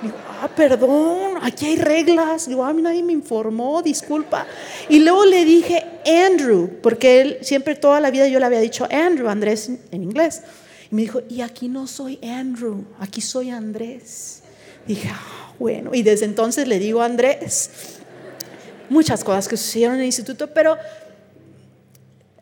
Digo, 0.00 0.14
ah, 0.40 0.48
perdón, 0.54 1.38
aquí 1.42 1.66
hay 1.66 1.76
reglas. 1.76 2.48
Digo, 2.48 2.64
a 2.64 2.72
mí 2.72 2.82
nadie 2.82 3.02
me 3.02 3.12
informó, 3.12 3.82
disculpa. 3.82 4.46
Y 4.88 5.00
luego 5.00 5.24
le 5.24 5.44
dije 5.44 5.84
Andrew, 6.06 6.70
porque 6.82 7.20
él 7.20 7.38
siempre 7.42 7.74
toda 7.74 8.00
la 8.00 8.10
vida 8.10 8.28
yo 8.28 8.38
le 8.38 8.46
había 8.46 8.60
dicho 8.60 8.86
Andrew, 8.90 9.28
Andrés 9.28 9.70
en 9.90 10.02
inglés. 10.02 10.42
Y 10.90 10.94
me 10.94 11.02
dijo, 11.02 11.20
y 11.28 11.40
aquí 11.40 11.68
no 11.68 11.86
soy 11.86 12.18
Andrew, 12.22 12.84
aquí 13.00 13.20
soy 13.20 13.50
Andrés. 13.50 14.42
Dije, 14.86 15.10
ah, 15.12 15.52
bueno, 15.58 15.90
y 15.92 16.02
desde 16.02 16.26
entonces 16.26 16.68
le 16.68 16.78
digo 16.78 17.02
Andrés. 17.02 17.70
Muchas 18.88 19.24
cosas 19.24 19.48
que 19.48 19.56
sucedieron 19.56 19.96
en 19.96 20.00
el 20.00 20.06
instituto, 20.06 20.46
pero 20.54 20.76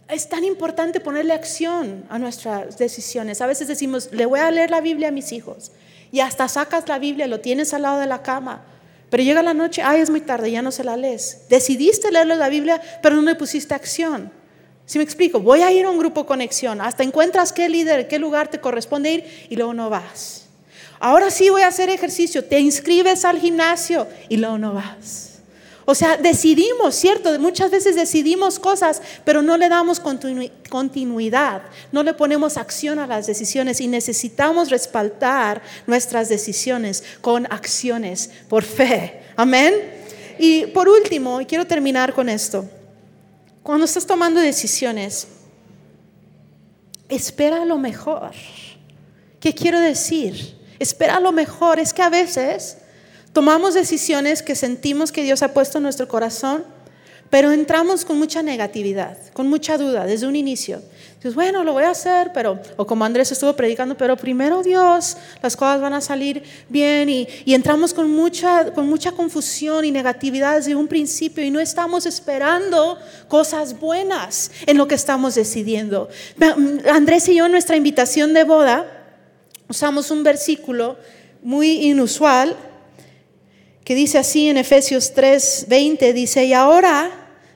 es 0.09 0.29
tan 0.29 0.45
importante 0.45 1.01
ponerle 1.01 1.33
acción 1.33 2.05
a 2.09 2.19
nuestras 2.19 2.79
decisiones. 2.79 3.41
A 3.41 3.47
veces 3.47 3.69
decimos, 3.69 4.09
le 4.13 4.27
voy 4.27 4.41
a 4.41 4.51
leer 4.51 4.71
la 4.71 4.81
Biblia 4.81 5.09
a 5.09 5.13
mis 5.13 5.33
hijos. 5.33 5.73
Y 6.13 6.21
hasta 6.21 6.49
sacas 6.49 6.89
la 6.89 6.99
Biblia, 6.99 7.27
lo 7.27 7.41
tienes 7.41 7.75
al 7.75 7.83
lado 7.83 7.99
de 7.99 8.07
la 8.07 8.23
cama. 8.23 8.65
Pero 9.11 9.23
llega 9.23 9.43
la 9.43 9.55
noche, 9.55 9.83
ay, 9.83 10.01
es 10.01 10.11
muy 10.11 10.21
tarde, 10.21 10.51
ya 10.51 10.63
no 10.63 10.71
se 10.71 10.85
la 10.85 10.97
lees. 10.97 11.47
Decidiste 11.49 12.11
leerle 12.11 12.37
la 12.37 12.49
Biblia, 12.49 12.81
pero 13.03 13.17
no 13.17 13.23
le 13.23 13.35
pusiste 13.35 13.75
acción. 13.75 14.31
Si 14.85 14.99
me 14.99 15.05
explico, 15.05 15.41
voy 15.41 15.63
a 15.63 15.73
ir 15.73 15.85
a 15.85 15.91
un 15.91 15.99
grupo 15.99 16.27
conexión, 16.27 16.81
hasta 16.81 17.03
encuentras 17.03 17.53
qué 17.53 17.69
líder, 17.69 18.07
qué 18.07 18.21
lugar 18.21 18.49
te 18.49 18.61
corresponde 18.61 19.13
ir 19.13 19.47
y 19.51 19.57
luego 19.57 19.75
no 19.75 19.91
vas. 19.91 20.47
Ahora 21.01 21.31
sí 21.31 21.51
voy 21.51 21.63
a 21.63 21.69
hacer 21.69 21.91
ejercicio, 21.91 22.45
te 22.45 22.61
inscribes 22.61 23.25
al 23.25 23.39
gimnasio 23.39 24.07
y 24.29 24.37
luego 24.37 24.59
no 24.59 24.75
vas. 24.75 25.26
O 25.89 25.95
sea, 25.95 26.17
decidimos, 26.17 26.97
¿cierto? 26.97 27.39
Muchas 27.39 27.71
veces 27.71 27.95
decidimos 27.95 28.59
cosas, 28.59 29.01
pero 29.25 29.41
no 29.41 29.57
le 29.57 29.69
damos 29.69 30.01
continuidad, 30.01 31.63
no 31.93 32.03
le 32.03 32.13
ponemos 32.13 32.57
acción 32.57 32.99
a 32.99 33.07
las 33.07 33.29
decisiones 33.29 33.81
y 33.81 33.87
necesitamos 33.87 34.69
respaldar 34.69 35.63
nuestras 35.87 36.29
decisiones 36.29 37.05
con 37.21 37.47
acciones 37.53 38.31
por 38.49 38.65
fe. 38.65 39.23
Amén. 39.37 39.75
Y 40.41 40.67
por 40.67 40.89
último, 40.89 41.41
y 41.41 41.47
quiero 41.47 41.65
terminar 41.65 42.13
con 42.13 42.29
esto, 42.29 42.69
cuando 43.63 43.85
estás 43.85 44.05
tomando 44.05 44.41
decisiones, 44.41 45.29
espera 47.09 47.65
lo 47.65 47.79
mejor. 47.79 48.33
¿Qué 49.39 49.55
quiero 49.55 49.79
decir? 49.79 50.57
Espera 50.81 51.21
lo 51.21 51.31
mejor. 51.31 51.79
Es 51.79 51.95
que 51.95 52.03
a 52.03 52.11
veces 52.11 52.79
tomamos 53.37 53.75
decisiones 53.75 54.41
que 54.41 54.55
sentimos 54.55 55.13
que 55.13 55.23
Dios 55.23 55.43
ha 55.43 55.53
puesto 55.53 55.77
en 55.77 55.83
nuestro 55.83 56.09
corazón, 56.09 56.65
pero 57.29 57.53
entramos 57.53 58.03
con 58.07 58.19
mucha 58.19 58.43
negatividad, 58.43 59.19
con 59.35 59.47
mucha 59.47 59.77
duda 59.77 60.07
desde 60.07 60.27
un 60.27 60.35
inicio. 60.35 60.81
Dices, 61.17 61.35
bueno, 61.35 61.63
lo 61.63 61.75
voy 61.75 61.85
a 61.85 61.91
hacer, 61.91 62.31
pero, 62.33 62.59
o 62.79 62.87
como 62.87 63.05
Andrés 63.05 63.31
estuvo 63.31 63.53
predicando, 63.55 63.95
pero 63.95 64.17
primero 64.17 64.63
Dios, 64.63 65.19
las 65.43 65.55
cosas 65.55 65.83
van 65.83 65.93
a 65.93 66.01
salir 66.01 66.45
bien 66.71 67.11
y, 67.11 67.29
y 67.45 67.53
entramos 67.53 67.93
con 67.93 68.11
mucha, 68.11 68.73
con 68.73 68.89
mucha 68.89 69.13
confusión 69.13 69.85
y 69.85 69.91
negatividad 69.91 70.57
desde 70.57 70.75
un 70.75 70.89
principio 70.89 71.45
y 71.45 71.51
no 71.51 71.61
estamos 71.61 72.07
esperando 72.07 72.99
cosas 73.29 73.79
buenas 73.79 74.51
en 74.65 74.79
lo 74.79 74.89
que 74.89 74.95
estamos 74.95 75.35
decidiendo. 75.35 76.09
Andrés 76.91 77.29
y 77.29 77.35
yo 77.35 77.45
en 77.45 77.53
nuestra 77.53 77.77
invitación 77.77 78.33
de 78.33 78.45
boda 78.45 78.87
usamos 79.69 80.11
un 80.11 80.23
versículo 80.23 80.97
muy 81.43 81.85
inusual 81.85 82.57
que 83.87 83.95
dice 83.95 84.19
así 84.19 84.49
en 84.49 84.57
Efesios 84.57 85.15
3:20, 85.15 86.13
dice, 86.13 86.45
y 86.45 86.53
ahora 86.53 87.09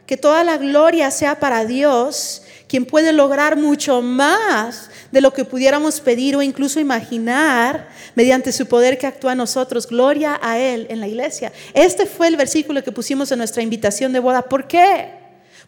que 0.07 0.17
toda 0.17 0.45
la 0.45 0.59
gloria 0.59 1.11
sea 1.11 1.41
para 1.41 1.65
Dios, 1.65 2.43
quien 2.69 2.87
puede 2.87 3.13
lograr 3.13 3.57
mucho 3.57 4.01
más 4.01 4.91
de 5.11 5.21
lo 5.21 5.33
que 5.33 5.45
pudiéramos 5.45 6.01
pedir 6.01 6.37
o 6.37 6.43
incluso 6.43 6.79
imaginar 6.79 7.89
mediante 8.15 8.53
su 8.53 8.67
poder 8.67 8.97
que 8.97 9.09
actúa 9.09 9.33
en 9.33 9.39
nosotros. 9.39 9.89
Gloria 9.89 10.39
a 10.41 10.57
Él 10.57 10.87
en 10.89 11.01
la 11.01 11.09
iglesia. 11.09 11.53
Este 11.75 12.07
fue 12.07 12.29
el 12.29 12.37
versículo 12.37 12.85
que 12.85 12.93
pusimos 12.93 13.33
en 13.33 13.39
nuestra 13.39 13.65
invitación 13.65 14.13
de 14.13 14.21
boda. 14.21 14.43
¿Por 14.43 14.69
qué? 14.69 15.20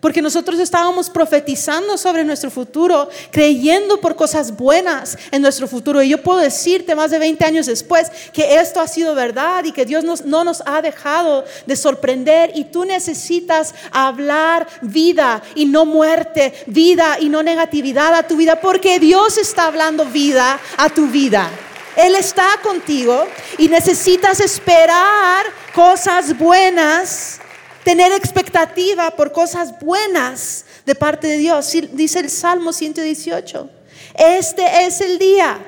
Porque 0.03 0.21
nosotros 0.21 0.59
estábamos 0.59 1.09
profetizando 1.09 1.97
sobre 1.97 2.25
nuestro 2.25 2.51
futuro, 2.51 3.09
creyendo 3.31 4.01
por 4.01 4.17
cosas 4.17 4.57
buenas 4.57 5.17
en 5.31 5.41
nuestro 5.41 5.69
futuro. 5.69 6.03
Y 6.03 6.09
yo 6.09 6.21
puedo 6.21 6.41
decirte 6.41 6.97
más 6.97 7.13
de 7.13 7.21
20 7.21 7.45
años 7.45 7.67
después 7.67 8.11
que 8.33 8.57
esto 8.57 8.81
ha 8.81 8.89
sido 8.89 9.15
verdad 9.15 9.63
y 9.63 9.71
que 9.71 9.87
Dios 9.87 10.03
no 10.25 10.43
nos 10.43 10.61
ha 10.67 10.83
dejado 10.83 11.45
de 11.67 11.77
sorprender. 11.77 12.51
Y 12.57 12.65
tú 12.65 12.85
necesitas 12.85 13.77
hablar 13.93 14.67
vida 14.81 15.41
y 15.55 15.67
no 15.67 15.87
muerte, 15.87 16.53
vida 16.67 17.19
y 17.21 17.29
no 17.29 17.45
negatividad 17.45 18.13
a 18.13 18.27
tu 18.27 18.37
vida, 18.37 18.61
porque 18.61 18.99
Dios 18.99 19.39
está 19.39 19.67
hablando 19.69 20.05
vida 20.05 20.59
a 20.79 20.89
tu 20.91 21.07
vida. 21.07 21.49
Él 21.95 22.17
está 22.17 22.49
contigo 22.61 23.25
y 23.57 23.69
necesitas 23.69 24.41
esperar 24.41 25.47
cosas 25.73 26.37
buenas 26.37 27.39
tener 27.85 28.13
expectativa 28.13 29.11
por 29.13 29.33
cosas 29.33 29.79
buenas 29.81 30.65
de 30.87 30.95
parte 30.95 31.27
de 31.27 31.39
Dios. 31.39 31.73
Dice 31.93 32.21
el 32.21 32.31
Salmo 32.31 32.73
118, 32.73 33.71
este 34.15 34.85
es 34.85 35.01
el 35.01 35.19
día 35.19 35.59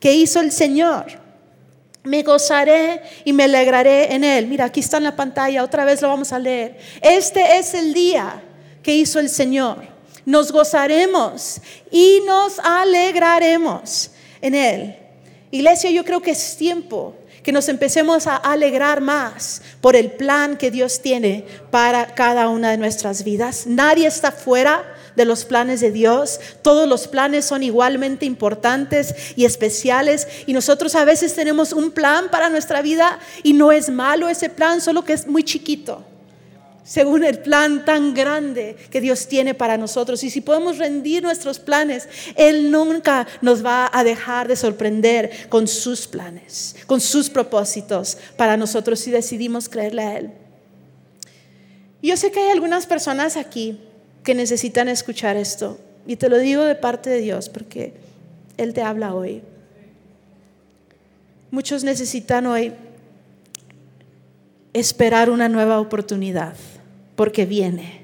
que 0.00 0.12
hizo 0.12 0.40
el 0.40 0.52
Señor. 0.52 1.06
Me 2.04 2.22
gozaré 2.22 3.02
y 3.24 3.32
me 3.32 3.44
alegraré 3.44 4.14
en 4.14 4.24
él. 4.24 4.46
Mira, 4.46 4.66
aquí 4.66 4.80
está 4.80 4.96
en 4.98 5.04
la 5.04 5.16
pantalla, 5.16 5.64
otra 5.64 5.84
vez 5.84 6.00
lo 6.00 6.08
vamos 6.08 6.32
a 6.32 6.38
leer. 6.38 6.78
Este 7.02 7.58
es 7.58 7.74
el 7.74 7.92
día 7.92 8.42
que 8.82 8.94
hizo 8.94 9.18
el 9.18 9.28
Señor. 9.28 9.78
Nos 10.24 10.52
gozaremos 10.52 11.60
y 11.90 12.20
nos 12.26 12.58
alegraremos 12.60 14.10
en 14.40 14.54
él. 14.54 14.96
Iglesia, 15.50 15.90
yo 15.90 16.04
creo 16.04 16.20
que 16.20 16.30
es 16.30 16.56
tiempo 16.56 17.14
que 17.48 17.52
nos 17.52 17.70
empecemos 17.70 18.26
a 18.26 18.36
alegrar 18.36 19.00
más 19.00 19.62
por 19.80 19.96
el 19.96 20.10
plan 20.10 20.58
que 20.58 20.70
Dios 20.70 21.00
tiene 21.00 21.46
para 21.70 22.14
cada 22.14 22.50
una 22.50 22.72
de 22.72 22.76
nuestras 22.76 23.24
vidas. 23.24 23.66
Nadie 23.66 24.06
está 24.06 24.32
fuera 24.32 24.84
de 25.16 25.24
los 25.24 25.46
planes 25.46 25.80
de 25.80 25.90
Dios. 25.90 26.40
Todos 26.60 26.86
los 26.86 27.08
planes 27.08 27.46
son 27.46 27.62
igualmente 27.62 28.26
importantes 28.26 29.14
y 29.34 29.46
especiales. 29.46 30.28
Y 30.44 30.52
nosotros 30.52 30.94
a 30.94 31.06
veces 31.06 31.34
tenemos 31.34 31.72
un 31.72 31.90
plan 31.90 32.28
para 32.30 32.50
nuestra 32.50 32.82
vida 32.82 33.18
y 33.42 33.54
no 33.54 33.72
es 33.72 33.88
malo 33.88 34.28
ese 34.28 34.50
plan, 34.50 34.82
solo 34.82 35.06
que 35.06 35.14
es 35.14 35.26
muy 35.26 35.42
chiquito 35.42 36.04
según 36.88 37.22
el 37.22 37.40
plan 37.40 37.84
tan 37.84 38.14
grande 38.14 38.74
que 38.90 39.02
Dios 39.02 39.28
tiene 39.28 39.52
para 39.52 39.76
nosotros. 39.76 40.24
Y 40.24 40.30
si 40.30 40.40
podemos 40.40 40.78
rendir 40.78 41.22
nuestros 41.22 41.58
planes, 41.58 42.08
Él 42.34 42.70
nunca 42.70 43.26
nos 43.42 43.62
va 43.62 43.90
a 43.92 44.02
dejar 44.04 44.48
de 44.48 44.56
sorprender 44.56 45.48
con 45.50 45.68
sus 45.68 46.06
planes, 46.06 46.76
con 46.86 47.02
sus 47.02 47.28
propósitos 47.28 48.16
para 48.38 48.56
nosotros 48.56 49.00
si 49.00 49.10
decidimos 49.10 49.68
creerle 49.68 50.02
a 50.02 50.16
Él. 50.16 50.30
yo 52.00 52.16
sé 52.16 52.32
que 52.32 52.40
hay 52.40 52.48
algunas 52.48 52.86
personas 52.86 53.36
aquí 53.36 53.78
que 54.24 54.34
necesitan 54.34 54.88
escuchar 54.88 55.36
esto. 55.36 55.78
Y 56.06 56.16
te 56.16 56.30
lo 56.30 56.38
digo 56.38 56.64
de 56.64 56.74
parte 56.74 57.10
de 57.10 57.20
Dios 57.20 57.50
porque 57.50 57.92
Él 58.56 58.72
te 58.72 58.80
habla 58.80 59.12
hoy. 59.12 59.42
Muchos 61.50 61.84
necesitan 61.84 62.46
hoy 62.46 62.72
esperar 64.72 65.28
una 65.28 65.50
nueva 65.50 65.80
oportunidad 65.80 66.54
porque 67.18 67.46
viene. 67.46 68.02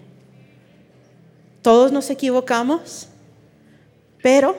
Todos 1.63 1.93
nos 1.93 2.11
equivocamos, 2.11 3.07
pero 4.21 4.57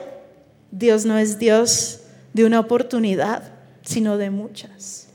Dios 0.70 1.04
no 1.04 1.18
es 1.18 1.38
Dios 1.38 2.00
de 2.32 2.46
una 2.46 2.60
oportunidad, 2.60 3.52
sino 3.82 4.16
de 4.16 4.30
muchas. 4.30 5.08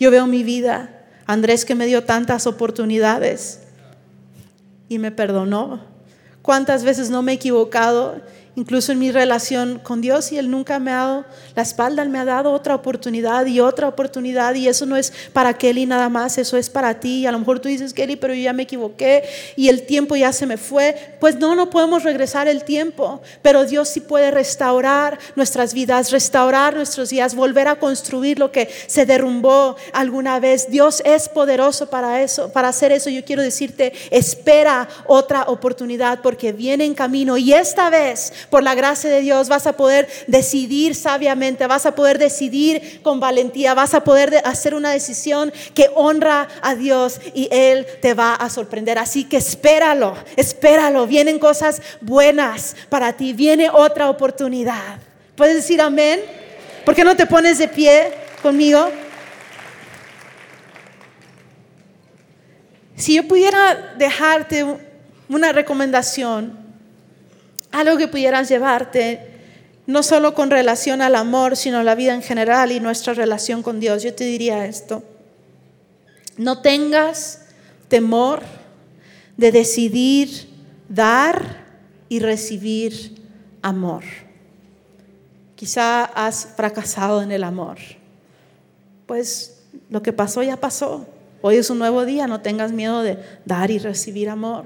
Yo 0.00 0.10
veo 0.10 0.26
mi 0.26 0.42
vida, 0.42 1.04
Andrés 1.24 1.64
que 1.64 1.76
me 1.76 1.86
dio 1.86 2.02
tantas 2.02 2.48
oportunidades 2.48 3.60
y 4.88 4.98
me 4.98 5.12
perdonó. 5.12 5.84
¿Cuántas 6.42 6.82
veces 6.82 7.10
no 7.10 7.22
me 7.22 7.30
he 7.30 7.34
equivocado 7.36 8.20
incluso 8.56 8.92
en 8.92 8.98
mi 8.98 9.10
relación 9.10 9.78
con 9.82 10.00
Dios 10.00 10.32
y 10.32 10.38
Él 10.38 10.50
nunca 10.50 10.78
me 10.78 10.90
ha 10.90 10.96
dado 10.96 11.24
la 11.54 11.62
espalda, 11.62 12.02
Él 12.02 12.08
me 12.08 12.18
ha 12.18 12.24
dado 12.24 12.52
otra 12.52 12.74
oportunidad 12.74 13.46
y 13.46 13.60
otra 13.60 13.88
oportunidad 13.88 14.54
y 14.54 14.68
eso 14.68 14.86
no 14.86 14.96
es 14.96 15.12
para 15.32 15.54
Kelly 15.54 15.86
nada 15.86 16.08
más, 16.08 16.38
eso 16.38 16.56
es 16.56 16.68
para 16.68 17.00
ti 17.00 17.26
a 17.26 17.32
lo 17.32 17.38
mejor 17.38 17.60
tú 17.60 17.68
dices 17.68 17.92
Kelly, 17.92 18.16
pero 18.16 18.34
yo 18.34 18.42
ya 18.42 18.52
me 18.52 18.64
equivoqué 18.64 19.24
y 19.56 19.68
el 19.68 19.86
tiempo 19.86 20.16
ya 20.16 20.32
se 20.32 20.46
me 20.46 20.56
fue, 20.56 21.16
pues 21.20 21.36
no, 21.36 21.54
no 21.54 21.70
podemos 21.70 22.02
regresar 22.02 22.48
el 22.48 22.64
tiempo, 22.64 23.20
pero 23.42 23.64
Dios 23.64 23.88
sí 23.88 24.00
puede 24.00 24.30
restaurar 24.30 25.18
nuestras 25.36 25.74
vidas, 25.74 26.10
restaurar 26.10 26.74
nuestros 26.74 27.10
días, 27.10 27.34
volver 27.34 27.68
a 27.68 27.76
construir 27.76 28.38
lo 28.38 28.52
que 28.52 28.68
se 28.86 29.06
derrumbó 29.06 29.76
alguna 29.92 30.40
vez. 30.40 30.70
Dios 30.70 31.02
es 31.04 31.28
poderoso 31.28 31.88
para 31.88 32.22
eso, 32.22 32.52
para 32.52 32.68
hacer 32.68 32.92
eso. 32.92 33.10
Yo 33.10 33.24
quiero 33.24 33.42
decirte, 33.42 33.92
espera 34.10 34.88
otra 35.06 35.44
oportunidad 35.44 36.20
porque 36.20 36.52
viene 36.52 36.84
en 36.84 36.94
camino 36.94 37.36
y 37.36 37.52
esta 37.52 37.90
vez 37.90 38.32
por 38.48 38.62
la 38.62 38.74
gracia 38.74 39.10
de 39.10 39.20
Dios 39.20 39.48
vas 39.48 39.66
a 39.66 39.76
poder 39.76 40.08
decidir 40.26 40.94
sabiamente, 40.94 41.66
vas 41.66 41.86
a 41.86 41.94
poder 41.94 42.18
decidir 42.18 43.00
con 43.02 43.20
valentía, 43.20 43.74
vas 43.74 43.94
a 43.94 44.04
poder 44.04 44.40
hacer 44.44 44.74
una 44.74 44.90
decisión 44.90 45.52
que 45.74 45.90
honra 45.94 46.48
a 46.62 46.74
Dios 46.74 47.20
y 47.34 47.48
Él 47.50 47.86
te 48.00 48.14
va 48.14 48.34
a 48.34 48.48
sorprender. 48.50 48.98
Así 48.98 49.24
que 49.24 49.36
espéralo, 49.36 50.16
espéralo. 50.36 51.06
Vienen 51.06 51.38
cosas 51.38 51.82
buenas 52.00 52.76
para 52.88 53.12
ti, 53.12 53.32
viene 53.32 53.68
otra 53.70 54.08
oportunidad. 54.08 54.98
¿Puedes 55.36 55.56
decir 55.56 55.80
amén? 55.80 56.20
¿Por 56.84 56.94
qué 56.94 57.04
no 57.04 57.16
te 57.16 57.26
pones 57.26 57.58
de 57.58 57.68
pie 57.68 58.12
conmigo? 58.42 58.90
Si 62.96 63.14
yo 63.14 63.26
pudiera 63.26 63.94
dejarte 63.96 64.66
una 65.28 65.52
recomendación, 65.52 66.59
algo 67.72 67.96
que 67.96 68.08
pudieras 68.08 68.48
llevarte, 68.48 69.26
no 69.86 70.02
solo 70.02 70.34
con 70.34 70.50
relación 70.50 71.02
al 71.02 71.16
amor, 71.16 71.56
sino 71.56 71.82
la 71.82 71.94
vida 71.94 72.14
en 72.14 72.22
general 72.22 72.72
y 72.72 72.80
nuestra 72.80 73.14
relación 73.14 73.62
con 73.62 73.80
Dios. 73.80 74.02
Yo 74.02 74.14
te 74.14 74.24
diría 74.24 74.66
esto, 74.66 75.02
no 76.36 76.60
tengas 76.62 77.42
temor 77.88 78.42
de 79.36 79.52
decidir 79.52 80.48
dar 80.88 81.64
y 82.08 82.20
recibir 82.20 83.16
amor. 83.62 84.04
Quizá 85.54 86.04
has 86.04 86.48
fracasado 86.56 87.22
en 87.22 87.32
el 87.32 87.44
amor. 87.44 87.78
Pues 89.06 89.62
lo 89.88 90.02
que 90.02 90.12
pasó 90.12 90.42
ya 90.42 90.56
pasó. 90.56 91.06
Hoy 91.42 91.56
es 91.56 91.70
un 91.70 91.78
nuevo 91.78 92.04
día, 92.04 92.26
no 92.26 92.40
tengas 92.40 92.72
miedo 92.72 93.02
de 93.02 93.18
dar 93.44 93.70
y 93.70 93.78
recibir 93.78 94.28
amor. 94.28 94.64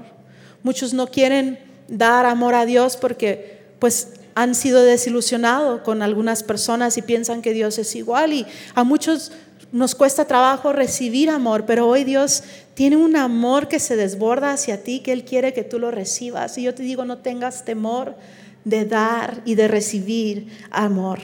Muchos 0.63 0.93
no 0.93 1.07
quieren 1.07 1.59
dar 1.87 2.25
amor 2.25 2.55
a 2.55 2.65
Dios 2.65 2.97
porque 2.97 3.63
pues 3.79 4.09
han 4.35 4.55
sido 4.55 4.83
desilusionados 4.83 5.81
con 5.81 6.01
algunas 6.01 6.43
personas 6.43 6.97
y 6.97 7.01
piensan 7.01 7.41
que 7.41 7.53
Dios 7.53 7.77
es 7.77 7.95
igual 7.95 8.33
y 8.33 8.45
a 8.73 8.83
muchos 8.83 9.31
nos 9.71 9.95
cuesta 9.95 10.25
trabajo 10.25 10.73
recibir 10.73 11.29
amor, 11.29 11.65
pero 11.65 11.87
hoy 11.87 12.03
Dios 12.03 12.43
tiene 12.75 12.97
un 12.97 13.15
amor 13.15 13.67
que 13.67 13.79
se 13.79 13.95
desborda 13.95 14.53
hacia 14.53 14.83
ti, 14.83 14.99
que 14.99 15.11
Él 15.11 15.25
quiere 15.25 15.53
que 15.53 15.63
tú 15.63 15.79
lo 15.79 15.91
recibas. 15.91 16.57
Y 16.57 16.63
yo 16.63 16.73
te 16.73 16.83
digo, 16.83 17.03
no 17.03 17.17
tengas 17.17 17.65
temor 17.65 18.15
de 18.63 18.85
dar 18.85 19.41
y 19.43 19.55
de 19.55 19.67
recibir 19.67 20.47
amor. 20.71 21.19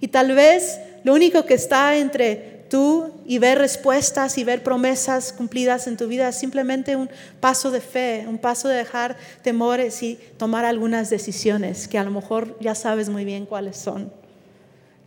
Y 0.00 0.08
tal 0.08 0.34
vez 0.34 0.80
lo 1.04 1.14
único 1.14 1.44
que 1.44 1.54
está 1.54 1.96
entre 1.96 2.49
tú 2.70 3.12
y 3.26 3.38
ver 3.38 3.58
respuestas 3.58 4.38
y 4.38 4.44
ver 4.44 4.62
promesas 4.62 5.34
cumplidas 5.34 5.86
en 5.86 5.98
tu 5.98 6.06
vida 6.06 6.28
es 6.28 6.36
simplemente 6.36 6.96
un 6.96 7.10
paso 7.40 7.70
de 7.70 7.80
fe, 7.82 8.24
un 8.26 8.38
paso 8.38 8.68
de 8.68 8.76
dejar 8.76 9.18
temores 9.42 10.02
y 10.02 10.18
tomar 10.38 10.64
algunas 10.64 11.10
decisiones 11.10 11.88
que 11.88 11.98
a 11.98 12.04
lo 12.04 12.10
mejor 12.10 12.56
ya 12.60 12.74
sabes 12.74 13.10
muy 13.10 13.26
bien 13.26 13.44
cuáles 13.44 13.76
son. 13.76 14.10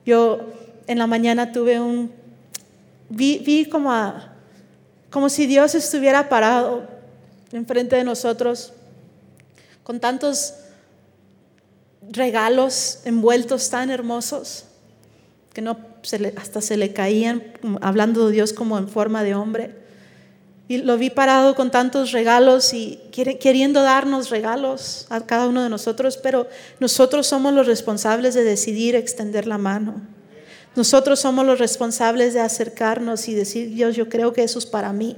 Yo 0.05 0.41
en 0.85 0.99
la 0.99 1.07
mañana 1.07 1.51
tuve 1.51 1.79
un, 1.79 2.11
vi, 3.09 3.65
como, 3.71 4.13
como 5.09 5.29
si 5.29 5.47
Dios 5.47 5.73
estuviera 5.73 6.29
parado 6.29 6.85
enfrente 7.51 7.95
de 7.95 8.03
nosotros 8.03 8.73
con 9.83 9.99
tantos 9.99 10.55
regalos 12.11 12.99
envueltos 13.05 13.69
tan 13.69 13.89
hermosos 13.89 14.65
que 15.53 15.61
no 15.61 15.92
hasta 16.37 16.61
se 16.61 16.77
le 16.77 16.93
caían, 16.93 17.43
hablando 17.81 18.27
de 18.27 18.33
Dios 18.33 18.53
como 18.53 18.77
en 18.77 18.87
forma 18.87 19.23
de 19.23 19.35
hombre. 19.35 19.75
Y 20.67 20.77
lo 20.77 20.97
vi 20.97 21.09
parado 21.09 21.55
con 21.55 21.71
tantos 21.71 22.11
regalos 22.11 22.73
y 22.73 22.99
queriendo 23.11 23.83
darnos 23.83 24.29
regalos 24.29 25.07
a 25.09 25.25
cada 25.25 25.47
uno 25.47 25.61
de 25.61 25.69
nosotros, 25.69 26.17
pero 26.17 26.47
nosotros 26.79 27.27
somos 27.27 27.53
los 27.53 27.67
responsables 27.67 28.33
de 28.33 28.43
decidir 28.43 28.95
extender 28.95 29.45
la 29.45 29.57
mano. 29.57 30.01
Nosotros 30.75 31.19
somos 31.19 31.45
los 31.45 31.59
responsables 31.59 32.33
de 32.33 32.39
acercarnos 32.39 33.27
y 33.27 33.35
decir, 33.35 33.69
Dios, 33.73 33.95
yo 33.95 34.09
creo 34.09 34.33
que 34.33 34.43
eso 34.43 34.57
es 34.57 34.65
para 34.65 34.93
mí. 34.93 35.17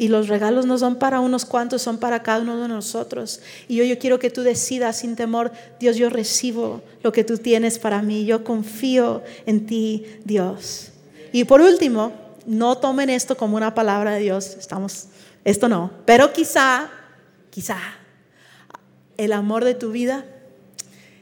Y 0.00 0.08
los 0.08 0.28
regalos 0.28 0.64
no 0.64 0.78
son 0.78 0.96
para 0.96 1.20
unos 1.20 1.44
cuantos, 1.44 1.82
son 1.82 1.98
para 1.98 2.22
cada 2.22 2.40
uno 2.40 2.62
de 2.62 2.68
nosotros. 2.68 3.42
Y 3.68 3.76
yo, 3.76 3.84
yo 3.84 3.98
quiero 3.98 4.18
que 4.18 4.30
tú 4.30 4.40
decidas 4.40 4.96
sin 4.96 5.14
temor, 5.14 5.52
Dios, 5.78 5.98
yo 5.98 6.08
recibo 6.08 6.80
lo 7.02 7.12
que 7.12 7.22
tú 7.22 7.36
tienes 7.36 7.78
para 7.78 8.00
mí. 8.00 8.24
Yo 8.24 8.42
confío 8.42 9.22
en 9.44 9.66
ti, 9.66 10.06
Dios. 10.24 10.92
Y 11.32 11.44
por 11.44 11.60
último, 11.60 12.14
no 12.46 12.78
tomen 12.78 13.10
esto 13.10 13.36
como 13.36 13.58
una 13.58 13.74
palabra 13.74 14.12
de 14.12 14.20
Dios. 14.20 14.56
Estamos, 14.58 15.08
esto 15.44 15.68
no. 15.68 15.90
Pero 16.06 16.32
quizá, 16.32 16.88
quizá, 17.50 17.76
el 19.18 19.34
amor 19.34 19.66
de 19.66 19.74
tu 19.74 19.92
vida 19.92 20.24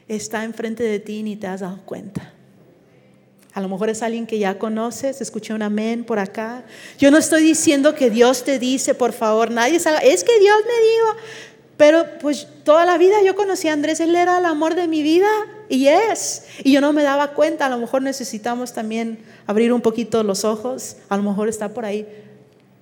está 0.07 0.45
enfrente 0.45 0.83
de 0.83 0.99
ti 0.99 1.17
y 1.17 1.23
ni 1.23 1.35
te 1.35 1.47
has 1.47 1.59
dado 1.59 1.81
cuenta. 1.83 2.31
A 3.53 3.61
lo 3.61 3.67
mejor 3.67 3.89
es 3.89 4.03
alguien 4.03 4.27
que 4.27 4.37
ya 4.37 4.59
conoces, 4.59 5.21
escuché 5.21 5.53
un 5.53 5.63
amén 5.63 6.03
por 6.03 6.19
acá. 6.19 6.63
Yo 6.99 7.09
no 7.09 7.17
estoy 7.17 7.43
diciendo 7.43 7.95
que 7.95 8.09
Dios 8.09 8.43
te 8.43 8.59
dice, 8.59 8.93
por 8.93 9.11
favor, 9.11 9.49
nadie 9.49 9.79
salga, 9.79 9.99
es 9.99 10.23
que 10.23 10.39
Dios 10.39 10.57
me 10.67 10.87
dijo, 10.87 11.15
pero 11.75 12.05
pues 12.19 12.47
toda 12.63 12.85
la 12.85 12.97
vida 12.97 13.15
yo 13.25 13.35
conocí 13.35 13.67
a 13.67 13.73
Andrés, 13.73 13.99
él 14.01 14.15
era 14.15 14.37
el 14.37 14.45
amor 14.45 14.75
de 14.75 14.87
mi 14.87 15.01
vida 15.01 15.29
y 15.67 15.87
es. 15.87 16.43
Y 16.63 16.73
yo 16.73 16.81
no 16.81 16.93
me 16.93 17.03
daba 17.03 17.29
cuenta, 17.29 17.65
a 17.65 17.69
lo 17.69 17.77
mejor 17.77 18.01
necesitamos 18.01 18.73
también 18.73 19.19
abrir 19.47 19.73
un 19.73 19.81
poquito 19.81 20.21
los 20.23 20.45
ojos, 20.45 20.97
a 21.07 21.17
lo 21.17 21.23
mejor 21.23 21.49
está 21.49 21.69
por 21.69 21.85
ahí, 21.85 22.05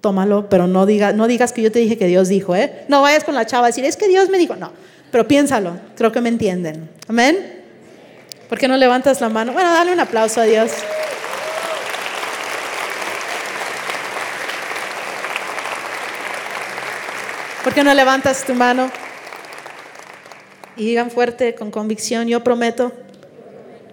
tómalo, 0.02 0.50
pero 0.50 0.68
no, 0.68 0.86
diga, 0.86 1.14
no 1.14 1.28
digas 1.28 1.54
que 1.54 1.62
yo 1.62 1.72
te 1.72 1.80
dije 1.80 1.98
que 1.98 2.08
Dios 2.08 2.28
dijo, 2.28 2.56
¿eh? 2.56 2.86
No 2.90 3.02
vayas 3.02 3.24
con 3.24 3.36
la 3.36 3.46
chava 3.46 3.68
a 3.68 3.70
decir, 3.70 3.86
es 3.86 3.96
que 3.96 4.08
Dios 4.08 4.30
me 4.30 4.38
dijo, 4.38 4.56
no, 4.56 4.72
pero 5.12 5.28
piénsalo, 5.28 5.80
creo 5.96 6.12
que 6.12 6.20
me 6.20 6.30
entienden. 6.30 6.90
Amén. 7.08 7.57
¿Por 8.50 8.58
qué 8.58 8.68
no 8.68 8.78
levantas 8.78 9.20
la 9.20 9.30
mano? 9.30 9.52
Bueno, 9.52 9.72
dale 9.72 9.92
un 9.92 10.00
aplauso 10.00 10.40
a 10.40 10.44
Dios. 10.44 10.72
¿Por 17.64 17.74
qué 17.74 17.84
no 17.84 17.94
levantas 17.94 18.46
tu 18.46 18.54
mano? 18.54 18.90
Y 20.78 20.86
digan 20.86 21.12
fuerte, 21.12 21.56
con 21.56 21.72
convicción, 21.72 22.28
yo 22.28 22.42
prometo, 22.42 22.94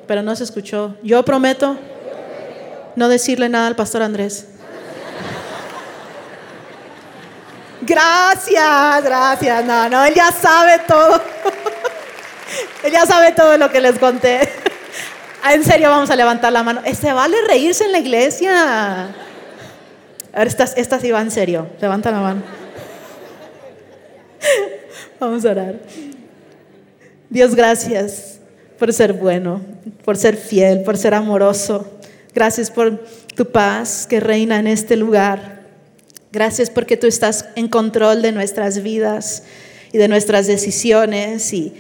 pero 0.06 0.22
no 0.22 0.36
se 0.36 0.44
escuchó, 0.44 0.94
yo 1.02 1.24
prometo 1.24 1.76
no 2.94 3.08
decirle 3.08 3.48
nada 3.48 3.66
al 3.66 3.74
pastor 3.74 4.02
Andrés. 4.02 4.46
Gracias, 7.80 9.02
gracias. 9.02 9.64
No, 9.64 9.88
no, 9.88 10.04
él 10.04 10.14
ya 10.14 10.30
sabe 10.30 10.78
todo. 10.86 11.20
Él 12.84 12.92
ya 12.92 13.06
sabe 13.06 13.32
todo 13.32 13.56
lo 13.56 13.70
que 13.70 13.80
les 13.80 13.98
conté. 13.98 14.43
En 15.52 15.62
serio, 15.62 15.90
vamos 15.90 16.10
a 16.10 16.16
levantar 16.16 16.52
la 16.52 16.62
mano. 16.62 16.80
Se 16.98 17.12
vale 17.12 17.36
reírse 17.46 17.84
en 17.84 17.92
la 17.92 17.98
iglesia. 17.98 19.04
A 19.04 20.38
ver, 20.38 20.46
esta, 20.46 20.64
esta 20.64 20.98
sí 20.98 21.10
va 21.10 21.20
en 21.20 21.30
serio. 21.30 21.68
Levanta 21.80 22.10
la 22.10 22.20
mano. 22.20 22.42
Vamos 25.20 25.44
a 25.44 25.50
orar. 25.50 25.80
Dios, 27.28 27.54
gracias 27.54 28.38
por 28.78 28.92
ser 28.92 29.12
bueno, 29.12 29.60
por 30.04 30.16
ser 30.16 30.36
fiel, 30.36 30.82
por 30.82 30.96
ser 30.96 31.14
amoroso. 31.14 31.98
Gracias 32.34 32.70
por 32.70 33.04
tu 33.34 33.46
paz 33.50 34.06
que 34.08 34.20
reina 34.20 34.58
en 34.58 34.66
este 34.66 34.96
lugar. 34.96 35.62
Gracias 36.32 36.70
porque 36.70 36.96
tú 36.96 37.06
estás 37.06 37.46
en 37.54 37.68
control 37.68 38.22
de 38.22 38.32
nuestras 38.32 38.82
vidas 38.82 39.44
y 39.92 39.98
de 39.98 40.08
nuestras 40.08 40.46
decisiones 40.46 41.52
y 41.52 41.74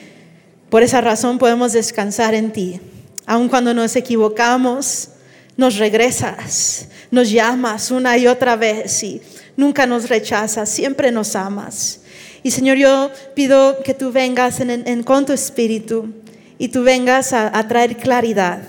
por 0.70 0.82
esa 0.82 1.00
razón 1.00 1.38
podemos 1.38 1.72
descansar 1.72 2.34
en 2.34 2.52
ti. 2.52 2.80
Aun 3.26 3.48
cuando 3.48 3.72
nos 3.72 3.96
equivocamos, 3.96 5.08
nos 5.56 5.76
regresas, 5.76 6.88
nos 7.10 7.30
llamas 7.30 7.90
una 7.90 8.18
y 8.18 8.26
otra 8.26 8.56
vez 8.56 9.02
y 9.02 9.22
nunca 9.56 9.86
nos 9.86 10.08
rechazas, 10.08 10.68
siempre 10.68 11.10
nos 11.10 11.36
amas. 11.36 12.00
Y 12.42 12.50
Señor, 12.50 12.76
yo 12.76 13.10
pido 13.34 13.82
que 13.82 13.94
tú 13.94 14.12
vengas 14.12 14.60
en, 14.60 15.02
con 15.04 15.24
tu 15.24 15.32
espíritu 15.32 16.12
y 16.58 16.68
tú 16.68 16.82
vengas 16.82 17.32
a, 17.32 17.66
traer 17.66 17.96
claridad. 17.96 18.62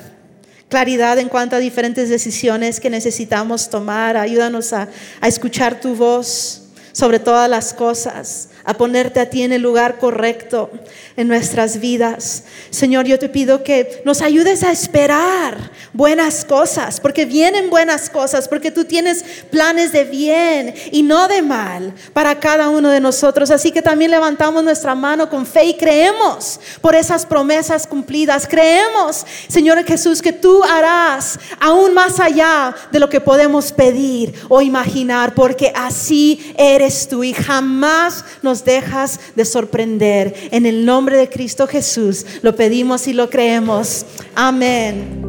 Claridad 0.69 1.19
en 1.19 1.27
cuanto 1.27 1.55
a 1.55 1.59
diferentes 1.59 2.09
decisiones 2.09 2.79
que 2.79 2.89
necesitamos 2.89 3.69
tomar. 3.69 4.15
Ayúdanos 4.15 4.71
a 4.73 4.87
escuchar 5.21 5.81
tu 5.81 5.95
voz 5.95 6.63
sobre 6.93 7.19
todas 7.19 7.49
las 7.49 7.73
cosas 7.73 8.49
a 8.65 8.73
ponerte 8.73 9.19
a 9.19 9.29
ti 9.29 9.43
en 9.43 9.53
el 9.53 9.61
lugar 9.61 9.97
correcto 9.97 10.71
en 11.15 11.27
nuestras 11.27 11.79
vidas. 11.79 12.43
Señor, 12.71 13.05
yo 13.05 13.19
te 13.19 13.29
pido 13.29 13.63
que 13.63 14.01
nos 14.05 14.21
ayudes 14.21 14.63
a 14.63 14.71
esperar 14.71 15.71
buenas 15.93 16.43
cosas, 16.43 16.99
porque 16.99 17.25
vienen 17.25 17.69
buenas 17.69 18.09
cosas, 18.09 18.47
porque 18.47 18.71
tú 18.71 18.83
tienes 18.83 19.23
planes 19.49 19.91
de 19.91 20.03
bien 20.03 20.73
y 20.91 21.03
no 21.03 21.27
de 21.27 21.41
mal 21.41 21.93
para 22.11 22.39
cada 22.39 22.69
uno 22.69 22.89
de 22.89 22.99
nosotros. 22.99 23.51
Así 23.51 23.71
que 23.71 23.81
también 23.81 24.11
levantamos 24.11 24.63
nuestra 24.63 24.95
mano 24.95 25.29
con 25.29 25.45
fe 25.45 25.65
y 25.65 25.77
creemos 25.77 26.59
por 26.81 26.95
esas 26.95 27.25
promesas 27.25 27.87
cumplidas. 27.87 28.47
Creemos, 28.47 29.25
Señor 29.47 29.83
Jesús, 29.85 30.21
que 30.21 30.33
tú 30.33 30.63
harás 30.63 31.39
aún 31.59 31.93
más 31.93 32.19
allá 32.19 32.75
de 32.91 32.99
lo 32.99 33.09
que 33.09 33.21
podemos 33.21 33.71
pedir 33.71 34.33
o 34.49 34.61
imaginar, 34.61 35.33
porque 35.33 35.71
así 35.75 36.53
eres 36.57 37.07
tú 37.07 37.23
y 37.23 37.33
jamás 37.33 38.25
dejas 38.63 39.19
de 39.35 39.43
sorprender. 39.43 40.33
En 40.51 40.65
el 40.65 40.85
nombre 40.85 41.17
de 41.17 41.27
Cristo 41.27 41.67
Jesús 41.67 42.25
lo 42.41 42.55
pedimos 42.55 43.07
y 43.07 43.13
lo 43.13 43.29
creemos. 43.29 44.05
Amén. 44.35 45.25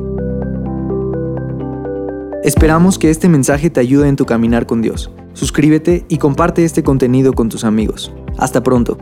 Esperamos 2.45 2.99
que 2.99 3.11
este 3.11 3.29
mensaje 3.29 3.71
te 3.71 3.81
ayude 3.81 4.07
en 4.07 4.15
tu 4.15 4.25
caminar 4.25 4.67
con 4.67 4.81
Dios. 4.81 5.11
Suscríbete 5.33 6.05
y 6.09 6.19
comparte 6.19 6.65
este 6.65 6.85
contenido 6.85 7.33
con 7.33 7.49
tus 7.49 7.65
amigos. 7.65 8.13
Hasta 8.39 8.63
pronto. 8.63 8.99